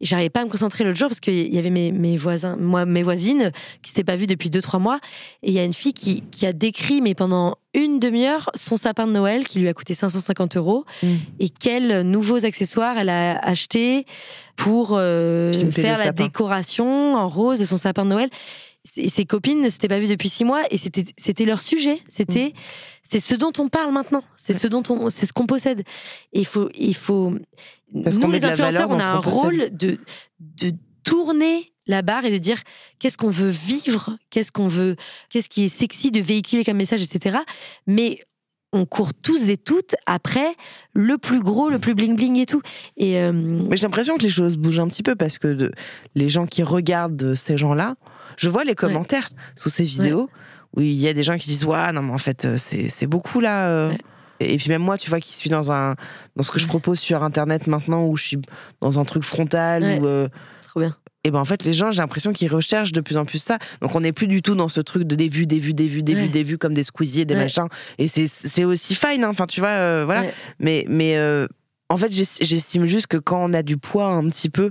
[0.00, 2.56] Et j'arrivais pas à me concentrer l'autre jour parce qu'il y avait mes, mes voisins,
[2.56, 3.50] moi, mes voisines
[3.82, 5.00] qui s'étaient pas vues depuis 2-3 mois.
[5.42, 8.76] Et il y a une fille qui, qui a décrit, mais pendant une demi-heure, son
[8.76, 11.06] sapin de Noël qui lui a coûté 550 euros Mm.
[11.40, 14.06] et quels nouveaux accessoires elle a acheté
[14.56, 18.30] pour euh, faire la décoration en rose de son sapin de Noël.
[18.96, 21.98] Et ses copines ne s'étaient pas vues depuis six mois et c'était c'était leur sujet.
[22.08, 22.54] C'était
[23.02, 24.22] c'est ce dont on parle maintenant.
[24.36, 24.56] C'est Mm.
[24.56, 24.60] Ouais.
[24.62, 25.80] ce dont on c'est ce qu'on possède.
[26.32, 27.34] Et il faut il faut
[28.04, 29.98] Parce nous les valeur influenceurs on a un rôle de
[30.40, 30.72] de
[31.04, 32.60] tourner la barre et de dire
[32.98, 34.96] qu'est-ce qu'on veut vivre, qu'est-ce qu'on veut,
[35.30, 37.38] qu'est-ce qui est sexy de véhiculer comme message, etc.
[37.86, 38.18] Mais
[38.74, 40.54] on court tous et toutes après
[40.92, 42.60] le plus gros, le plus bling bling et tout.
[42.98, 45.72] Et euh, Mais j'ai l'impression que les choses bougent un petit peu parce que de-
[46.14, 47.96] les gens qui regardent ces gens-là,
[48.36, 50.28] je vois les commentaires sous ces vidéos
[50.76, 52.90] où il y a des gens qui disent Ouais, non, mais en fait, euh, c'est
[52.90, 53.68] c'est beaucoup là.
[53.70, 53.88] euh.
[53.88, 53.98] Ouais.
[54.40, 55.94] Et puis même moi, tu vois, qui suis dans un
[56.36, 58.38] dans ce que je propose sur Internet maintenant, où je suis
[58.80, 60.00] dans un truc frontal, Ouais.
[60.02, 60.96] euh, c'est trop bien.
[61.24, 63.58] et ben en fait les gens j'ai l'impression qu'ils recherchent de plus en plus ça
[63.82, 65.88] donc on n'est plus du tout dans ce truc de des vues des vues des
[65.88, 66.22] vues des Ouais.
[66.22, 67.42] vues des vues comme des squeezies des Ouais.
[67.42, 67.66] machins
[67.98, 69.28] et c'est aussi fine hein.
[69.30, 70.30] enfin tu vois euh, voilà
[70.60, 71.48] mais mais euh,
[71.88, 74.70] en fait j'es- j'estime juste que quand on a du poids un petit peu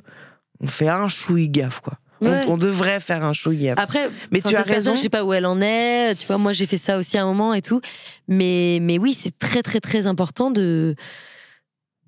[0.61, 2.45] on fait un chouï gaffe quoi Ouais.
[2.47, 4.95] on, devrait faire un chouï gaffe Après, Mais tu as raison.
[4.95, 6.15] Je sais pas où elle en est.
[6.15, 7.81] Tu vois, moi, j'ai fait ça aussi à un moment et tout.
[8.27, 10.95] Mais, mais oui, c'est très, très, très important de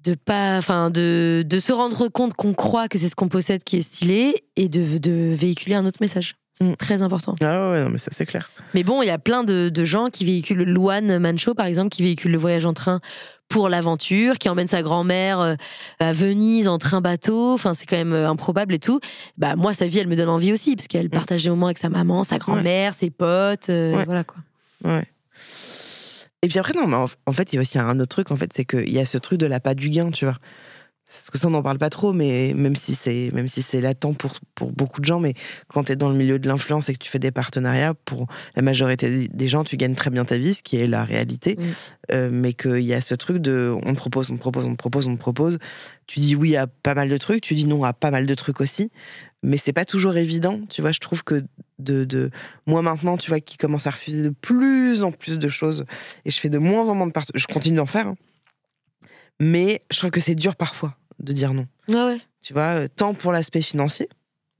[0.03, 3.63] de pas, enfin, de, de se rendre compte qu'on croit que c'est ce qu'on possède
[3.63, 6.35] qui est stylé et de, de véhiculer un autre message.
[6.61, 6.75] C'est Mm.
[6.75, 7.35] très important.
[7.41, 8.49] Ah ouais, non, mais ça c'est clair.
[8.73, 11.89] Mais bon, il y a plein de, de gens qui véhiculent Luan Mancho, par exemple,
[11.89, 12.99] qui véhicule le voyage en train
[13.47, 15.55] pour l'aventure, qui emmène sa grand-mère euh,
[15.99, 17.53] à Venise en train bateau.
[17.53, 18.99] Enfin, c'est quand même euh, improbable et tout.
[19.37, 21.77] Bah moi, sa vie, elle me donne envie aussi parce qu'elle partage des moments avec
[21.79, 24.05] sa maman, sa grand-mère, ses potes, euh, Ouais.
[24.05, 24.37] voilà quoi.
[24.83, 25.05] Ouais.
[26.41, 28.31] Et puis après, non, mais en, en fait, il y a aussi un autre truc,
[28.31, 30.37] en fait, c'est qu'il y a ce truc de la pas du gain, tu vois.
[31.11, 33.81] Parce que ça, on n'en parle pas trop, mais même si c'est même si c'est
[33.81, 35.33] latent pour, pour beaucoup de gens, mais
[35.67, 38.27] quand tu es dans le milieu de l'influence et que tu fais des partenariats, pour
[38.55, 41.57] la majorité des- gens, tu gagnes très bien ta vie, ce qui est la réalité.
[42.11, 44.71] Euh, mais qu'il y a ce truc de on te propose, on te propose, on
[44.71, 45.57] te propose, on te propose.
[46.05, 48.35] Tu dis oui à pas mal de trucs, tu dis non à pas mal de
[48.35, 48.91] trucs aussi.
[49.41, 50.91] Mais c'est pas toujours évident, tu vois.
[50.91, 51.43] Je trouve que
[51.79, 52.29] de, de
[52.67, 55.85] moi maintenant, tu vois, qui commence à refuser de plus en plus de choses
[56.25, 57.31] et je fais de moins en moins de parties.
[57.35, 58.15] Je continue d'en faire, hein.
[59.39, 61.67] Mais je trouve que c'est dur parfois de dire non.
[61.87, 64.07] Ouais, ouais, Tu vois, euh, tant pour l'aspect financier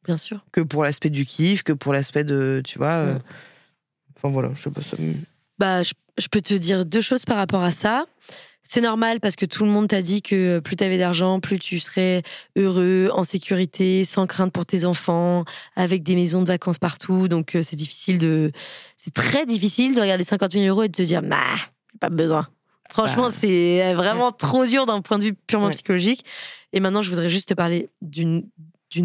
[0.06, 0.44] bien sûr.
[0.52, 2.88] que pour l'aspect du kiff, que pour l'aspect de, tu vois.
[2.88, 3.20] euh.
[4.16, 4.98] Enfin voilà, je sais pas ça.
[5.58, 8.06] Bah, je, je peux te dire deux choses par rapport à ça.
[8.62, 11.58] C'est normal parce que tout le monde t'a dit que plus tu avais d'argent, plus
[11.60, 12.22] tu serais
[12.58, 15.46] heureux, en sécurité, sans crainte pour tes enfants,
[15.78, 17.30] avec des maisons de vacances partout.
[17.30, 18.52] Donc euh, c'est difficile de,
[18.98, 21.38] c'est très difficile de regarder 50 000 euros et de te dire, bah,
[21.94, 22.48] j'ai pas besoin.
[22.92, 23.32] Franchement, Bah.
[23.34, 25.74] c'est vraiment trop dur d'un point de vue purement Ouais.
[25.74, 26.26] psychologique.
[26.74, 28.44] Et maintenant, je voudrais juste te parler d'une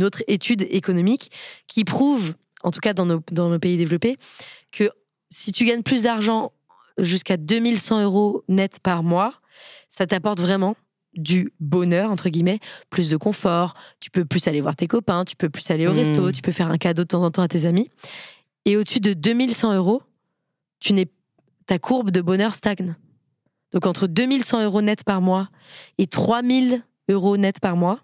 [0.02, 1.30] autre étude économique
[1.66, 4.16] qui prouve, en tout cas dans nos, dans nos pays développés,
[4.72, 4.90] que
[5.30, 6.52] si tu gagnes plus d'argent
[6.98, 9.34] jusqu'à 2100 euros net par mois,
[9.88, 10.76] ça t'apporte vraiment
[11.14, 12.58] du bonheur, entre guillemets,
[12.90, 15.92] plus de confort, tu peux plus aller voir tes copains, tu peux plus aller au
[15.92, 17.88] resto, tu peux faire un cadeau de temps en temps à tes amis.
[18.64, 20.02] Et au-dessus de 2100 euros,
[20.80, 21.06] tu n'es,
[21.66, 22.96] ta courbe de bonheur stagne.
[23.74, 25.48] Donc entre 2100 euros net par mois
[25.98, 27.98] et 3000 euros net par mois,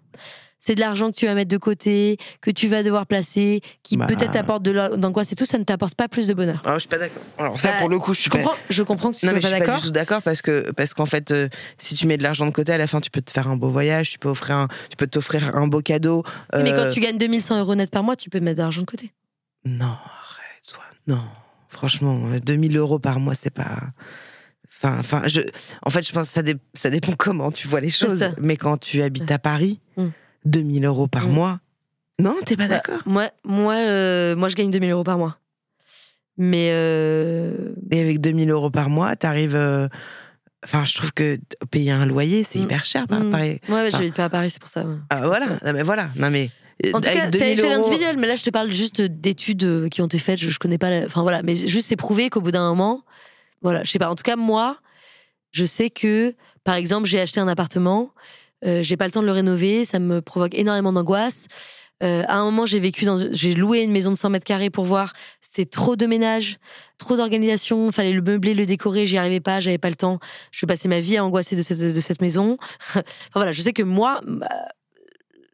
[0.59, 3.97] c'est de l'argent que tu vas mettre de côté, que tu vas devoir placer, qui
[3.97, 4.05] Bah.
[4.05, 6.61] peut-être t'apporte de l'angoisse et tout, ça ne t'apporte pas plus de bonheur.
[6.65, 7.23] Alors je suis pas d'accord.
[7.39, 8.43] Alors ça Bah, pour le coup, je suis Je pas.
[8.43, 9.81] comprends, je comprends que tu Non, sois mais je pas suis pas d'accord.
[9.81, 11.49] du tout d'accord parce que parce qu'en fait, euh,
[11.79, 13.55] si tu mets de l'argent de côté, à la fin, tu peux te faire un
[13.55, 16.23] beau voyage, tu peux offrir un, tu peux t'offrir un beau cadeau.
[16.53, 18.81] Mais euh, quand tu gagnes 2100 euros net par mois, tu peux mettre de l'argent
[18.81, 19.11] de côté.
[19.65, 20.83] Non, arrête, soit.
[21.07, 21.23] Non,
[21.69, 23.79] franchement, euh, 2000 euros par mois, c'est pas.
[24.83, 25.41] Enfin, enfin, je.
[25.85, 28.29] En fait, je pense que ça, dé- ça dépend comment tu vois les choses.
[28.41, 30.07] Mais quand tu habites à Paris, Mm.
[30.45, 31.31] 2000 euros par Mm.
[31.33, 31.59] mois.
[32.19, 33.01] Non, t'es pas Bah, d'accord?
[33.05, 35.37] Moi, moi, euh, moi, je gagne 2000 euros par mois.
[36.37, 39.55] Mais euh, Et avec 2000 euros par mois, t'arrives.
[39.55, 39.87] euh,
[40.63, 41.39] Enfin, je trouve que
[41.71, 42.63] payer un loyer, c'est Mm.
[42.63, 43.07] hyper cher.
[43.07, 43.31] par- Mm.
[43.31, 43.59] pareil.
[43.67, 43.89] ouais, Ah.
[43.89, 44.83] j'habite pas à Paris, c'est pour ça.
[44.85, 44.95] ouais.
[45.09, 45.47] Ah, voilà.
[45.65, 46.09] Non, mais voilà.
[46.15, 46.51] Non, mais.
[46.93, 48.17] En tout cas, c'est à 2000 l'échelle euros- individuelle.
[48.19, 50.37] Mais là, je te parle juste d'études euh, qui ont été faites.
[50.39, 50.91] Je, je connais pas.
[50.91, 53.03] la- Enfin voilà, mais juste c'est prouvé qu'au bout d'un moment,
[53.61, 54.09] voilà, je sais pas.
[54.09, 54.77] En tout cas, moi,
[55.51, 58.11] je sais que, par exemple, j'ai acheté un appartement.
[58.65, 59.85] euh, j'ai pas le temps de le rénover.
[59.85, 61.47] Ça me provoque énormément d'angoisse.
[62.03, 64.69] Euh, à un moment, j'ai vécu dans, j'ai loué une maison de 100 mètres carrés
[64.71, 65.13] pour voir.
[65.41, 66.57] C'était trop de ménage,
[66.97, 67.91] trop d'organisation.
[67.91, 69.05] Fallait le meubler, le décorer.
[69.05, 69.59] J'y arrivais pas.
[69.59, 70.19] J'avais pas le temps.
[70.51, 72.57] Je passais ma vie à angoisser de cette, de cette maison.
[72.81, 73.03] enfin
[73.35, 74.47] voilà, je sais que moi, bah,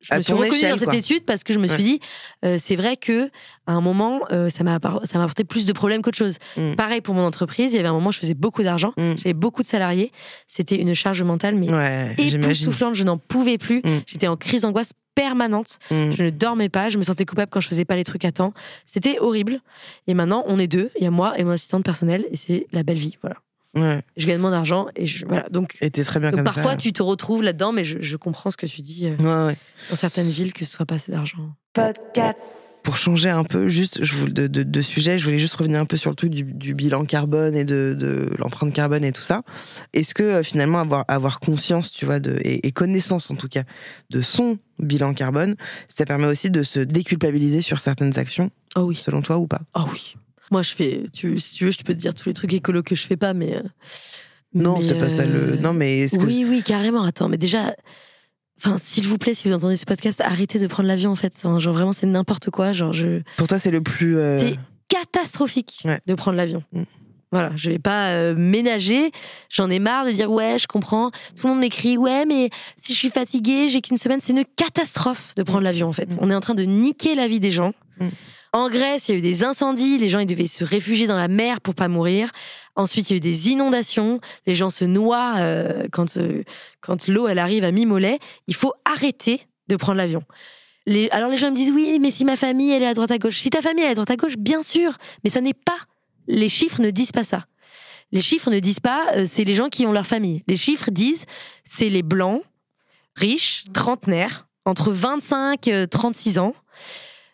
[0.02, 0.98] je me suis reconnue échelle, dans cette quoi.
[0.98, 1.84] étude parce que je me suis Ouais.
[1.84, 2.00] dit,
[2.45, 3.30] euh, c'est vrai que
[3.66, 6.38] à un moment, euh, ça m'a apporté plus de problèmes qu'autre chose.
[6.56, 6.76] Mm.
[6.76, 7.74] Pareil pour mon entreprise.
[7.74, 8.93] Il y avait un moment, je faisais beaucoup d'argent.
[8.98, 9.14] Mm.
[9.18, 10.12] J'avais beaucoup de salariés.
[10.48, 12.95] C'était une charge mentale, mais Ouais, époustouflante.
[12.95, 13.80] Je n'en pouvais plus.
[13.84, 14.02] Mm.
[14.06, 15.80] J'étais en crise d'angoisse permanente.
[15.89, 16.89] Je ne dormais pas.
[16.89, 18.54] Je me sentais coupable quand je faisais pas les trucs à temps.
[18.86, 19.60] C'était horrible.
[20.06, 20.91] Et maintenant, on est deux.
[20.98, 23.18] Il y a moi et mon assistante personnelle, et c'est la belle vie.
[23.22, 23.38] Voilà.
[23.82, 24.01] Ouais.
[24.17, 25.47] Je gagne moins d'argent et je, voilà.
[25.49, 26.78] Donc, Et t'es très bien donc comme parfois, ça.
[26.78, 29.57] tu te retrouves là-dedans, mais je, je comprends ce que tu dis euh, Ouais, ouais.
[29.89, 31.38] dans certaines villes que ce soit pas assez d'argent.
[32.84, 35.86] Pour changer un peu, juste je de, de, de sujet, je voulais juste revenir un
[35.86, 39.21] peu sur le truc du, du bilan carbone et de, de l'empreinte carbone et tout
[39.21, 39.43] ça.
[39.93, 43.49] Est-ce que euh, finalement avoir, avoir conscience, tu vois, de, et, et connaissance en tout
[43.49, 43.63] cas,
[44.09, 45.55] de son bilan carbone,
[45.89, 48.95] ça permet aussi de se déculpabiliser sur certaines actions, Oh oui.
[48.95, 49.61] selon toi ou pas?
[49.73, 50.15] Ah oui.
[50.52, 51.04] Moi, je fais.
[51.14, 53.18] Tu, si tu veux, je peux te dire tous les trucs écolos que je fais
[53.18, 53.56] pas, mais.
[53.56, 53.62] euh,
[54.54, 55.54] Non, c'est pas ça le.
[55.54, 56.18] euh, Non, mais que.
[56.18, 57.04] Oui, oui, carrément.
[57.04, 57.76] Attends, mais déjà.
[58.60, 61.34] Enfin, s'il vous plaît, si vous entendez ce podcast, arrêtez de prendre l'avion, en fait.
[61.36, 62.72] Enfin, Genre, vraiment, c'est n'importe quoi.
[62.74, 63.22] Genre, je.
[63.38, 64.18] Pour toi, c'est le plus.
[64.18, 64.56] euh, C'est
[64.88, 66.00] catastrophique Ouais.
[66.06, 66.64] de prendre l'avion.
[66.72, 66.84] Mm.
[67.30, 69.12] Voilà, je vais pas euh, ménager.
[69.50, 71.12] J'en ai marre de dire ouais, je comprends.
[71.36, 74.20] Tout le monde m'écrit ouais, mais si je suis fatiguée, j'ai qu'une semaine.
[74.24, 76.16] C'est une catastrophe de prendre l'avion en fait.
[76.16, 76.20] Mm.
[76.21, 77.74] On est en train de niquer la vie des gens.
[78.53, 79.97] En Grèce, il y a eu des incendies.
[79.97, 82.32] Les gens ils devaient se réfugier dans la mer pour pas mourir.
[82.75, 84.19] Ensuite, il y a eu des inondations.
[84.45, 86.43] Les gens se noient euh, quand euh,
[86.82, 88.19] quand l'eau elle arrive à mi-mollet.
[88.47, 90.24] Il faut arrêter de prendre l'avion.
[91.11, 93.17] Alors les gens me disent oui, mais si ma famille elle est à droite à
[93.17, 95.53] gauche, si ta famille elle est à droite à gauche, bien sûr, mais ça n'est
[95.53, 95.78] pas.
[96.28, 97.45] Les chiffres ne disent pas ça.
[98.13, 100.43] Les chiffres ne disent pas euh, c'est les gens qui ont leur famille.
[100.47, 101.25] Les chiffres disent
[101.65, 102.41] c'est les blancs,
[103.15, 106.53] riches, trentenaires, entre 25 et 36 ans,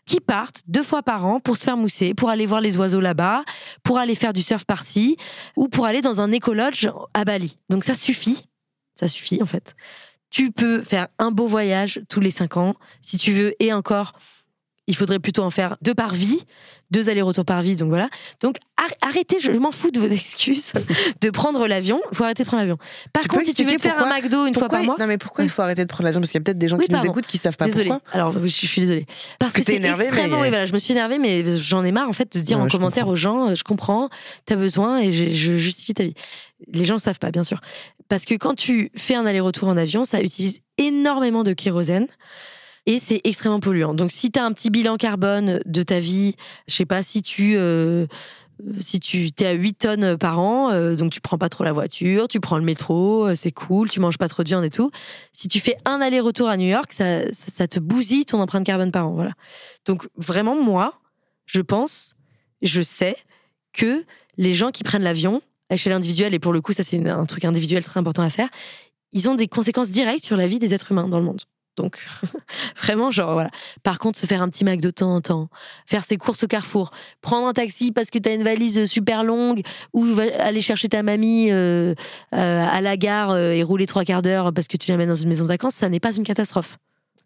[0.06, 3.02] qui partent deux fois par an pour se faire mousser, pour aller voir les oiseaux
[3.02, 3.44] là-bas,
[3.84, 5.18] pour aller faire du surf par-ci,
[5.56, 7.58] ou pour aller dans un écolodge à Bali.
[7.70, 8.46] Donc ça suffit,
[8.96, 9.76] ça suffit en fait.
[10.30, 14.14] Tu peux faire un beau voyage tous les cinq ans, si tu veux, et encore,
[14.88, 16.42] il faudrait plutôt en faire deux par vie,
[16.92, 18.10] deux allers-retours par vie, donc voilà.
[18.42, 18.58] Donc
[19.02, 20.74] arrêtez, je m'en fous de vos excuses
[21.22, 22.02] de prendre l'avion.
[22.12, 22.78] Il faut arrêter de prendre l'avion.
[23.14, 25.44] Par contre, si tu veux faire un McDo une fois par mois, non mais pourquoi
[25.44, 26.20] il faut arrêter de prendre l'avion?
[26.20, 27.90] Parce qu'il y a peut-être des gens qui nous écoutent qui savent pas désolée.
[27.90, 28.12] pourquoi.
[28.12, 29.06] Alors je, suis désolée.
[29.40, 30.42] Parce, que, c'est extrêmement.
[30.42, 32.68] Oui, voilà, je me suis énervée, mais j'en ai marre en fait de dire en
[32.68, 34.10] commentaire aux gens, euh, je comprends,
[34.46, 36.14] t'as besoin et je, je justifie ta vie.
[36.72, 37.60] Les gens ne savent pas, bien sûr,
[38.10, 42.08] parce que quand tu fais un aller-retour en avion, ça utilise énormément de kérosène
[42.86, 43.94] et c'est extrêmement polluant.
[43.94, 46.36] Donc si tu as un petit bilan carbone de ta vie,
[46.68, 48.06] je sais pas si tu euh,
[48.80, 51.74] si tu es à 8 tonnes par an, euh, donc tu prends pas trop la
[51.74, 54.70] voiture, tu prends le métro, euh, c'est cool, tu manges pas trop de viande et
[54.70, 54.92] tout.
[55.32, 58.92] Si tu fais un aller-retour à New York, ça, ça, te bousille ton empreinte carbone
[58.92, 59.14] par an.
[59.14, 59.32] Voilà.
[59.86, 61.02] Donc vraiment, moi,
[61.46, 62.16] je pense,
[62.62, 63.16] je sais
[63.74, 64.06] que
[64.38, 67.26] les gens qui prennent l'avion à échelle individuelle, et pour le coup, ça c'est un
[67.26, 68.50] truc individuel très important à faire,
[69.12, 71.42] ils ont des conséquences directes sur la vie des êtres humains dans le monde.
[71.76, 72.06] Donc,
[72.78, 73.50] vraiment, genre, voilà.
[73.82, 75.50] Par contre, se faire un petit Mac de temps en temps,
[75.86, 76.92] faire ses courses au carrefour,
[77.22, 79.62] prendre un taxi parce que t'as une valise super longue,
[79.94, 80.06] ou
[80.40, 81.94] aller chercher ta mamie euh,
[82.34, 85.16] euh, à la gare euh, et rouler trois quarts d'heure parce que tu l'amènes dans
[85.16, 86.78] une maison de vacances, ça n'est pas une catastrophe.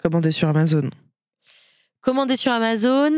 [0.02, 0.90] Commander sur Amazon.
[2.02, 3.12] Commander sur Amazon.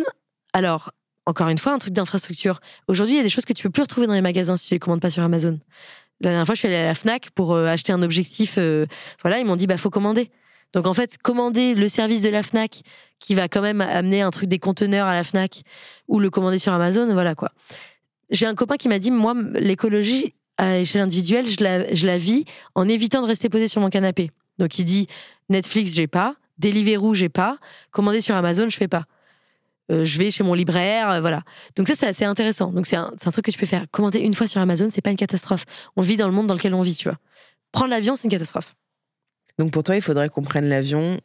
[0.54, 0.92] Alors,
[1.26, 2.60] encore une fois, un truc d'infrastructure.
[2.88, 4.70] Aujourd'hui, il y a des choses que tu peux plus retrouver dans les magasins si
[4.70, 5.60] tu les commandes pas sur Amazon.
[6.22, 8.58] La dernière fois, je suis allée à la Fnac pour acheter un objectif.
[9.22, 10.32] voilà, ils m'ont dit, bah, faut commander.
[10.74, 12.82] Donc en fait, commander le service de la Fnac
[13.20, 15.64] qui va quand même amener un truc des conteneurs à la Fnac
[16.08, 17.52] ou le commander sur Amazon, voilà quoi.
[18.30, 22.18] J'ai un copain qui m'a dit, moi, l'écologie à échelle individuelle, je la, je la
[22.18, 24.30] vis en évitant de rester posé sur mon canapé.
[24.60, 25.08] Donc il dit,
[25.50, 27.58] Netflix, j'ai pas, Deliveroo, j'ai pas,
[27.92, 29.06] commander sur Amazon, je fais pas.
[29.92, 31.42] Euh, je vais chez mon libraire, euh, voilà.
[31.76, 32.72] Donc ça, c'est assez intéressant.
[32.72, 33.86] Donc c'est un, un, truc que tu peux faire.
[33.92, 35.66] Commander une fois sur Amazon, c'est pas une catastrophe.
[35.96, 37.18] On vit dans le monde dans lequel on vit, tu vois.
[37.72, 38.76] Prendre l'avion, c'est une catastrophe.
[39.60, 41.20] Donc pour toi, il faudrait qu'on prenne l'avion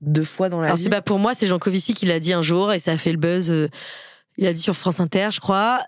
[0.00, 0.84] deux fois dans la Alors vie?
[0.84, 2.96] c'est pas pour moi, c'est Jean Covici qui l'a dit un jour et ça a
[2.96, 3.50] fait le buzz.
[3.50, 3.68] Euh,
[4.36, 5.82] il a dit sur France Inter, je crois.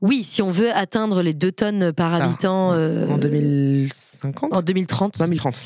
[0.00, 2.70] Oui, si on veut atteindre les deux tonnes par ah, habitant.
[2.70, 5.18] en 2050 euh, En 2030.
[5.18, 5.60] 2030.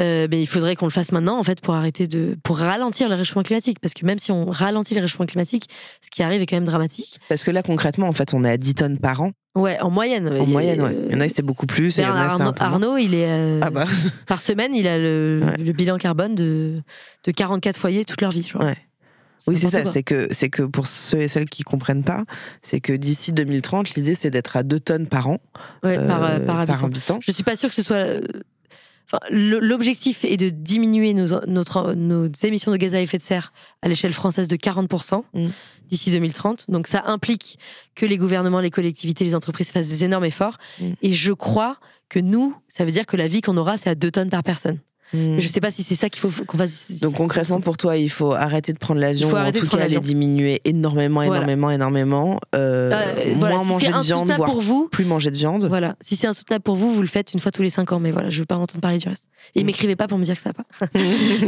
[0.00, 3.16] Euh, il faudrait qu'on le fasse maintenant en fait pour arrêter de pour ralentir le
[3.16, 5.68] réchauffement climatique parce que même si on ralentit le réchauffement climatique
[6.00, 8.50] ce qui arrive est quand même dramatique parce que là concrètement en fait on est
[8.50, 10.96] à 10 tonnes par an ouais en moyenne en moyenne ouais.
[11.08, 13.84] il y en a c'est beaucoup plus et Arnaud, il est euh, ah bah.
[14.26, 16.80] par semaine il a le, bilan carbone de,
[17.24, 18.76] de 44 foyers toute leur vie je ouais.
[19.46, 19.86] Oui, c'est ça.
[19.86, 22.24] C'est que, c'est que pour ceux et celles qui comprennent pas,
[22.62, 25.38] c'est que d'ici 2030, l'idée c'est d'être à 2 tonnes par an,
[25.82, 27.20] ouais, par, euh, par, par, habitant.
[27.22, 28.20] Je suis pas sûre que ce soit
[29.30, 33.88] L'objectif est de diminuer nos, notre, nos émissions de gaz à effet de serre à
[33.88, 35.48] l'échelle française de 40% mm.
[35.88, 36.70] d'ici 2030.
[36.70, 37.58] Donc ça implique
[37.94, 40.58] que les gouvernements, les collectivités, les entreprises fassent des énormes efforts.
[40.80, 40.92] Mm.
[41.02, 41.78] Et je crois
[42.08, 44.42] que nous, ça veut dire que la vie qu'on aura, c'est à 2 tonnes par
[44.42, 44.78] personne.
[45.12, 45.38] Hmm.
[45.38, 46.92] Je sais pas si c'est ça qu'il faut qu'on fasse.
[47.00, 49.26] Donc concrètement, pour toi, il faut arrêter de prendre l'avion.
[49.26, 52.40] Il faut arrêter en tout cas, les diminuer énormément, énormément, énormément.
[52.54, 55.64] Euh, euh, moins manger de viande, voire pour vous, plus manger de viande.
[55.64, 55.96] Voilà.
[56.00, 57.98] Si c'est insoutenable pour vous, vous le faites une fois tous les cinq ans.
[57.98, 59.24] Mais voilà, je veux pas entendre parler du reste.
[59.54, 59.66] Et hmm.
[59.66, 60.86] m'écrivez pas pour me dire que ça va pas.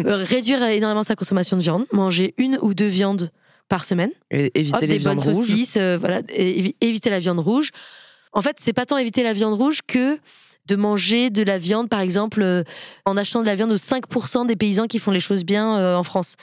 [0.04, 1.84] Euh, réduire énormément sa consommation de viande.
[1.92, 3.30] Manger une ou deux viandes
[3.68, 4.10] par semaine.
[4.30, 5.76] Et éviter les des bonnes saucisses.
[5.76, 6.22] voilà.
[6.36, 7.70] éviter la viande rouge.
[8.32, 10.18] En fait, c'est pas tant éviter la viande rouge que
[10.66, 12.62] de manger de la viande, par exemple, euh,
[13.04, 15.96] en achetant de la viande aux 5% des paysans qui font les choses bien euh,
[15.96, 16.36] en France.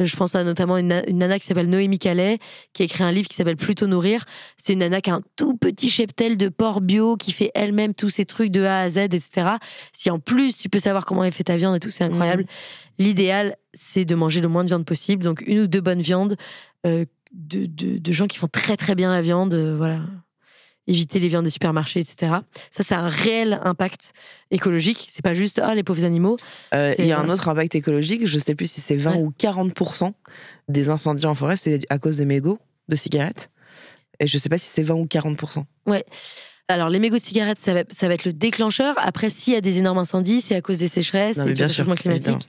[0.00, 2.38] Euh, je pense à notamment une, nana qui s'appelle Noémie Calais,
[2.72, 4.24] qui a écrit un livre qui s'appelle Plutôt nourrir.
[4.56, 7.92] C'est une nana qui a un tout petit cheptel de porc bio, qui fait elle-même
[7.92, 9.48] tous ces trucs de A à Z, etc.
[9.92, 12.44] Si en plus tu peux savoir comment elle fait ta viande et tout, c'est incroyable.
[12.44, 13.02] Mmh.
[13.02, 16.36] L'idéal, c'est de manger le moins de viande possible, donc une ou deux bonnes viandes.
[16.84, 20.00] de, de, gens qui font très très bien la viande, voilà
[20.86, 22.32] éviter les viandes des supermarchés, etc.
[22.70, 24.12] Ça, c'est un réel impact
[24.50, 25.08] écologique.
[25.10, 26.36] C'est pas juste ah les pauvres animaux.
[26.74, 28.26] Euh, il y a un autre impact écologique.
[28.26, 30.12] Je sais plus si c'est 20 ou 40%
[30.68, 32.58] des incendies en forêt, c'est à cause des mégots
[32.88, 33.50] de cigarettes.
[34.20, 36.04] Et je sais pas si c'est 20 ou 40% Ouais.
[36.68, 38.96] Alors, les mégots de cigarettes, ça va, ça va être le déclencheur.
[38.98, 41.94] Après, s'il y a des énormes incendies, c'est à cause des sécheresses et du changement
[41.94, 42.48] climatique.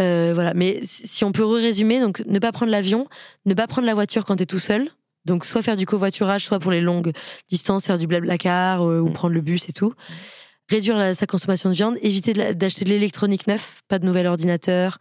[0.00, 0.54] Euh, voilà.
[0.54, 3.06] Mais si on peut résumer, donc ne pas prendre l'avion,
[3.46, 4.88] ne pas prendre la voiture quand tu es tout seul,
[5.24, 7.12] donc, soit faire du covoiturage, soit pour les longues
[7.48, 9.12] distances, faire du blablacar euh, ou mm.
[9.12, 9.92] prendre le bus et tout.
[10.70, 14.98] Réduire sa consommation de viande, éviter d'acheter de l'électronique neuf, pas de nouvel ordinateur,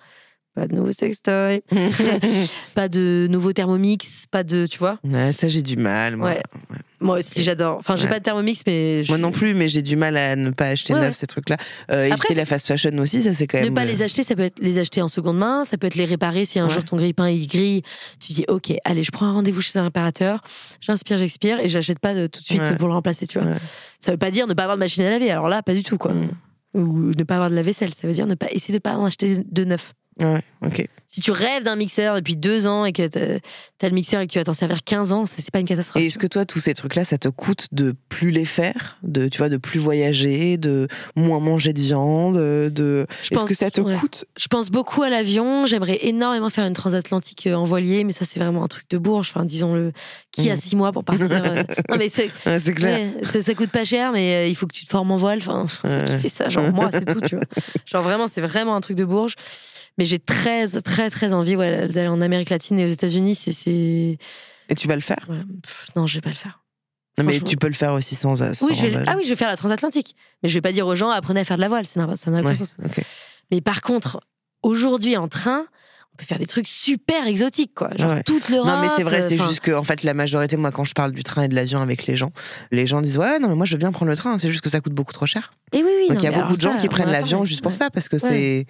[0.55, 1.63] pas de nouveau sextoy,
[2.75, 4.99] pas de nouveau thermomix, pas de, tu vois.
[5.03, 6.33] Ouais, ça j'ai du mal, moi.
[7.03, 7.77] Moi aussi, j'adore.
[7.77, 8.09] Enfin, j'ai Ouais.
[8.09, 10.67] pas de Thermomix, mais je- Moi non plus, mais j'ai du mal à ne pas
[10.67, 11.15] acheter Ouais, neuf ouais.
[11.15, 11.57] ces trucs-là.
[11.91, 13.73] Euh, Après- éviter la fast fashion aussi, ça c'est quand ne même.
[13.73, 15.95] pas euh, les acheter, ça peut être les acheter en seconde main, ça peut être
[15.95, 17.81] les réparer si un jour ton grille-pain il grille,
[18.19, 20.41] tu dis ok, allez, je prends un rendez-vous chez un réparateur,
[20.81, 23.49] j'inspire, j'expire et j'achète pas de, tout de suite pour le remplacer, tu vois.
[23.99, 25.83] Ça veut pas dire ne pas avoir de machine à laver, alors là, pas du
[25.83, 26.13] tout, quoi.
[26.13, 26.29] Mm.
[26.75, 28.95] Ou ne pas avoir de la vaisselle, ça veut dire ne pas essayer de pas
[28.95, 29.93] en acheter de neuf.
[30.19, 30.87] Ouais, ok.
[31.07, 33.37] Si tu rêves d'un mixeur depuis deux ans et que t'as
[33.85, 36.01] as le mixeur et que tu vas t'en servir 15 ans, c'est pas une catastrophe.
[36.01, 39.27] Et est-ce que toi, tous ces trucs-là, ça te coûte de plus les faire, de
[39.27, 43.53] tu vois, de plus voyager, de moins manger de viande, de Je Est-ce pense- que
[43.53, 43.95] ça te ouais.
[43.95, 44.25] coûte?
[44.37, 45.65] Je pense beaucoup à l'avion.
[45.67, 48.97] J'aimerais énormément faire une transatlantique euh, en voilier, mais ça, c'est vraiment un truc de
[48.97, 49.31] bourge.
[49.35, 49.91] Enfin, disons-le.
[50.31, 50.59] Qui a Mhm.
[50.61, 51.55] six mois pour partir euh,
[51.91, 52.31] Non, mais c'est.
[52.47, 53.11] Ouais, clair.
[53.23, 55.37] ça, ça coûte pas cher, mais euh, il faut que tu te formes en voile.
[55.45, 56.05] Enfin, Ouais.
[56.05, 57.45] qui fait ça Genre, moi, c'est tout, tu vois.
[57.85, 59.35] Genre, vraiment, c'est vraiment un truc de bourge.
[59.97, 63.35] Mais j'ai très, très, très envie ouais, d'aller en Amérique latine et aux États-Unis.
[63.35, 64.17] C'est.
[64.69, 65.23] Et tu vas le faire?
[65.27, 65.43] Voilà.
[65.61, 66.61] Pff, non, je vais pas le faire.
[67.19, 68.37] Non, mais tu peux le faire aussi sans.
[68.37, 69.07] sans Oui, je vais, emballage.
[69.09, 70.15] ah oui, je vais faire la transatlantique.
[70.41, 71.85] Mais je vais pas dire aux gens, apprenez à faire de la voile.
[71.85, 72.77] Ça n'a Ouais, sens.
[73.51, 74.19] Mais par contre,
[74.63, 75.65] aujourd'hui en train,
[76.13, 77.89] on peut faire des trucs super exotiques, quoi.
[77.97, 78.23] Genre Ouais.
[78.23, 78.67] toute l'Europe.
[78.67, 81.11] Non, mais c'est vrai, c'est juste que, en fait, la majorité, moi, quand je parle
[81.11, 82.31] du train et de l'avion avec les gens,
[82.71, 84.63] les gens disent Ouais, non, mais moi, je veux bien prendre le train, c'est juste
[84.63, 85.53] que ça coûte beaucoup trop cher.
[85.71, 86.07] Et oui, oui.
[86.09, 87.77] Donc, il y a beaucoup de gens ça, qui prennent l'avion juste pour Ouais.
[87.77, 88.29] ça, parce que Ouais.
[88.29, 88.65] c'est.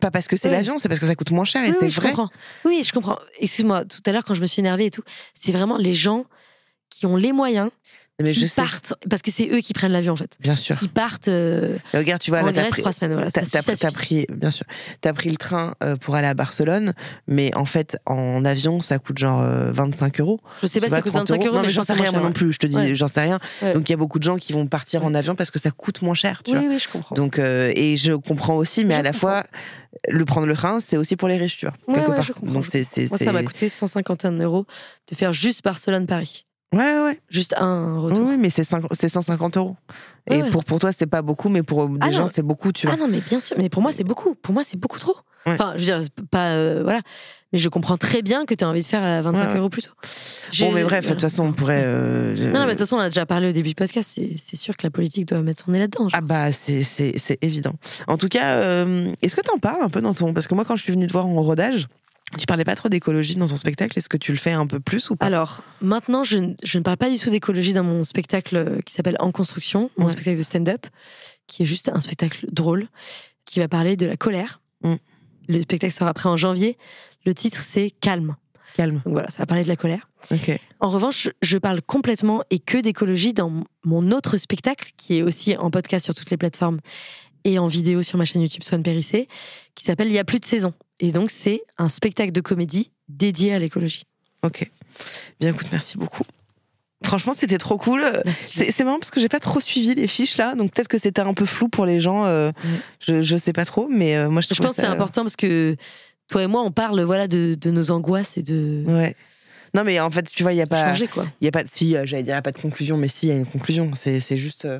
[0.00, 0.54] Pas parce que c'est Ouais.
[0.54, 2.10] l'avion, c'est parce que ça coûte moins cher et Oui, c'est oui, je vrai.
[2.10, 2.28] comprends.
[2.64, 3.18] Oui, je comprends.
[3.40, 5.02] Excuse-moi, tout à l'heure, quand je me suis énervée et tout,
[5.34, 6.26] c'est vraiment les gens
[6.90, 7.70] qui ont les moyens,
[8.22, 10.38] Mais qui je sais, partent, parce que c'est eux qui prennent l'avion, en fait.
[10.40, 10.78] bien sûr.
[10.78, 13.12] Qui partent euh, regarde, tu vois, là, t'as Grèce pris, trois semaines.
[13.12, 13.42] Voilà, t'as-
[13.92, 14.64] pris- bien sûr,
[15.02, 16.94] t'as pris le train euh, pour aller à Barcelone,
[17.26, 20.40] mais en fait, en avion, ça coûte genre euh, 25 euros.
[20.62, 22.10] Je sais pas si ça coûte 30 25 euros, Non, mais je j'en sais rien,
[22.10, 22.94] moi non plus, je te dis, Ouais.
[22.94, 23.38] j'en sais rien.
[23.60, 23.74] Ouais.
[23.74, 25.70] Donc, il y a beaucoup de gens qui vont partir en avion parce que ça
[25.70, 26.68] coûte moins cher, tu Oui, vois.
[26.70, 27.14] oui, je comprends.
[27.16, 29.28] Donc, euh, et je comprends aussi, mais Je à la comprends.
[29.28, 29.44] fois,
[30.08, 32.24] le prendre le train, c'est aussi pour les riches, tu vois, Ouais, quelque ouais, part.
[32.24, 33.08] je comprends, Donc, je c'est.
[33.10, 34.64] Moi, ça m'a coûté 151 euros
[35.10, 36.44] de faire juste Barcelone-Paris.
[36.76, 37.20] Ouais, ouais.
[37.30, 38.26] Juste un retour.
[38.28, 39.76] Oui, mais c'est 5 c'est 150 euros.
[40.28, 40.50] Ouais, et ouais.
[40.50, 42.96] pour, pour toi, c'est pas beaucoup, mais pour des Ah gens, c'est beaucoup, tu vois.
[42.96, 43.56] Ah non, mais bien sûr.
[43.58, 44.34] Mais pour moi, c'est beaucoup.
[44.34, 45.14] Pour moi, c'est beaucoup trop.
[45.46, 45.52] Ouais.
[45.52, 46.00] Enfin, je veux dire,
[46.30, 46.50] pas.
[46.50, 47.00] euh, voilà.
[47.52, 49.58] Mais je comprends très bien que tu as envie de faire à 25 Ouais, ouais.
[49.60, 49.92] euros plus tôt.
[50.60, 51.00] Bon, mais bref, de voilà.
[51.12, 51.82] toute façon, on pourrait.
[51.84, 54.10] euh, Non, non, mais de toute façon, on a déjà parlé au début du podcast.
[54.16, 56.08] C'est c'est sûr que la politique doit mettre son nez là-dedans.
[56.12, 57.74] Ah bah c'est évident.
[58.08, 60.64] En tout cas, euh, est-ce que t'en parles un peu dans ton parce que moi
[60.64, 61.86] quand je suis venue te voir en rodage,
[62.38, 63.98] tu parlais pas trop d'écologie dans ton spectacle.
[63.98, 65.26] Est-ce que tu le fais un peu plus ou pas?
[65.26, 68.80] Alors, maintenant, je, ne- je ne parle pas du tout d'écologie dans mon spectacle euh,
[68.84, 70.12] qui s'appelle En construction, mon Ouais.
[70.12, 70.86] spectacle de stand-up,
[71.46, 72.88] qui est juste un spectacle drôle,
[73.44, 74.60] qui va parler de la colère.
[74.82, 74.94] Mm.
[75.48, 76.76] Le spectacle sera prêt en janvier.
[77.24, 78.36] Le titre, c'est Calme.
[78.76, 79.00] Calme.
[79.04, 80.08] Donc voilà, ça va parler de la colère.
[80.80, 85.56] En revanche, je parle complètement et que d'écologie dans mon autre spectacle, qui est aussi
[85.56, 86.80] en podcast sur toutes les plateformes
[87.44, 89.28] et en vidéo sur ma chaîne YouTube Swan Périssé,
[89.76, 90.74] qui s'appelle Il y a plus de saison.
[91.00, 94.04] Et donc, c'est un spectacle de comédie dédié à l'écologie.
[94.42, 94.70] Ok.
[95.40, 96.22] Bien écoute, merci beaucoup.
[97.04, 98.02] Franchement, c'était trop cool.
[98.32, 101.20] C'est marrant parce que j'ai pas trop suivi les fiches là, donc peut-être que c'était
[101.20, 102.24] un peu flou pour les gens.
[102.24, 102.50] euh,
[103.00, 105.36] je, je sais pas trop, mais euh, moi je, Je pense que c'est important parce
[105.36, 105.76] que
[106.28, 109.14] toi et moi, on parle voilà de, de nos angoisses et de Ouais.
[109.74, 110.86] Non, mais en fait, tu vois, il y a pas.
[110.88, 111.26] changer quoi.
[111.42, 112.96] Il y a pas de si euh, j'allais dire il y a pas de conclusion
[112.96, 114.78] mais si il y a une conclusion c'est c'est juste euh,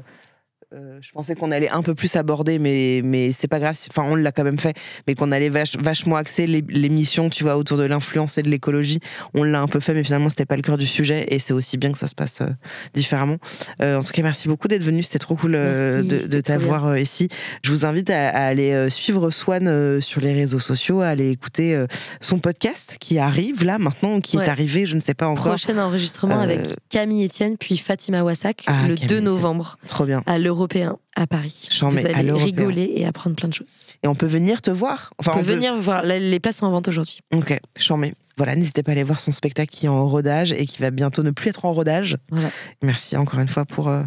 [0.74, 3.78] euh, je pensais qu'on allait un peu plus aborder mais mais c'est pas grave.
[3.88, 4.76] Enfin on l'a quand même fait
[5.06, 8.48] mais qu'on allait vache- vachement axer l'é- l'émission tu vois autour de l'influence et de
[8.48, 8.98] l'écologie.
[9.34, 11.52] On l'a un peu fait mais finalement c'était pas le cœur du sujet et c'est
[11.52, 12.47] aussi bien que ça se passe euh,
[12.94, 13.36] différemment.
[13.80, 15.02] Euh, en tout cas merci beaucoup d'être venu.
[15.05, 17.28] C'était trop cool Merci, de, t'avoir ici.
[17.62, 21.84] Je vous invite à, à aller suivre Swan sur les réseaux sociaux à aller écouter
[22.20, 25.47] son podcast qui arrive là maintenant qui est arrivé je ne sais pas encore.
[25.47, 29.24] Prochain enregistrement avec Camille Etienne puis Fatima Wassak Ah, le Camille 2 Etienne.
[29.24, 30.22] novembre trop bien.
[30.26, 31.68] à l'Européen à Paris.
[31.70, 33.84] J'en Vous allez rigoler et apprendre plein de choses.
[34.02, 35.12] Et on peut venir te voir?
[35.18, 36.02] Enfin, on peut venir voir.
[36.02, 37.20] Les places sont en vente aujourd'hui.
[37.34, 37.58] Ok,
[37.98, 38.14] mets.
[38.38, 40.90] Voilà, n'hésitez pas à aller voir son spectacle qui est en rodage et qui va
[40.90, 42.18] bientôt ne plus être en rodage.
[42.30, 42.50] Voilà.
[42.82, 44.02] Merci encore une fois pour, euh,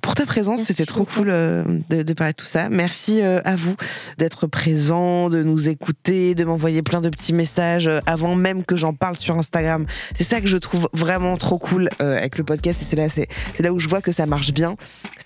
[0.00, 0.62] pour ta présence.
[0.62, 2.70] C'était trop cool euh, de, de parler de tout ça.
[2.70, 3.76] Merci euh, à vous
[4.16, 8.94] d'être présents, de nous écouter, de m'envoyer plein de petits messages avant même que j'en
[8.94, 9.84] parle sur Instagram.
[10.14, 13.28] C'est ça que je trouve vraiment trop cool avec le podcast et c'est là, c'est,
[13.52, 14.76] c'est là où je vois que ça marche bien.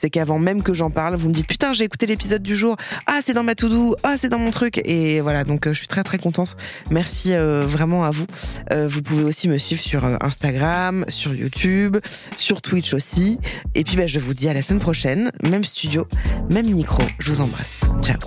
[0.01, 2.77] C'est qu'avant même que j'en parle, vous me dites putain, j'ai écouté l'épisode du jour.
[3.07, 3.95] Ah, c'est dans ma to-do.
[4.03, 4.81] Ah, c'est dans mon truc.
[4.85, 6.57] Et voilà, donc je suis très très contente.
[6.91, 8.27] Merci vraiment à vous.
[8.71, 11.97] Euh, vous pouvez aussi me suivre sur euh, Instagram, sur YouTube,
[12.37, 13.39] sur Twitch aussi.
[13.75, 15.31] Et puis, bah, je vous dis à la semaine prochaine.
[15.43, 16.07] Même studio,
[16.51, 17.03] même micro.
[17.19, 17.81] Je vous embrasse.
[18.03, 18.19] Ciao.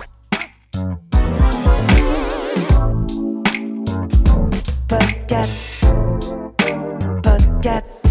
[4.88, 5.84] Podcast.
[7.22, 8.05] Podcast.